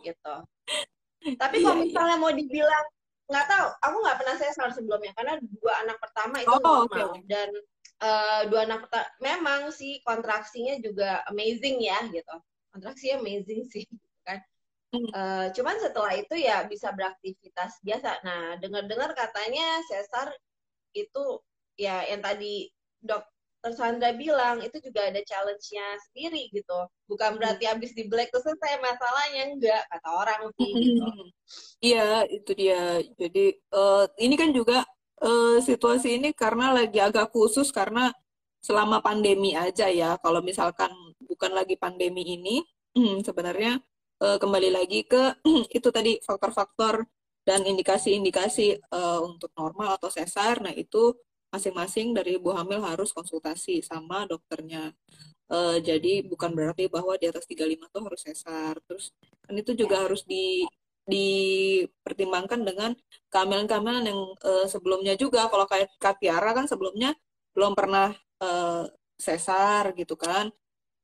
gitu. 0.00 0.36
Tapi 1.24 1.56
kalau 1.64 1.80
iya, 1.80 1.80
iya. 1.80 1.84
misalnya 1.88 2.16
mau 2.20 2.32
dibilang 2.32 2.86
nggak 3.24 3.46
tahu, 3.48 3.66
aku 3.80 3.96
nggak 4.04 4.18
pernah 4.20 4.36
sesar 4.36 4.68
sebelumnya 4.76 5.12
karena 5.16 5.40
dua 5.40 5.74
anak 5.80 5.96
pertama 5.96 6.36
itu 6.44 6.52
oh, 6.52 6.84
normal 6.84 7.16
okay. 7.16 7.24
dan 7.24 7.48
uh, 8.04 8.42
dua 8.52 8.60
anak 8.68 8.84
pertama 8.84 9.08
memang 9.24 9.60
sih 9.72 10.04
kontraksinya 10.04 10.76
juga 10.84 11.24
amazing 11.32 11.80
ya 11.80 11.98
gitu. 12.12 12.36
Kontraksinya 12.76 13.24
amazing 13.24 13.64
sih 13.72 13.88
kan. 14.28 14.40
Uh, 14.94 15.50
cuman 15.50 15.74
setelah 15.82 16.14
itu 16.14 16.38
ya 16.38 16.68
bisa 16.68 16.92
beraktivitas 16.94 17.82
biasa. 17.82 18.22
Nah, 18.22 18.60
dengar-dengar 18.62 19.10
katanya 19.16 19.82
sesar 19.90 20.30
itu 20.94 21.42
ya 21.74 22.06
yang 22.06 22.22
tadi 22.22 22.70
dok 23.02 23.26
Terus 23.64 23.80
Sandra 23.80 24.12
bilang 24.12 24.60
itu 24.60 24.76
juga 24.84 25.08
ada 25.08 25.24
challenge-nya 25.24 25.96
sendiri 26.04 26.52
gitu. 26.52 26.84
Bukan 27.08 27.40
berarti 27.40 27.64
habis 27.64 27.96
di 27.96 28.04
black 28.04 28.28
terus 28.28 28.44
selesai 28.44 28.76
masalahnya 28.76 29.42
enggak 29.56 29.82
kata 29.88 30.08
orang 30.12 30.40
sih 30.60 30.68
gitu. 30.68 31.04
Iya, 31.80 32.28
itu 32.28 32.50
dia. 32.52 33.00
Jadi 33.16 33.56
uh, 33.72 34.04
ini 34.20 34.36
kan 34.36 34.52
juga 34.52 34.84
uh, 35.24 35.60
situasi 35.64 36.20
ini 36.20 36.36
karena 36.36 36.76
lagi 36.76 37.00
agak 37.00 37.32
khusus 37.32 37.72
karena 37.72 38.12
selama 38.60 39.00
pandemi 39.00 39.56
aja 39.56 39.88
ya. 39.88 40.20
Kalau 40.20 40.44
misalkan 40.44 40.92
bukan 41.24 41.56
lagi 41.56 41.80
pandemi 41.80 42.36
ini, 42.36 42.60
sebenarnya 43.24 43.80
uh, 44.20 44.36
kembali 44.36 44.76
lagi 44.76 45.08
ke 45.08 45.40
itu 45.76 45.88
tadi 45.88 46.20
faktor-faktor 46.20 47.04
dan 47.44 47.60
indikasi-indikasi 47.64 48.80
uh, 48.92 49.20
untuk 49.24 49.52
normal 49.56 49.96
atau 50.00 50.08
sesar. 50.08 50.60
Nah, 50.64 50.72
itu 50.72 51.12
masing-masing 51.54 52.10
dari 52.10 52.34
ibu 52.34 52.50
hamil 52.50 52.82
harus 52.82 53.14
konsultasi 53.14 53.78
sama 53.86 54.26
dokternya. 54.26 54.90
Uh, 55.46 55.78
jadi 55.78 56.26
bukan 56.26 56.50
berarti 56.50 56.90
bahwa 56.90 57.14
di 57.14 57.30
atas 57.30 57.46
35 57.46 57.94
tuh 57.94 58.02
harus 58.02 58.20
sesar. 58.26 58.74
Terus 58.90 59.14
kan 59.46 59.54
itu 59.54 59.70
juga 59.78 60.02
harus 60.02 60.26
di 60.26 60.66
dipertimbangkan 61.04 62.64
dengan 62.64 62.90
kehamilan-kehamilan 63.28 64.04
yang 64.08 64.20
uh, 64.42 64.66
sebelumnya 64.66 65.14
juga. 65.14 65.46
Kalau 65.46 65.68
kayak 65.70 65.94
Katiara 66.00 66.50
kan 66.56 66.66
sebelumnya 66.66 67.14
belum 67.54 67.76
pernah 67.78 68.10
uh, 68.42 68.88
sesar 69.14 69.94
gitu 69.94 70.18
kan. 70.18 70.50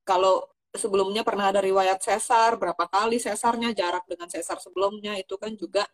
Kalau 0.02 0.50
sebelumnya 0.74 1.22
pernah 1.22 1.52
ada 1.52 1.60
riwayat 1.62 2.00
sesar, 2.02 2.56
berapa 2.58 2.86
kali 2.90 3.20
sesarnya, 3.22 3.70
jarak 3.76 4.08
dengan 4.10 4.26
sesar 4.26 4.58
sebelumnya 4.58 5.14
itu 5.20 5.36
kan 5.38 5.54
juga 5.54 5.86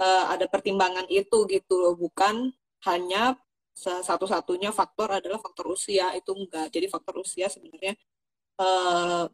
uh, 0.00 0.24
ada 0.32 0.44
pertimbangan 0.50 1.06
itu 1.08 1.46
gitu 1.48 1.74
loh, 1.80 1.94
bukan 1.96 2.52
hanya 2.88 3.38
satu-satunya 3.74 4.70
faktor 4.70 5.18
adalah 5.18 5.40
faktor 5.40 5.72
usia 5.72 6.12
itu 6.14 6.30
enggak. 6.36 6.68
Jadi 6.68 6.86
faktor 6.92 7.24
usia 7.24 7.48
sebenarnya 7.48 7.96
uh, 8.60 9.24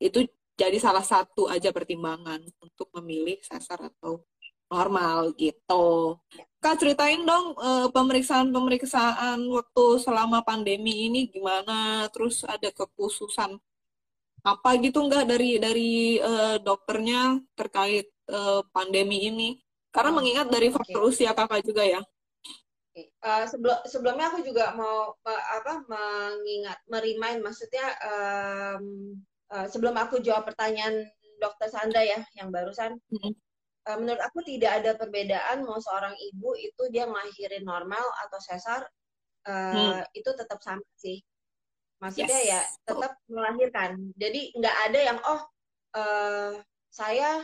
itu 0.00 0.24
jadi 0.58 0.74
salah 0.82 1.06
satu 1.06 1.46
aja 1.46 1.70
pertimbangan 1.70 2.42
untuk 2.58 2.90
memilih 2.98 3.38
sesar 3.46 3.78
atau 3.78 4.26
normal 4.68 5.32
gitu. 5.38 6.18
Kak 6.58 6.76
ceritain 6.82 7.22
dong 7.22 7.54
pemeriksaan-pemeriksaan 7.94 9.38
waktu 9.48 9.84
selama 10.02 10.42
pandemi 10.42 11.06
ini 11.08 11.30
gimana? 11.30 12.10
Terus 12.10 12.42
ada 12.44 12.68
kekhususan 12.74 13.54
apa 14.42 14.70
gitu 14.78 15.02
nggak 15.02 15.24
dari 15.26 15.58
dari 15.58 15.92
uh, 16.22 16.58
dokternya 16.62 17.38
terkait 17.54 18.10
uh, 18.28 18.66
pandemi 18.74 19.30
ini? 19.30 19.48
Karena 19.94 20.10
hmm. 20.12 20.18
mengingat 20.18 20.46
dari 20.52 20.68
faktor 20.68 21.06
okay. 21.06 21.10
usia 21.14 21.30
kakak 21.32 21.62
juga 21.64 21.86
ya. 21.86 22.02
Uh, 23.22 23.44
sebelum 23.46 23.78
sebelumnya 23.86 24.32
aku 24.32 24.42
juga 24.42 24.74
mau 24.74 25.14
uh, 25.14 25.44
apa 25.60 25.86
mengingat 25.86 26.78
merimain 26.90 27.38
maksudnya 27.38 27.94
um, 28.02 29.14
uh, 29.54 29.66
sebelum 29.70 29.94
aku 29.94 30.18
jawab 30.18 30.48
pertanyaan 30.48 31.06
dokter 31.38 31.70
Sandra 31.70 32.02
ya 32.02 32.18
yang 32.34 32.50
barusan 32.50 32.98
mm 32.98 33.18
-hmm. 33.18 33.32
uh, 33.86 33.96
menurut 34.02 34.22
aku 34.22 34.42
tidak 34.42 34.82
ada 34.82 34.98
perbedaan 34.98 35.62
mau 35.62 35.78
seorang 35.78 36.14
ibu 36.18 36.58
itu 36.58 36.82
dia 36.90 37.06
ngelahirin 37.06 37.62
normal 37.62 38.02
atau 38.26 38.38
sesar 38.42 38.82
uh, 39.46 40.02
mm. 40.02 40.18
itu 40.18 40.30
tetap 40.34 40.58
sama 40.58 40.84
sih 40.98 41.22
maksudnya 41.98 42.40
yes. 42.42 42.50
ya 42.50 42.60
tetap 42.86 43.12
melahirkan 43.26 43.98
jadi 44.14 44.40
nggak 44.54 44.76
ada 44.90 45.00
yang 45.02 45.18
oh 45.26 45.40
uh, 45.98 46.52
saya 46.90 47.42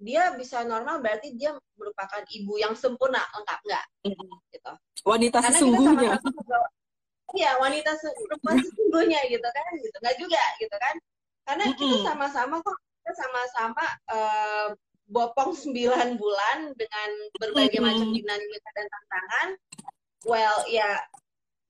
dia 0.00 0.32
bisa 0.34 0.64
normal 0.64 1.04
berarti 1.04 1.36
dia 1.36 1.52
merupakan 1.76 2.24
ibu 2.32 2.56
yang 2.56 2.72
sempurna 2.72 3.20
lengkap 3.36 3.60
nggak 3.68 3.84
mm. 4.08 4.34
gitu. 4.56 4.72
Wanita 5.04 5.38
Karena 5.44 5.58
sesungguhnya. 5.60 6.10
iya 7.38 7.54
wanita 7.60 7.94
perempuan 8.00 8.58
sesungguhnya 8.64 9.20
gitu 9.28 9.44
kan 9.44 9.72
gitu. 9.76 9.96
Nggak 10.00 10.16
juga 10.16 10.42
gitu 10.56 10.76
kan? 10.80 10.94
Karena 11.44 11.64
mm 11.68 11.72
-hmm. 11.76 11.80
kita 11.84 11.98
sama-sama 12.08 12.54
kok 12.64 12.78
kita 12.80 13.12
sama-sama 13.12 13.84
uh, 14.08 14.68
bopong 15.10 15.52
9 15.52 16.16
bulan 16.16 16.58
dengan 16.80 17.10
berbagai 17.36 17.78
mm 17.78 17.84
-hmm. 17.84 17.96
macam 18.00 18.08
dinamika 18.08 18.70
dan 18.72 18.86
tantangan. 18.88 19.48
Well 20.24 20.58
ya 20.72 20.96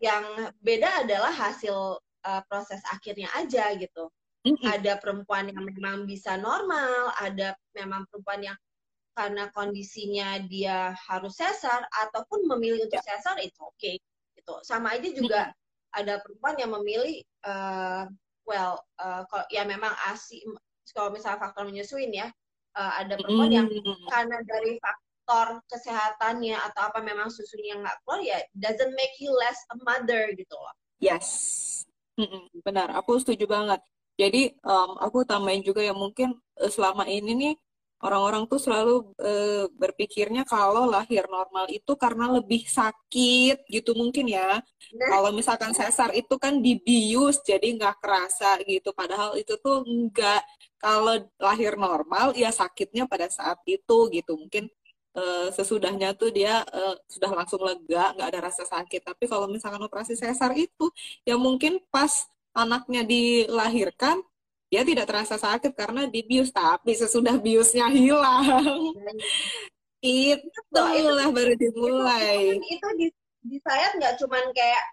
yang 0.01 0.25
beda 0.63 1.05
adalah 1.05 1.35
hasil 1.35 1.99
uh, 1.99 2.43
proses 2.47 2.81
akhirnya 2.89 3.29
aja 3.35 3.75
gitu 3.75 4.09
mm-hmm. 4.47 4.67
ada 4.67 4.97
perempuan 5.01 5.53
yang 5.53 5.65
memang 5.65 6.09
bisa 6.09 6.37
normal 6.41 7.13
ada 7.21 7.57
memang 7.77 8.09
perempuan 8.09 8.41
yang 8.53 8.59
karena 9.13 9.51
kondisinya 9.53 10.41
dia 10.47 10.95
harus 11.11 11.37
sesar 11.37 11.85
ataupun 12.09 12.47
memilih 12.57 12.89
untuk 12.89 13.03
ya. 13.03 13.17
sesar 13.17 13.37
itu 13.43 13.59
oke 13.61 13.77
okay, 13.77 13.97
gitu 14.39 14.55
sama 14.65 14.97
aja 14.97 15.09
juga 15.13 15.41
mm-hmm. 15.51 15.99
ada 16.01 16.15
perempuan 16.25 16.57
yang 16.57 16.71
memilih 16.73 17.21
uh, 17.45 18.09
well 18.49 18.81
uh, 19.03 19.27
kalau 19.29 19.45
ya 19.53 19.67
memang 19.67 19.93
asi 20.09 20.41
kalau 20.97 21.13
misalnya 21.13 21.43
faktor 21.43 21.69
menyusuin 21.69 22.11
ya 22.15 22.33
uh, 22.79 22.93
ada 23.03 23.19
perempuan 23.21 23.53
mm-hmm. 23.53 23.59
yang 23.59 24.09
karena 24.09 24.39
dari 24.47 24.73
faktor 24.81 25.61
kesehatannya 25.69 26.57
atau 26.71 26.91
apa 26.91 26.99
memang 27.05 27.29
susunya 27.29 27.77
nggak 27.77 27.97
keluar 28.03 28.21
ya 28.25 28.39
doesn't 28.57 28.95
make 28.97 29.15
you 29.21 29.31
less 29.37 29.59
a 29.75 29.77
mother 29.85 30.33
gitu 30.33 30.55
loh 30.55 30.75
yes 31.03 31.29
benar 32.67 32.93
aku 32.93 33.17
setuju 33.21 33.49
banget 33.49 33.81
jadi 34.21 34.43
um, 34.61 35.01
aku 35.01 35.25
tambahin 35.25 35.65
juga 35.65 35.81
yang 35.81 35.97
mungkin 35.97 36.37
uh, 36.61 36.69
selama 36.69 37.09
ini 37.09 37.33
nih 37.33 37.55
orang-orang 38.01 38.49
tuh 38.49 38.61
selalu 38.61 39.13
uh, 39.21 39.65
berpikirnya 39.77 40.49
kalau 40.49 40.89
lahir 40.89 41.25
normal 41.29 41.69
itu 41.69 41.93
karena 42.01 42.33
lebih 42.33 42.65
sakit 42.65 43.69
gitu 43.69 43.93
mungkin 43.93 44.29
ya. 44.29 44.61
Nah. 44.97 45.09
Kalau 45.13 45.31
misalkan 45.37 45.73
sesar 45.77 46.13
itu 46.17 46.37
kan 46.41 46.65
dibius 46.65 47.45
jadi 47.45 47.77
nggak 47.77 48.01
kerasa 48.01 48.61
gitu. 48.65 48.93
Padahal 48.97 49.37
itu 49.37 49.57
tuh 49.61 49.85
enggak. 49.85 50.41
Kalau 50.81 51.21
lahir 51.37 51.77
normal 51.77 52.33
ya 52.33 52.49
sakitnya 52.49 53.05
pada 53.05 53.29
saat 53.29 53.61
itu 53.69 54.09
gitu. 54.09 54.33
Mungkin 54.33 54.73
uh, 55.13 55.53
sesudahnya 55.53 56.17
tuh 56.17 56.33
dia 56.33 56.65
uh, 56.73 56.97
sudah 57.05 57.31
langsung 57.37 57.61
lega, 57.61 58.17
nggak 58.17 58.29
ada 58.33 58.41
rasa 58.49 58.65
sakit. 58.65 59.05
Tapi 59.05 59.29
kalau 59.29 59.45
misalkan 59.45 59.81
operasi 59.85 60.17
sesar 60.17 60.57
itu 60.57 60.89
ya 61.29 61.37
mungkin 61.37 61.85
pas 61.93 62.25
anaknya 62.55 63.07
dilahirkan 63.07 64.23
dia 64.71 64.87
tidak 64.87 65.11
terasa 65.11 65.35
sakit 65.35 65.75
karena 65.75 66.07
dibius 66.07 66.55
tapi 66.55 66.95
sesudah 66.95 67.35
biusnya 67.43 67.91
hilang 67.91 68.47
itu 70.01 70.49
lah 70.73 71.29
baru 71.29 71.55
dimulai 71.59 72.57
itu, 72.57 72.79
itu 72.79 72.89
di, 72.97 73.07
di 73.45 73.59
saya 73.61 73.93
nggak 73.99 74.15
cuman 74.23 74.45
kayak 74.57 74.85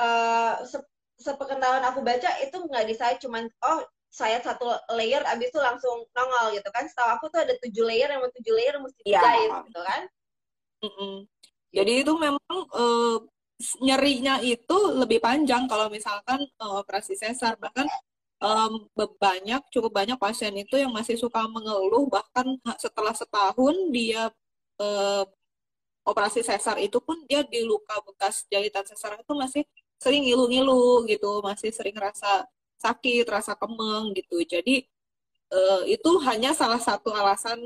uh, 0.00 0.54
se 0.66 0.80
sepengetahuan 1.16 1.84
aku 1.84 2.04
baca 2.04 2.28
itu 2.44 2.56
nggak 2.56 2.84
di 2.88 2.94
saya 2.96 3.14
cuman 3.16 3.48
oh 3.64 3.80
saya 4.12 4.40
satu 4.40 4.68
layer 4.96 5.20
abis 5.28 5.52
itu 5.52 5.60
langsung 5.60 6.04
nongol 6.16 6.56
gitu 6.56 6.68
kan 6.72 6.88
setahu 6.88 7.08
aku 7.20 7.24
tuh 7.28 7.40
ada 7.44 7.52
tujuh 7.60 7.84
layer 7.84 8.08
yang 8.08 8.24
tujuh 8.32 8.52
layer 8.56 8.76
mesti 8.80 9.00
iya. 9.04 9.20
dijahit 9.20 9.50
ya. 9.52 9.58
gitu 9.68 9.80
kan 9.84 10.02
mm 10.80 10.92
-mm. 10.92 11.14
jadi 11.72 11.92
itu 12.04 12.12
memang 12.16 12.56
uh, 12.72 13.16
nyerinya 13.80 14.38
itu 14.44 14.76
lebih 15.00 15.18
panjang 15.24 15.64
kalau 15.70 15.88
misalkan 15.88 16.44
uh, 16.60 16.82
operasi 16.84 17.16
sesar. 17.16 17.56
Bahkan 17.56 17.86
um, 18.44 18.72
banyak 19.16 19.62
cukup 19.72 19.92
banyak 19.96 20.18
pasien 20.20 20.52
itu 20.56 20.76
yang 20.76 20.92
masih 20.92 21.16
suka 21.16 21.44
mengeluh. 21.48 22.04
Bahkan 22.08 22.46
setelah 22.80 23.14
setahun 23.16 23.76
dia 23.92 24.28
uh, 24.80 25.24
operasi 26.06 26.44
sesar 26.44 26.76
itu 26.78 27.00
pun 27.02 27.16
dia 27.26 27.42
di 27.42 27.64
luka 27.66 27.96
bekas 28.06 28.44
jahitan 28.52 28.84
sesar 28.86 29.18
itu 29.18 29.32
masih 29.34 29.62
sering 29.96 30.28
ngilu-ngilu 30.28 31.08
gitu. 31.08 31.40
Masih 31.40 31.72
sering 31.72 31.96
rasa 31.96 32.44
sakit 32.76 33.24
rasa 33.28 33.56
kemeng 33.56 34.12
gitu. 34.12 34.36
Jadi 34.44 34.84
uh, 35.52 35.82
itu 35.88 36.10
hanya 36.28 36.52
salah 36.52 36.80
satu 36.80 37.10
alasan 37.12 37.60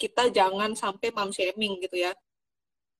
kita 0.00 0.32
jangan 0.32 0.72
sampai 0.72 1.12
mom 1.12 1.28
shaming 1.32 1.76
gitu 1.84 2.00
ya 2.00 2.12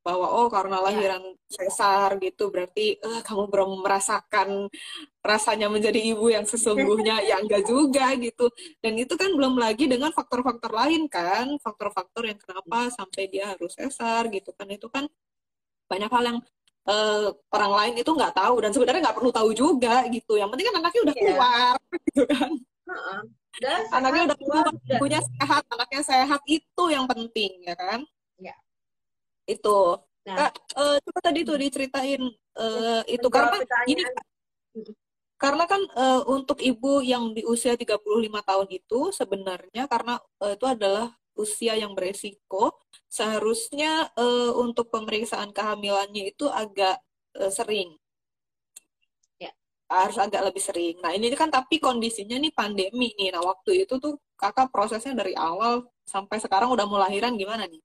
bahwa 0.07 0.30
oh 0.30 0.46
karena 0.46 0.78
iya. 0.78 0.84
lahiran 0.86 1.22
sesar 1.50 2.14
gitu 2.22 2.46
berarti 2.54 2.94
uh, 3.02 3.26
kamu 3.26 3.50
belum 3.50 3.70
merasakan 3.82 4.70
rasanya 5.18 5.66
menjadi 5.66 5.98
ibu 5.98 6.30
yang 6.30 6.46
sesungguhnya. 6.46 7.26
Ya 7.26 7.42
enggak 7.42 7.66
juga 7.66 8.14
gitu. 8.14 8.46
Dan 8.78 9.02
itu 9.02 9.18
kan 9.18 9.34
belum 9.34 9.59
lagi 9.59 9.90
dengan 9.90 10.14
faktor-faktor 10.14 10.70
lain 10.70 11.11
kan. 11.11 11.59
Faktor-faktor 11.59 12.30
yang 12.30 12.38
kenapa 12.38 12.94
sampai 12.94 13.26
dia 13.26 13.50
harus 13.50 13.74
sesar 13.74 14.30
gitu 14.30 14.54
kan. 14.54 14.70
Itu 14.70 14.86
kan 14.86 15.11
banyak 15.90 16.11
hal 16.14 16.22
yang 16.22 16.38
uh, 16.86 17.34
orang 17.50 17.72
lain 17.74 17.94
itu 18.07 18.11
nggak 18.14 18.34
tahu 18.38 18.62
dan 18.62 18.70
sebenarnya 18.70 19.11
nggak 19.11 19.18
perlu 19.18 19.30
tahu 19.34 19.50
juga 19.50 20.07
gitu. 20.07 20.38
Yang 20.38 20.54
penting 20.54 20.66
kan 20.70 20.76
anaknya 20.78 21.00
udah 21.02 21.14
iya. 21.18 21.22
keluar 21.26 21.74
gitu 22.07 22.22
kan. 22.30 22.50
Uh-uh. 22.86 23.20
anaknya 23.90 24.22
udah 24.30 24.38
keluar 24.38 24.66
ibunya 24.86 25.18
sehat 25.18 25.66
anaknya 25.74 26.02
sehat 26.07 26.38
itu 26.46 26.84
yang 26.86 27.02
penting 27.11 27.50
ya 27.66 27.74
kan 27.74 28.07
itu. 29.47 29.78
Nah. 30.26 30.51
Kak, 30.51 30.53
uh, 30.74 30.97
coba 31.07 31.20
tadi 31.22 31.47
tuh 31.47 31.57
diceritain 31.57 32.22
uh, 32.59 33.03
itu. 33.07 33.26
Karena 33.30 33.62
ini 33.86 34.03
karena 35.36 35.64
kan 35.68 35.82
uh, 35.94 36.22
untuk 36.32 36.59
ibu 36.64 37.05
yang 37.05 37.36
di 37.36 37.44
usia 37.44 37.76
35 37.76 38.01
tahun 38.42 38.68
itu 38.72 39.01
sebenarnya 39.12 39.84
karena 39.86 40.16
uh, 40.42 40.53
itu 40.57 40.66
adalah 40.66 41.12
usia 41.36 41.76
yang 41.76 41.92
beresiko 41.92 42.80
seharusnya 43.07 44.09
uh, 44.16 44.57
untuk 44.57 44.88
pemeriksaan 44.88 45.53
kehamilannya 45.53 46.32
itu 46.32 46.49
agak 46.49 46.99
uh, 47.36 47.53
sering. 47.53 47.94
Ya. 49.36 49.53
harus 49.92 50.16
agak 50.18 50.42
lebih 50.51 50.62
sering. 50.64 50.97
Nah 51.05 51.12
ini 51.12 51.30
kan 51.36 51.53
tapi 51.53 51.78
kondisinya 51.78 52.40
nih 52.40 52.51
pandemi 52.57 53.12
nih. 53.14 53.36
Nah 53.36 53.44
waktu 53.44 53.84
itu 53.86 54.01
tuh 54.01 54.16
kakak 54.40 54.72
prosesnya 54.72 55.12
dari 55.12 55.36
awal 55.36 55.84
sampai 56.09 56.40
sekarang 56.40 56.72
udah 56.72 56.88
mau 56.88 56.99
lahiran 56.99 57.36
gimana 57.36 57.68
nih? 57.68 57.82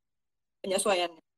Penyesuaiannya 0.63 1.30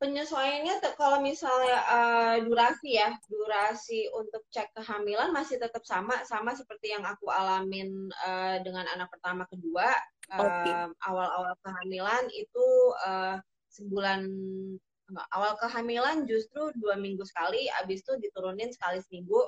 penyesuaiannya 0.00 0.80
kalau 0.96 1.20
misalnya 1.20 1.76
uh, 1.84 2.36
durasi 2.40 2.96
ya 2.96 3.12
durasi 3.28 4.08
untuk 4.16 4.40
cek 4.48 4.72
kehamilan 4.72 5.28
masih 5.28 5.60
tetap 5.60 5.84
sama 5.84 6.24
sama 6.24 6.56
seperti 6.56 6.96
yang 6.96 7.04
aku 7.04 7.28
alamin 7.28 8.08
uh, 8.24 8.56
dengan 8.64 8.88
anak 8.96 9.12
pertama 9.12 9.44
kedua 9.52 9.92
okay. 10.32 10.72
uh, 10.72 10.88
awal-awal 11.04 11.52
kehamilan 11.60 12.24
itu 12.32 12.66
uh, 13.04 13.36
sebulan 13.68 14.24
enggak, 15.12 15.28
awal 15.36 15.52
kehamilan 15.60 16.24
justru 16.24 16.72
dua 16.80 16.96
minggu 16.96 17.22
sekali 17.28 17.68
abis 17.84 18.00
itu 18.00 18.16
diturunin 18.24 18.72
sekali 18.72 19.04
seminggu 19.04 19.44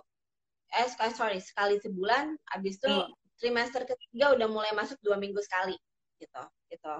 eh 0.77 0.85
sekali 0.85 1.13
sorry 1.17 1.39
sekali 1.41 1.81
sebulan 1.81 2.37
abis 2.61 2.77
itu 2.77 2.93
hmm. 2.93 3.09
trimester 3.41 3.89
ketiga 3.89 4.37
udah 4.37 4.53
mulai 4.53 4.77
masuk 4.77 5.01
dua 5.01 5.17
minggu 5.17 5.41
sekali 5.41 5.81
gitu 6.21 6.43
gitu 6.69 6.95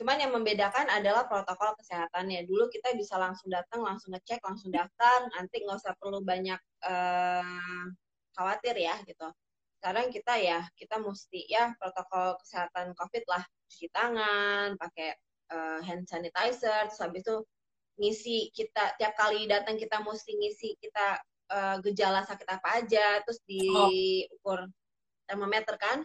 Cuman 0.00 0.16
yang 0.16 0.32
membedakan 0.32 0.88
adalah 0.88 1.28
protokol 1.28 1.76
kesehatannya. 1.76 2.48
Dulu 2.48 2.72
kita 2.72 2.96
bisa 2.96 3.20
langsung 3.20 3.52
datang, 3.52 3.84
langsung 3.84 4.16
ngecek, 4.16 4.40
langsung 4.40 4.72
daftar, 4.72 5.28
nanti 5.36 5.60
nggak 5.60 5.76
usah 5.76 5.92
perlu 6.00 6.24
banyak 6.24 6.56
uh, 6.88 7.84
khawatir 8.32 8.80
ya 8.80 8.96
gitu. 9.04 9.28
sekarang 9.80 10.12
kita 10.12 10.36
ya 10.36 10.60
kita 10.76 11.00
mesti 11.00 11.48
ya 11.48 11.72
protokol 11.80 12.36
kesehatan 12.44 12.92
COVID 12.92 13.24
lah 13.32 13.40
cuci 13.64 13.88
tangan, 13.88 14.76
pakai 14.76 15.16
uh, 15.56 15.80
hand 15.80 16.04
sanitizer, 16.04 16.84
terus 16.84 17.00
habis 17.00 17.24
itu 17.24 17.36
ngisi 17.96 18.52
kita 18.52 19.00
tiap 19.00 19.16
kali 19.16 19.48
datang 19.48 19.80
kita 19.80 20.04
mesti 20.04 20.36
ngisi 20.36 20.76
kita 20.80 21.16
uh, 21.48 21.76
gejala 21.80 22.24
sakit 22.28 22.44
apa 22.48 22.84
aja, 22.84 23.24
terus 23.24 23.40
diukur 23.48 24.68
termometer 25.24 25.80
kan. 25.80 26.04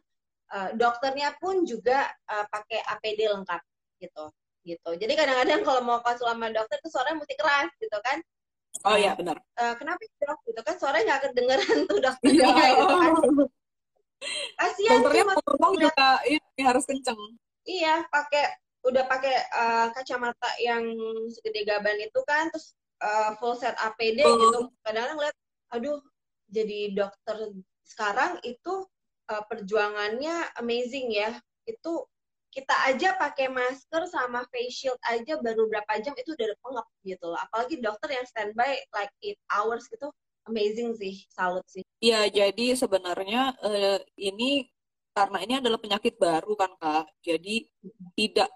Uh, 0.51 0.71
dokternya 0.79 1.35
pun 1.35 1.67
juga 1.67 2.07
uh, 2.31 2.47
pakai 2.47 2.79
APD 2.79 3.27
lengkap 3.27 3.59
gitu 3.99 4.25
gitu. 4.65 4.89
Jadi 4.97 5.13
kadang-kadang 5.13 5.61
kalau 5.61 5.81
mau 5.85 6.01
konsul 6.01 6.25
sama 6.25 6.49
dokter 6.49 6.81
tuh 6.81 6.89
suaranya 6.89 7.21
mesti 7.21 7.35
keras 7.37 7.69
gitu 7.77 7.97
kan. 8.01 8.17
Oh 8.83 8.97
iya 8.97 9.13
benar. 9.13 9.37
Uh, 9.55 9.77
kenapa 9.77 10.01
dok? 10.03 10.39
Gitu 10.49 10.61
kan 10.65 10.75
suaranya 10.81 11.05
nggak 11.15 11.21
kedengeran 11.29 11.77
tuh 11.85 11.97
dokternya 12.01 12.47
iya. 12.49 12.67
gitu 12.73 12.95
kan. 12.97 13.11
Kasihan 14.57 14.99
Dokternya 15.03 15.25
ngomong 15.37 15.73
juga 15.77 16.07
ini 16.25 16.61
harus 16.65 16.83
kenceng. 16.87 17.19
Iya, 17.65 18.05
pakai 18.09 18.57
udah 18.85 19.03
pakai 19.09 19.35
uh, 19.53 19.87
kacamata 19.93 20.49
yang 20.61 20.81
segede 21.33 21.65
gaban 21.65 21.97
itu 21.97 22.21
kan, 22.25 22.49
terus 22.53 22.77
uh, 23.01 23.33
full 23.37 23.57
set 23.57 23.73
APD 23.77 24.21
oh. 24.25 24.37
gitu. 24.37 24.59
Kadang-kadang 24.85 25.19
lihat, 25.21 25.37
aduh, 25.73 25.99
jadi 26.49 26.93
dokter 26.93 27.53
sekarang 27.85 28.41
itu 28.45 28.85
uh, 29.29 29.43
perjuangannya 29.45 30.53
amazing 30.61 31.13
ya. 31.13 31.37
Itu 31.65 32.05
kita 32.55 32.71
aja 32.87 33.19
pakai 33.19 33.51
masker 33.51 34.07
sama 34.07 34.47
face 34.47 34.71
shield 34.79 34.99
aja 35.11 35.35
baru 35.43 35.67
berapa 35.67 35.99
jam 35.99 36.15
itu 36.15 36.31
udah 36.31 36.47
pengep 36.63 36.87
gitu 37.03 37.25
loh. 37.27 37.39
Apalagi 37.43 37.83
dokter 37.83 38.15
yang 38.15 38.23
standby 38.23 38.79
like 38.95 39.11
8 39.19 39.35
hours 39.51 39.83
gitu 39.91 40.07
amazing 40.47 40.93
sih, 40.95 41.25
salut 41.33 41.65
sih. 41.67 41.83
Iya, 41.99 42.29
jadi 42.29 42.77
sebenarnya 42.77 43.57
uh, 43.59 43.99
ini 44.15 44.69
karena 45.11 45.37
ini 45.41 45.53
adalah 45.59 45.79
penyakit 45.81 46.15
baru 46.15 46.53
kan 46.55 46.71
kak, 46.77 47.05
jadi 47.25 47.65
tidak 48.13 48.51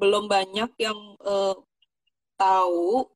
belum 0.00 0.26
banyak 0.26 0.70
yang 0.80 0.98
uh, 1.22 1.54
tahu 2.34 3.06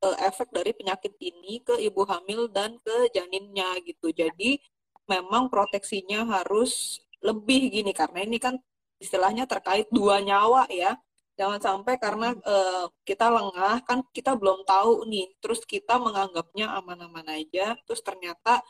uh, 0.00 0.16
efek 0.24 0.48
dari 0.54 0.72
penyakit 0.72 1.12
ini 1.20 1.60
ke 1.60 1.76
ibu 1.82 2.06
hamil 2.06 2.48
dan 2.48 2.78
ke 2.80 3.10
janinnya 3.12 3.76
gitu. 3.84 4.14
Jadi 4.14 4.60
memang 5.08 5.50
proteksinya 5.52 6.24
harus 6.28 7.02
lebih 7.18 7.74
gini 7.74 7.90
karena 7.90 8.22
ini 8.22 8.38
kan 8.38 8.54
istilahnya 9.02 9.44
terkait 9.48 9.86
dua 9.90 10.20
nyawa 10.22 10.66
ya. 10.70 10.98
Jangan 11.38 11.60
sampai 11.62 11.94
karena 12.02 12.34
uh, 12.34 12.90
kita 13.06 13.30
lengah 13.30 13.86
kan 13.86 14.02
kita 14.10 14.34
belum 14.34 14.66
tahu 14.66 15.06
nih. 15.06 15.30
Terus 15.38 15.62
kita 15.62 15.98
menganggapnya 16.02 16.74
aman-aman 16.78 17.26
aja 17.30 17.78
terus 17.86 18.02
ternyata 18.02 18.62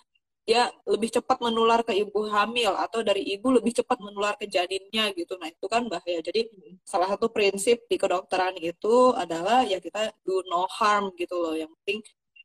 ya 0.49 0.72
lebih 0.89 1.12
cepat 1.12 1.45
menular 1.45 1.85
ke 1.85 1.93
ibu 1.93 2.24
hamil 2.33 2.72
atau 2.72 3.05
dari 3.05 3.20
ibu 3.37 3.53
lebih 3.53 3.72
cepat 3.85 4.01
menular 4.01 4.33
ke 4.41 4.49
janinnya 4.49 5.12
gitu. 5.12 5.37
Nah 5.37 5.49
itu 5.53 5.66
kan 5.68 5.85
bahaya. 5.93 6.20
Jadi 6.24 6.49
salah 6.85 7.09
satu 7.12 7.29
prinsip 7.29 7.85
di 7.85 7.97
kedokteran 8.01 8.57
itu 8.57 9.12
adalah 9.12 9.64
ya 9.68 9.76
kita 9.81 10.12
do 10.24 10.41
no 10.49 10.64
harm 10.72 11.12
gitu 11.20 11.37
loh. 11.37 11.53
Yang 11.53 11.72
penting 11.81 11.99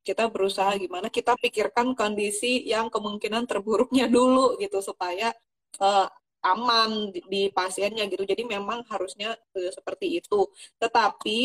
kita 0.04 0.28
berusaha 0.28 0.76
gimana 0.76 1.08
kita 1.08 1.40
pikirkan 1.40 1.96
kondisi 1.96 2.68
yang 2.68 2.92
kemungkinan 2.92 3.48
terburuknya 3.48 4.12
dulu 4.12 4.60
gitu 4.60 4.84
supaya 4.84 5.32
uh, 5.80 6.08
aman 6.44 7.10
di, 7.16 7.24
di 7.32 7.42
pasiennya 7.50 8.06
gitu. 8.12 8.28
Jadi 8.28 8.44
memang 8.44 8.84
harusnya 8.92 9.34
uh, 9.34 9.72
seperti 9.72 10.20
itu. 10.20 10.48
Tetapi 10.78 11.40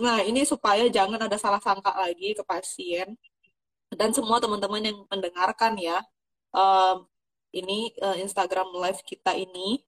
nah 0.00 0.20
ini 0.24 0.44
supaya 0.44 0.88
jangan 0.88 1.20
ada 1.24 1.36
salah 1.40 1.60
sangka 1.60 1.92
lagi 1.96 2.36
ke 2.36 2.42
pasien 2.44 3.16
dan 3.92 4.10
semua 4.16 4.40
teman-teman 4.40 4.82
yang 4.84 4.98
mendengarkan 5.08 5.76
ya. 5.80 5.98
Um, 6.52 7.08
ini 7.52 7.92
uh, 8.00 8.16
Instagram 8.16 8.72
live 8.76 9.00
kita 9.04 9.36
ini 9.36 9.84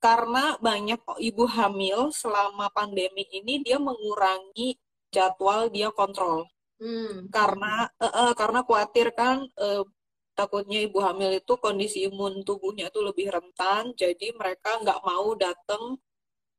karena 0.00 0.60
banyak 0.60 1.00
ibu 1.20 1.44
hamil 1.48 2.12
selama 2.12 2.68
pandemi 2.76 3.24
ini 3.32 3.64
dia 3.64 3.80
mengurangi 3.80 4.76
jadwal 5.08 5.72
dia 5.72 5.88
kontrol. 5.92 6.44
Hmm. 6.76 7.32
Karena 7.32 7.88
uh, 7.96 8.06
uh, 8.08 8.30
karena 8.36 8.60
khawatir 8.66 9.16
kan 9.16 9.48
uh, 9.56 9.84
takutnya 10.34 10.82
ibu 10.82 10.98
hamil 11.00 11.30
itu 11.38 11.54
kondisi 11.58 12.04
imun 12.10 12.42
tubuhnya 12.42 12.90
itu 12.90 13.00
lebih 13.00 13.30
rentan, 13.30 13.94
jadi 13.94 14.34
mereka 14.34 14.82
nggak 14.82 15.00
mau 15.06 15.32
datang 15.38 15.96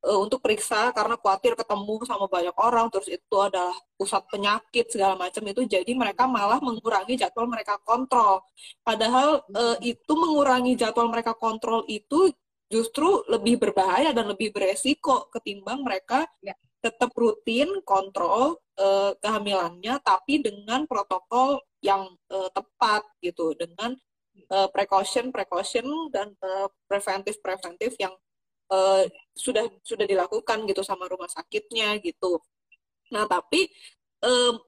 uh, 0.08 0.20
untuk 0.24 0.40
periksa 0.40 0.96
karena 0.96 1.20
khawatir 1.20 1.54
ketemu 1.60 1.96
sama 2.08 2.26
banyak 2.32 2.56
orang, 2.56 2.88
terus 2.90 3.12
itu 3.12 3.38
adalah 3.38 3.76
pusat 4.00 4.24
penyakit 4.32 4.88
segala 4.90 5.20
macam 5.20 5.44
itu, 5.46 5.62
jadi 5.68 5.92
mereka 5.92 6.24
malah 6.26 6.58
mengurangi 6.64 7.20
jadwal 7.20 7.48
mereka 7.52 7.76
kontrol. 7.84 8.42
Padahal 8.82 9.44
uh, 9.52 9.78
itu 9.84 10.14
mengurangi 10.16 10.74
jadwal 10.80 11.12
mereka 11.12 11.36
kontrol 11.36 11.84
itu 11.92 12.32
justru 12.66 13.22
lebih 13.30 13.62
berbahaya 13.62 14.10
dan 14.10 14.26
lebih 14.26 14.50
beresiko 14.50 15.30
ketimbang 15.30 15.86
mereka 15.86 16.26
ya. 16.42 16.58
Tetap 16.86 17.10
rutin 17.18 17.82
kontrol 17.82 18.62
uh, 18.78 19.18
kehamilannya, 19.18 19.98
tapi 20.06 20.46
dengan 20.46 20.86
protokol 20.86 21.58
yang 21.82 22.14
uh, 22.30 22.50
tepat 22.54 23.02
gitu 23.26 23.58
dengan 23.58 23.98
uh, 24.54 24.70
precaution 24.70 25.34
precaution 25.34 25.86
dan 26.14 26.38
uh, 26.46 26.70
preventif 26.86 27.42
preventif 27.42 27.98
yang 27.98 28.14
uh, 28.70 29.02
sudah 29.34 29.66
sudah 29.82 30.06
dilakukan 30.06 30.70
gitu 30.70 30.86
sama 30.86 31.10
rumah 31.10 31.30
sakitnya 31.30 31.98
gitu. 32.06 32.38
Nah 33.10 33.26
tapi 33.26 33.70
um, 34.22 34.62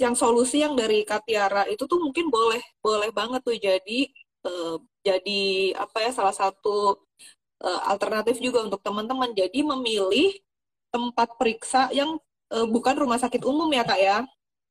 yang 0.00 0.14
solusi 0.16 0.64
yang 0.64 0.72
dari 0.78 1.04
Katiara 1.04 1.68
itu 1.68 1.84
tuh 1.84 2.00
mungkin 2.00 2.32
boleh 2.32 2.62
boleh 2.80 3.10
banget 3.12 3.40
tuh 3.44 3.58
jadi 3.58 4.00
uh, 4.46 4.80
jadi 5.04 5.74
apa 5.76 5.98
ya 6.08 6.10
salah 6.14 6.32
satu 6.32 6.96
uh, 7.64 7.80
alternatif 7.88 8.40
juga 8.40 8.64
untuk 8.64 8.80
teman-teman. 8.80 9.32
Jadi 9.36 9.60
memilih 9.64 10.40
tempat 10.90 11.34
periksa 11.38 11.88
yang 11.94 12.18
uh, 12.52 12.66
bukan 12.66 12.94
rumah 12.98 13.18
sakit 13.18 13.42
umum 13.46 13.70
ya 13.70 13.82
kak 13.86 14.00
ya. 14.00 14.18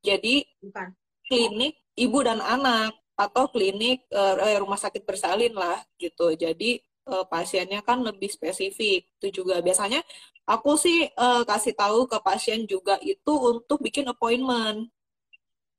Jadi 0.04 0.48
bukan 0.64 0.96
klinik 1.28 1.74
ibu 2.00 2.20
dan 2.24 2.40
anak 2.40 2.96
atau 3.20 3.52
klinik 3.52 4.08
uh, 4.16 4.40
rumah 4.60 4.80
sakit 4.80 5.04
bersalin 5.04 5.52
lah 5.52 5.84
gitu. 6.00 6.32
Jadi 6.36 6.80
uh, 7.12 7.26
pasiennya 7.28 7.84
kan 7.84 8.00
lebih 8.04 8.32
spesifik. 8.32 9.10
Itu 9.20 9.44
juga 9.44 9.60
biasanya 9.60 10.00
aku 10.48 10.80
sih 10.80 11.08
uh, 11.20 11.44
kasih 11.44 11.76
tahu 11.76 12.08
ke 12.08 12.18
pasien 12.24 12.64
juga 12.70 12.96
itu 13.04 13.34
untuk 13.36 13.84
bikin 13.84 14.08
appointment. 14.08 14.88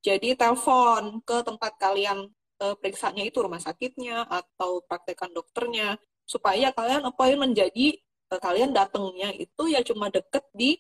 Jadi 0.01 0.32
telepon 0.32 1.20
ke 1.24 1.45
tempat 1.45 1.76
kalian 1.76 2.28
uh, 2.61 2.74
periksanya 2.76 3.24
itu 3.24 3.41
rumah 3.41 3.61
sakitnya 3.61 4.24
atau 4.28 4.84
praktekan 4.84 5.32
dokternya 5.32 5.97
supaya 6.28 6.70
kalian 6.70 7.09
appointment 7.09 7.57
jadi 7.57 7.99
kalian 8.39 8.70
datangnya 8.70 9.35
itu 9.35 9.62
ya 9.66 9.83
cuma 9.83 10.12
deket 10.12 10.45
di 10.55 10.78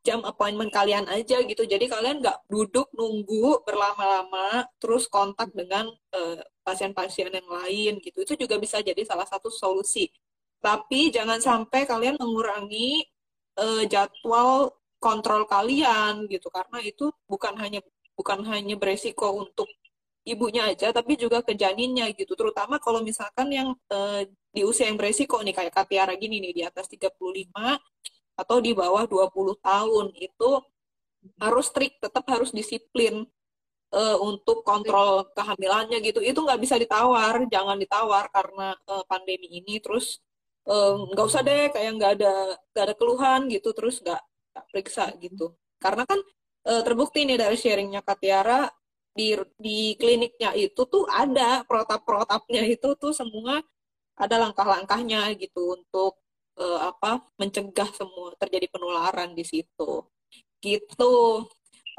jam 0.00 0.24
appointment 0.24 0.72
kalian 0.72 1.06
aja 1.06 1.44
gitu. 1.44 1.62
Jadi 1.68 1.86
kalian 1.86 2.24
nggak 2.24 2.48
duduk 2.48 2.88
nunggu 2.96 3.62
berlama-lama 3.68 4.64
terus 4.80 5.06
kontak 5.06 5.52
dengan 5.52 5.92
pasien 6.10 6.40
eh, 6.40 6.42
pasien-pasien 6.64 7.28
yang 7.30 7.48
lain 7.48 7.92
gitu. 8.00 8.18
Itu 8.24 8.34
juga 8.40 8.56
bisa 8.56 8.80
jadi 8.80 9.02
salah 9.04 9.28
satu 9.28 9.52
solusi. 9.52 10.08
Tapi 10.60 11.12
jangan 11.12 11.40
sampai 11.40 11.88
kalian 11.88 12.20
mengurangi 12.20 13.00
uh, 13.56 13.82
jadwal 13.88 14.76
kontrol 15.00 15.48
kalian 15.48 16.28
gitu 16.28 16.52
karena 16.52 16.78
itu 16.84 17.08
bukan 17.24 17.56
hanya 17.56 17.80
bukan 18.12 18.44
hanya 18.44 18.76
beresiko 18.76 19.32
untuk 19.40 19.64
ibunya 20.24 20.68
aja 20.68 20.92
tapi 20.92 21.16
juga 21.16 21.40
ke 21.40 21.56
janinnya 21.56 22.12
gitu. 22.12 22.36
Terutama 22.36 22.76
kalau 22.76 23.00
misalkan 23.00 23.48
yang 23.52 23.68
uh, 23.92 24.22
di 24.52 24.62
usia 24.66 24.90
yang 24.90 24.98
beresiko 25.00 25.40
nih 25.40 25.54
kayak 25.56 25.72
Katiara 25.72 26.12
gini 26.18 26.42
nih 26.42 26.52
di 26.52 26.62
atas 26.66 26.90
35 26.90 27.16
atau 28.36 28.56
di 28.60 28.72
bawah 28.72 29.04
20 29.04 29.60
tahun 29.60 30.06
itu 30.16 30.50
harus 31.36 31.68
strict, 31.68 32.00
tetap 32.00 32.24
harus 32.32 32.48
disiplin 32.52 33.28
uh, 33.92 34.18
untuk 34.24 34.64
kontrol 34.64 35.28
kehamilannya 35.36 36.00
gitu. 36.04 36.20
Itu 36.24 36.44
nggak 36.44 36.60
bisa 36.60 36.76
ditawar, 36.80 37.44
jangan 37.48 37.76
ditawar 37.76 38.28
karena 38.32 38.76
uh, 38.88 39.04
pandemi 39.08 39.60
ini. 39.60 39.80
Terus 39.80 40.20
nggak 40.70 41.26
usah 41.26 41.42
deh 41.42 41.72
kayak 41.72 41.92
nggak 41.98 42.12
ada 42.20 42.34
nggak 42.70 42.84
ada 42.84 42.94
keluhan 42.94 43.40
gitu, 43.50 43.74
terus 43.74 43.98
nggak 44.06 44.22
periksa 44.70 45.10
gitu. 45.18 45.56
Karena 45.82 46.06
kan 46.06 46.20
terbukti 46.62 47.26
nih 47.26 47.40
dari 47.40 47.56
sharingnya 47.58 48.04
Katiara 48.06 48.70
di 49.20 49.26
di 49.60 49.78
kliniknya 50.00 50.50
itu 50.56 50.80
tuh 50.88 51.04
ada 51.12 51.60
protap-protapnya 51.68 52.62
itu 52.74 52.88
tuh 52.96 53.12
semua 53.12 53.60
ada 54.16 54.36
langkah-langkahnya 54.40 55.36
gitu 55.36 55.76
untuk 55.76 56.12
uh, 56.60 56.80
apa 56.92 57.20
mencegah 57.40 57.88
semua 57.92 58.32
terjadi 58.40 58.66
penularan 58.72 59.36
di 59.36 59.44
situ. 59.44 60.08
Gitu. 60.64 61.14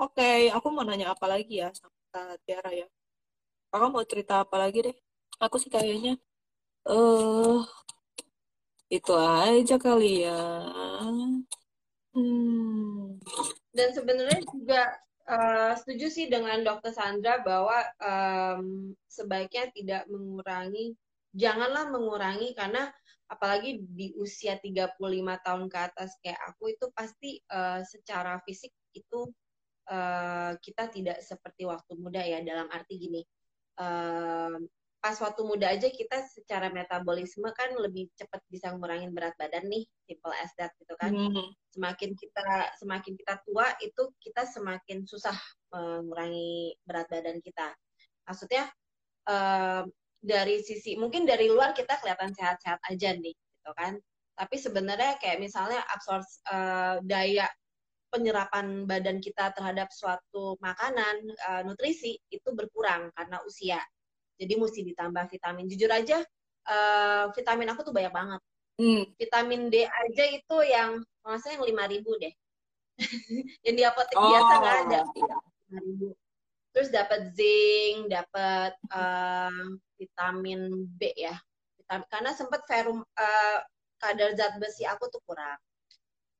Oke 0.01 0.17
okay, 0.17 0.39
aku 0.49 0.67
mau 0.73 0.85
nanya 0.85 1.13
apa 1.13 1.25
lagi 1.29 1.61
ya 1.61 1.69
sama 1.77 2.37
Tiara 2.45 2.71
ya. 2.73 2.87
Kakak 3.69 3.89
mau 3.93 4.03
cerita 4.05 4.33
apa 4.45 4.55
lagi 4.57 4.79
deh? 4.85 4.95
Aku 5.41 5.55
sih 5.61 5.69
kayaknya 5.69 6.17
eh 6.89 6.97
uh, 6.97 7.61
itu 8.89 9.13
aja 9.13 9.75
kali 9.77 10.25
ya. 10.25 10.41
Hmm. 12.11 13.15
dan 13.71 13.89
sebenarnya 13.95 14.43
juga 14.51 14.83
uh, 15.31 15.73
setuju 15.79 16.07
sih 16.11 16.27
dengan 16.27 16.59
dokter 16.61 16.91
Sandra 16.91 17.39
bahwa 17.39 17.79
um, 18.03 18.91
sebaiknya 19.07 19.71
tidak 19.71 20.03
mengurangi 20.11 20.93
janganlah 21.31 21.87
mengurangi 21.87 22.51
karena 22.51 22.91
apalagi 23.31 23.79
di 23.87 24.11
usia 24.19 24.59
35 24.59 24.99
tahun 25.47 25.65
ke 25.71 25.77
atas 25.79 26.19
kayak 26.19 26.41
aku 26.51 26.75
itu 26.75 26.85
pasti 26.91 27.39
uh, 27.47 27.79
secara 27.87 28.43
fisik 28.43 28.75
itu 28.91 29.31
uh, 29.87 30.51
kita 30.59 30.91
tidak 30.91 31.23
seperti 31.23 31.63
waktu 31.63 31.95
muda 31.95 32.19
ya. 32.19 32.43
Dalam 32.43 32.67
arti 32.67 32.99
gini 32.99 33.23
uh, 33.79 34.59
pas 35.01 35.17
waktu 35.17 35.41
muda 35.41 35.73
aja 35.73 35.89
kita 35.89 36.21
secara 36.29 36.69
metabolisme 36.69 37.49
kan 37.57 37.73
lebih 37.73 38.13
cepat 38.13 38.37
bisa 38.53 38.69
ngurangin 38.77 39.09
berat 39.09 39.33
badan 39.33 39.65
nih 39.65 39.81
simple 40.05 40.29
as 40.37 40.53
that 40.61 40.69
gitu 40.77 40.93
kan. 41.01 41.09
Mm. 41.09 41.49
semakin 41.73 42.13
kita 42.13 42.45
semakin 42.77 43.13
kita 43.17 43.41
tua 43.41 43.73
itu 43.81 44.13
kita 44.21 44.45
semakin 44.45 45.01
susah 45.09 45.33
mengurangi 45.73 46.77
berat 46.85 47.09
badan 47.09 47.41
kita. 47.41 47.73
Maksudnya 48.29 48.69
uh, 49.25 49.89
dari 50.21 50.61
sisi 50.61 50.93
mungkin 51.01 51.25
dari 51.25 51.49
luar 51.49 51.73
kita 51.73 51.97
kelihatan 51.97 52.37
sehat-sehat 52.37 52.77
aja 52.85 53.17
nih 53.17 53.33
gitu 53.33 53.71
kan. 53.73 53.97
Tapi 54.37 54.55
sebenarnya 54.61 55.17
kayak 55.17 55.41
misalnya 55.41 55.81
absorb 55.89 56.21
uh, 56.53 57.01
daya 57.01 57.49
penyerapan 58.13 58.85
badan 58.85 59.17
kita 59.17 59.49
terhadap 59.57 59.89
suatu 59.89 60.61
makanan 60.61 61.25
uh, 61.49 61.61
nutrisi 61.65 62.21
itu 62.29 62.49
berkurang 62.53 63.09
karena 63.17 63.41
usia 63.47 63.81
jadi 64.41 64.57
mesti 64.57 64.81
ditambah 64.81 65.29
vitamin. 65.29 65.69
Jujur 65.69 65.93
aja 65.93 66.25
uh, 66.65 67.29
vitamin 67.37 67.69
aku 67.69 67.85
tuh 67.85 67.93
banyak 67.93 68.13
banget. 68.13 68.41
Hmm. 68.81 69.05
vitamin 69.13 69.69
D 69.69 69.85
aja 69.85 70.23
itu 70.33 70.57
yang 70.65 71.05
maksudnya 71.21 71.61
yang 71.61 71.65
lima 71.69 71.83
ribu 71.85 72.17
deh. 72.17 72.33
Yang 73.65 73.75
di 73.77 73.83
apotek 73.85 74.17
oh, 74.17 74.25
biasa 74.29 74.53
nggak 74.57 74.77
ada. 74.85 74.99
iya. 75.17 75.37
lima 75.69 75.79
ribu. 75.85 76.07
Terus 76.71 76.89
dapat 76.89 77.21
zinc 77.33 78.09
dapat 78.09 78.73
uh, 78.89 79.77
vitamin 80.01 80.85
B 80.97 81.13
ya. 81.13 81.33
Vitamin, 81.77 82.05
karena 82.09 82.31
sempat 82.33 82.65
verum 82.65 83.01
uh, 83.01 83.59
kadar 84.01 84.33
zat 84.33 84.57
besi 84.57 84.85
aku 84.85 85.09
tuh 85.13 85.21
kurang. 85.29 85.61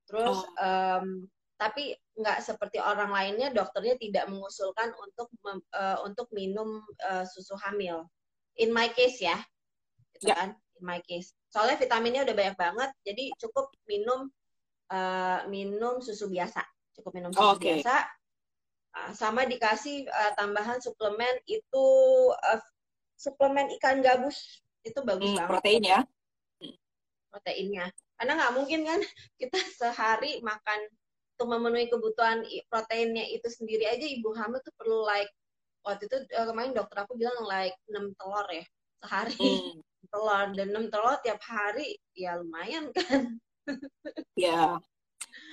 Terus 0.10 0.41
oh. 0.41 0.66
um, 0.66 1.30
tapi 1.62 1.93
nggak 2.18 2.41
seperti 2.41 2.82
orang 2.82 3.14
lainnya 3.14 3.53
dokternya 3.53 3.93
tidak 4.01 4.26
mengusulkan 4.34 4.89
untuk 4.97 5.30
uh, 5.45 6.01
untuk 6.01 6.26
minum 6.34 6.82
uh, 7.05 7.22
susu 7.22 7.53
hamil. 7.62 8.01
In 8.57 8.74
my 8.74 8.89
case 8.89 9.22
ya 9.22 9.38
gitu 10.18 10.34
ya. 10.34 10.41
kan? 10.41 10.49
In 10.57 10.84
my 10.84 10.97
case. 11.05 11.38
Soalnya 11.53 11.78
vitaminnya 11.78 12.26
udah 12.26 12.34
banyak 12.34 12.57
banget 12.57 12.89
jadi 13.05 13.30
cukup 13.38 13.70
minum 13.86 14.34
uh, 14.89 15.45
minum 15.45 16.01
susu 16.01 16.34
biasa. 16.34 16.66
Cukup 16.97 17.14
minum 17.14 17.30
susu 17.30 17.62
okay. 17.62 17.86
biasa. 17.86 18.09
Uh, 18.91 19.12
sama 19.14 19.45
dikasih 19.45 20.09
uh, 20.09 20.34
tambahan 20.34 20.82
suplemen 20.82 21.38
itu 21.45 21.88
uh, 22.41 22.62
suplemen 23.22 23.70
ikan 23.78 24.01
gabus. 24.01 24.66
Itu 24.82 25.05
bagus 25.05 25.30
hmm, 25.30 25.45
banget. 25.45 25.51
protein 25.53 25.84
ya. 25.86 26.01
Proteinnya. 27.30 27.86
Karena 28.18 28.34
nggak 28.34 28.53
mungkin 28.57 28.82
kan 28.82 28.99
kita 29.39 29.62
sehari 29.78 30.41
makan 30.41 30.89
untuk 31.36 31.47
memenuhi 31.57 31.89
kebutuhan 31.89 32.45
proteinnya 32.69 33.25
itu 33.32 33.47
sendiri 33.49 33.89
aja 33.89 34.05
ibu 34.05 34.29
hamil 34.38 34.61
tuh 34.61 34.73
perlu 34.77 35.01
like. 35.07 35.32
Waktu 35.82 36.05
itu 36.05 36.17
uh, 36.38 36.45
kemarin 36.45 36.77
dokter 36.77 36.97
aku 37.01 37.17
bilang 37.17 37.34
like 37.49 37.73
6 37.89 38.13
telur 38.13 38.47
ya 38.53 38.65
sehari. 39.01 39.34
Hmm. 39.34 39.82
telur 40.11 40.47
dan 40.53 40.67
6 40.69 40.93
telur 40.93 41.15
tiap 41.23 41.39
hari 41.41 41.97
ya 42.13 42.38
lumayan 42.38 42.93
kan. 42.93 43.38
Ya. 44.36 44.82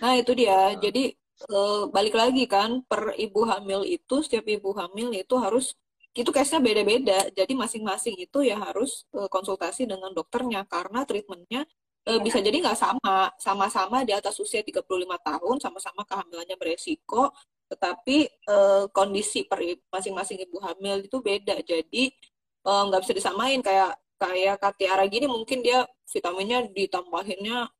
Nah 0.00 0.12
itu 0.16 0.32
dia. 0.32 0.74
Jadi 0.76 1.12
uh, 1.52 1.86
balik 1.92 2.16
lagi 2.16 2.48
kan 2.48 2.82
per 2.84 3.14
ibu 3.14 3.44
hamil 3.44 3.84
itu 3.84 4.24
setiap 4.24 4.48
ibu 4.48 4.72
hamil 4.74 5.12
itu 5.12 5.34
harus 5.38 5.76
itu 6.16 6.30
case-nya 6.34 6.58
beda-beda. 6.58 7.30
Jadi 7.30 7.52
masing-masing 7.54 8.16
itu 8.18 8.42
ya 8.42 8.58
harus 8.58 9.06
uh, 9.14 9.28
konsultasi 9.30 9.86
dengan 9.86 10.10
dokternya. 10.16 10.64
Karena 10.66 11.04
treatmentnya 11.04 11.68
uh, 12.08 12.20
bisa 12.24 12.40
jadi 12.40 12.56
nggak 12.64 12.78
sama. 12.78 13.28
Sama-sama 13.36 14.02
di 14.08 14.16
atas 14.16 14.40
usia 14.40 14.64
35 14.64 14.88
tahun, 15.20 15.56
sama-sama 15.60 16.02
kehamilannya 16.08 16.56
beresiko, 16.56 17.30
tetapi 17.68 18.26
uh, 18.48 18.84
kondisi 18.90 19.44
per 19.44 19.60
masing-masing 19.92 20.40
ibu 20.48 20.58
hamil 20.64 21.04
itu 21.04 21.20
beda. 21.20 21.60
Jadi 21.62 22.10
nggak 22.64 23.00
uh, 23.00 23.04
bisa 23.04 23.14
disamain 23.14 23.60
kayak 23.60 23.94
kayak 24.18 24.56
Katiara 24.58 25.06
gini 25.06 25.30
mungkin 25.30 25.62
dia 25.62 25.86
vitaminnya 26.10 26.66
ditambahinnya 26.74 27.70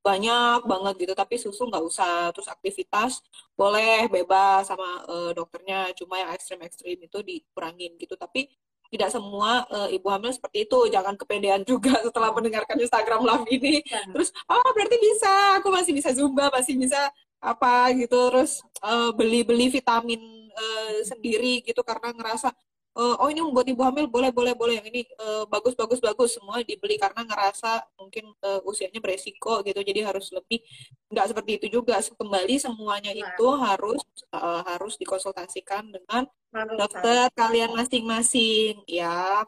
banyak 0.00 0.64
banget 0.64 0.94
gitu 0.96 1.12
tapi 1.12 1.36
susu 1.36 1.68
nggak 1.68 1.84
usah 1.84 2.32
terus 2.32 2.48
aktivitas 2.48 3.20
boleh 3.52 4.08
bebas 4.08 4.64
sama 4.64 5.04
uh, 5.04 5.30
dokternya 5.36 5.92
cuma 5.92 6.16
yang 6.16 6.32
ekstrim-ekstrim 6.32 6.96
itu 7.04 7.20
dikurangin 7.20 8.00
gitu 8.00 8.16
tapi 8.16 8.48
tidak 8.90 9.08
semua 9.14 9.64
uh, 9.70 9.88
ibu 9.88 10.06
hamil 10.10 10.34
seperti 10.34 10.66
itu. 10.66 10.78
Jangan 10.90 11.14
kepedean 11.14 11.62
juga 11.62 11.94
setelah 12.06 12.34
mendengarkan 12.34 12.76
Instagram 12.76 13.22
live 13.22 13.46
ini. 13.54 13.74
Ya. 13.86 14.02
terus 14.10 14.34
oh 14.50 14.70
berarti 14.74 14.98
bisa. 14.98 15.62
Aku 15.62 15.70
masih 15.70 15.92
bisa 15.94 16.10
zumba 16.10 16.50
masih 16.50 16.74
bisa 16.76 16.98
apa 17.38 17.94
gitu. 17.94 18.18
Terus 18.34 18.60
uh, 18.82 19.14
beli-beli 19.14 19.70
vitamin 19.70 20.20
uh, 20.50 20.92
sendiri 21.06 21.62
gitu 21.62 21.80
karena 21.86 22.10
ngerasa 22.12 22.50
uh, 22.96 23.14
oh 23.20 23.28
ini 23.30 23.40
membuat 23.42 23.66
ibu 23.70 23.82
hamil 23.84 24.06
boleh 24.10 24.30
boleh 24.34 24.54
boleh. 24.56 24.74
Yang 24.82 24.88
ini 24.92 25.02
uh, 25.20 25.44
bagus 25.46 25.74
bagus 25.78 26.00
bagus. 26.02 26.36
Semua 26.38 26.62
dibeli 26.62 26.96
karena 26.98 27.22
ngerasa 27.26 27.84
mungkin 27.98 28.30
uh, 28.42 28.60
usianya 28.66 28.98
beresiko 28.98 29.62
gitu. 29.62 29.80
Jadi 29.80 30.00
harus 30.02 30.30
lebih 30.34 30.62
nggak 31.10 31.26
seperti 31.34 31.50
itu 31.62 31.66
juga. 31.80 31.98
Kembali 32.02 32.54
semuanya 32.58 33.12
nah. 33.14 33.20
itu 33.22 33.46
harus 33.56 34.02
uh, 34.34 34.62
harus 34.66 34.94
dikonsultasikan 34.98 35.90
dengan 35.90 36.26
harus, 36.54 36.76
dokter 36.76 37.28
harus. 37.28 37.36
kalian 37.38 37.70
masing-masing. 37.74 38.82
Ya. 38.86 39.44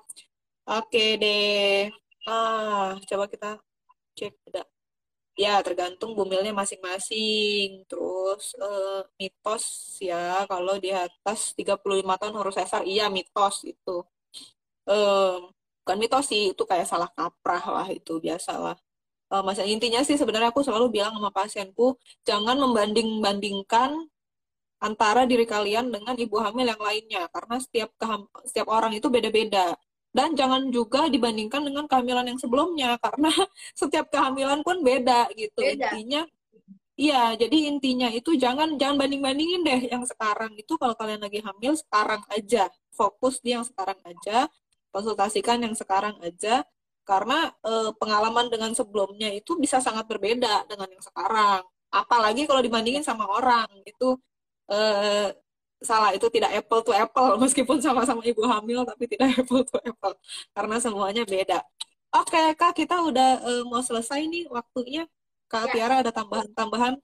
Oke 0.67 1.19
deh. 1.19 1.91
Ah 2.29 2.95
coba 3.07 3.27
kita 3.27 3.59
cek. 4.15 4.33
Ada 4.53 4.72
ya 5.39 5.61
tergantung 5.67 6.13
bumilnya 6.19 6.53
masing-masing. 6.55 7.85
Terus 7.91 8.45
uh, 8.61 9.03
mitos 9.21 9.65
ya 10.03 10.45
kalau 10.51 10.77
di 10.79 10.91
atas 10.93 11.57
35 11.59 11.81
tahun 12.21 12.35
harus 12.41 12.55
sesar 12.59 12.83
iya 12.87 13.07
mitos 13.13 13.65
itu. 13.67 14.05
Um, 14.89 15.53
bukan 15.83 15.97
mitos 15.99 16.27
sih 16.31 16.55
itu 16.55 16.63
kayak 16.63 16.87
salah 16.87 17.11
kaprah 17.11 17.63
lah 17.67 17.89
itu 17.91 18.19
biasa 18.23 18.55
lah 18.55 18.77
uh, 19.33 19.43
masa 19.43 19.65
intinya 19.65 20.05
sih 20.05 20.15
sebenarnya 20.21 20.53
aku 20.53 20.63
selalu 20.63 21.01
bilang 21.01 21.17
sama 21.17 21.33
pasienku 21.33 21.97
jangan 22.23 22.55
membanding-bandingkan 22.61 24.07
antara 24.83 25.25
diri 25.25 25.47
kalian 25.49 25.91
dengan 25.91 26.15
ibu 26.19 26.37
hamil 26.39 26.67
yang 26.69 26.83
lainnya 26.83 27.27
karena 27.35 27.57
setiap 27.59 27.91
setiap 28.47 28.69
orang 28.69 28.93
itu 28.95 29.07
beda-beda 29.09 29.75
dan 30.13 30.37
jangan 30.37 30.69
juga 30.69 31.09
dibandingkan 31.09 31.65
dengan 31.65 31.89
kehamilan 31.89 32.29
yang 32.29 32.37
sebelumnya 32.37 33.01
karena 33.01 33.33
setiap 33.81 34.13
kehamilan 34.13 34.61
pun 34.61 34.85
beda 34.85 35.33
gitu. 35.33 35.65
Beda. 35.65 35.89
intinya 35.89 36.23
iya 36.93 37.33
jadi 37.33 37.73
intinya 37.73 38.13
itu 38.13 38.37
jangan 38.37 38.77
jangan 38.77 39.01
banding 39.01 39.25
bandingin 39.25 39.65
deh 39.65 39.89
yang 39.89 40.05
sekarang. 40.05 40.53
Itu 40.61 40.77
kalau 40.77 40.93
kalian 40.93 41.25
lagi 41.25 41.41
hamil 41.41 41.73
sekarang 41.81 42.21
aja. 42.29 42.69
Fokus 42.93 43.41
di 43.41 43.57
yang 43.57 43.65
sekarang 43.65 43.97
aja. 44.05 44.47
Konsultasikan 44.93 45.65
yang 45.65 45.73
sekarang 45.73 46.21
aja. 46.21 46.61
Karena 47.09 47.49
eh, 47.65 47.91
pengalaman 47.97 48.53
dengan 48.53 48.71
sebelumnya 48.77 49.33
itu 49.33 49.57
bisa 49.57 49.81
sangat 49.81 50.05
berbeda 50.05 50.69
dengan 50.69 50.93
yang 50.93 51.03
sekarang. 51.03 51.65
Apalagi 51.89 52.45
kalau 52.45 52.61
dibandingin 52.61 53.01
sama 53.01 53.25
orang 53.33 53.69
itu 53.89 54.21
eh, 54.69 55.33
salah 55.83 56.11
itu 56.15 56.27
tidak 56.31 56.51
apple 56.55 56.83
to 56.83 56.93
apple 56.95 57.37
meskipun 57.43 57.79
sama-sama 57.83 58.23
ibu 58.25 58.43
hamil 58.47 58.87
tapi 58.87 59.05
tidak 59.11 59.29
apple 59.43 59.63
to 59.67 59.79
apple 59.83 60.15
karena 60.55 60.77
semuanya 60.79 61.23
beda. 61.27 61.61
Oke 62.13 62.57
kak 62.57 62.77
kita 62.77 63.01
udah 63.03 63.41
uh, 63.41 63.63
mau 63.69 63.81
selesai 63.81 64.25
nih 64.29 64.47
waktunya. 64.49 65.05
Kak 65.53 65.69
ya. 65.69 65.85
Tiara 65.85 66.01
ada 66.01 66.13
tambahan-tambahan 66.17 66.97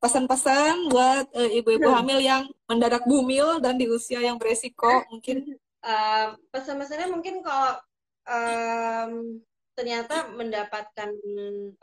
pesan-pesan 0.00 0.88
buat 0.88 1.28
uh, 1.36 1.50
ibu-ibu 1.60 1.92
hmm. 1.92 1.96
hamil 2.00 2.18
yang 2.24 2.42
mendadak 2.64 3.04
bumil 3.04 3.60
dan 3.60 3.76
di 3.76 3.84
usia 3.84 4.24
yang 4.24 4.40
beresiko 4.40 5.04
mungkin. 5.12 5.60
Uh, 5.84 6.36
pesan-pesannya 6.52 7.08
mungkin 7.12 7.44
kalau 7.44 7.76
um, 8.28 9.40
ternyata 9.76 10.28
mendapatkan 10.32 11.10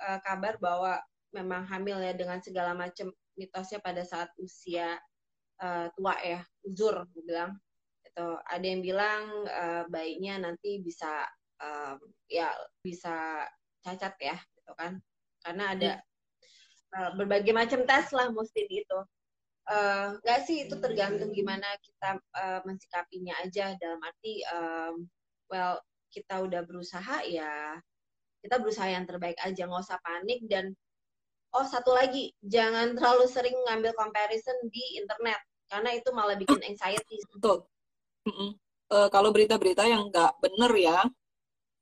uh, 0.02 0.20
kabar 0.26 0.58
bahwa 0.58 1.02
memang 1.34 1.66
hamil 1.70 2.02
ya 2.02 2.14
dengan 2.14 2.42
segala 2.42 2.74
macam 2.74 3.14
mitosnya 3.38 3.78
pada 3.78 4.02
saat 4.02 4.34
usia 4.42 4.98
uh, 5.62 5.88
tua 5.94 6.16
ya 6.22 6.42
uzur 6.66 7.06
gue 7.14 7.24
bilang. 7.26 7.56
Itu 8.06 8.40
ada 8.44 8.66
yang 8.66 8.82
bilang 8.82 9.24
uh, 9.46 9.84
bayinya 9.90 10.50
nanti 10.50 10.82
bisa 10.82 11.26
uh, 11.62 11.96
ya 12.30 12.50
bisa 12.82 13.46
cacat 13.86 14.14
ya 14.20 14.38
gitu 14.58 14.74
kan. 14.78 15.00
Karena 15.42 15.64
ada 15.78 15.92
uh, 16.98 17.10
berbagai 17.16 17.54
macam 17.54 17.86
tes 17.86 18.10
lah 18.14 18.30
mesti 18.34 18.66
itu. 18.68 19.00
Nggak 20.24 20.40
uh, 20.40 20.46
sih 20.48 20.64
itu 20.64 20.76
tergantung 20.80 21.36
gimana 21.36 21.68
kita 21.84 22.18
uh, 22.40 22.60
mensikapinya 22.64 23.36
aja. 23.44 23.76
Dalam 23.76 24.00
arti 24.00 24.42
um, 24.50 25.06
well 25.52 25.80
kita 26.08 26.40
udah 26.40 26.64
berusaha 26.64 27.28
ya 27.28 27.76
kita 28.40 28.64
berusaha 28.64 28.88
yang 28.88 29.04
terbaik 29.04 29.38
aja. 29.44 29.68
Nggak 29.68 29.84
usah 29.84 30.00
panik 30.02 30.40
dan 30.48 30.72
oh 31.58 31.66
satu 31.66 31.92
lagi 31.98 32.30
jangan 32.46 32.94
terlalu 32.94 33.26
sering 33.26 33.58
ngambil 33.66 33.98
comparison 33.98 34.56
di 34.70 35.02
internet 35.02 35.42
karena 35.68 35.90
itu 35.98 36.10
malah 36.14 36.38
bikin 36.38 36.62
anxiety 36.64 37.18
betul. 37.34 37.66
Uh, 38.88 39.10
kalau 39.12 39.36
berita-berita 39.36 39.84
yang 39.84 40.08
nggak 40.08 40.40
bener 40.40 40.72
ya 40.78 41.00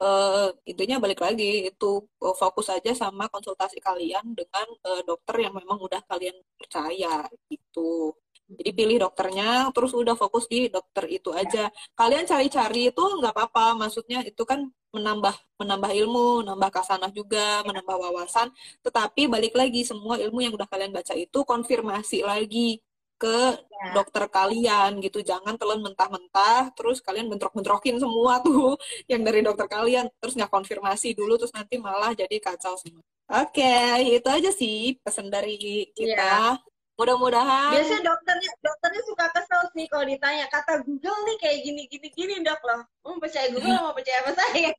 uh, 0.02 0.50
intinya 0.68 0.98
balik 1.00 1.22
lagi 1.24 1.70
itu 1.72 1.92
uh, 2.24 2.36
fokus 2.36 2.68
aja 2.72 2.92
sama 2.92 3.32
konsultasi 3.32 3.80
kalian 3.80 4.36
dengan 4.36 4.68
uh, 4.84 5.02
dokter 5.06 5.48
yang 5.48 5.54
memang 5.56 5.80
udah 5.80 6.02
kalian 6.08 6.36
percaya 6.60 7.24
gitu. 7.48 8.16
Jadi 8.46 8.78
pilih 8.78 8.98
dokternya, 9.10 9.74
terus 9.74 9.90
udah 9.98 10.14
fokus 10.14 10.46
di 10.46 10.70
dokter 10.70 11.10
itu 11.10 11.34
aja. 11.34 11.66
Kalian 11.98 12.30
cari-cari 12.30 12.94
itu 12.94 13.02
nggak 13.02 13.34
apa-apa, 13.34 13.74
maksudnya 13.74 14.22
itu 14.22 14.46
kan 14.46 14.70
menambah 14.96 15.36
menambah 15.60 15.92
ilmu, 15.92 16.48
menambah 16.48 16.70
kasanah 16.72 17.12
juga, 17.12 17.64
menambah 17.68 17.96
wawasan. 18.00 18.48
Tetapi 18.84 19.28
balik 19.28 19.54
lagi 19.56 19.84
semua 19.84 20.16
ilmu 20.20 20.40
yang 20.40 20.54
udah 20.56 20.68
kalian 20.68 20.96
baca 20.96 21.14
itu 21.16 21.40
konfirmasi 21.44 22.24
lagi 22.24 22.80
ke 23.16 23.38
ya. 23.56 23.96
dokter 23.96 24.28
kalian 24.28 25.00
gitu 25.00 25.24
jangan 25.24 25.56
telan 25.56 25.80
mentah-mentah 25.80 26.76
terus 26.76 27.00
kalian 27.00 27.32
bentrok-bentrokin 27.32 27.96
semua 27.96 28.40
tuh 28.46 28.76
yang 29.08 29.24
dari 29.24 29.40
dokter 29.40 29.72
kalian 29.72 30.12
terus 30.20 30.36
nggak 30.36 30.52
konfirmasi 30.52 31.16
dulu 31.16 31.40
terus 31.40 31.56
nanti 31.56 31.80
malah 31.80 32.12
jadi 32.12 32.36
kacau 32.44 32.76
semua 32.76 33.00
oke 33.32 33.56
okay, 33.56 34.20
itu 34.20 34.28
aja 34.28 34.52
sih 34.52 35.00
pesan 35.00 35.32
dari 35.32 35.88
kita 35.96 36.12
ya. 36.12 36.60
Mudah-mudahan. 36.96 37.76
Biasanya 37.76 38.02
dokternya 38.08 38.52
dokternya 38.64 39.02
suka 39.04 39.26
kesel 39.36 39.62
sih 39.76 39.86
kalau 39.92 40.06
ditanya 40.08 40.48
kata 40.48 40.80
Google 40.88 41.20
nih 41.28 41.38
kayak 41.44 41.60
gini 41.68 41.82
gini 41.92 42.08
gini 42.16 42.36
dok 42.40 42.62
loh. 42.64 42.82
Mau 43.04 43.20
percaya 43.20 43.52
Google 43.52 43.76
mau 43.84 43.92
percaya 43.92 44.24
apa 44.24 44.32
saya? 44.34 44.72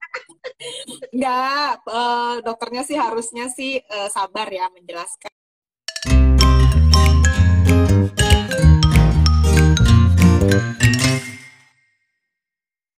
Nggak 1.12 1.71
uh, 1.85 2.35
dokternya 2.41 2.83
sih 2.89 2.97
harusnya 2.97 3.47
sih 3.53 3.85
uh, 3.93 4.09
sabar 4.09 4.49
ya 4.49 4.73
menjelaskan 4.73 5.36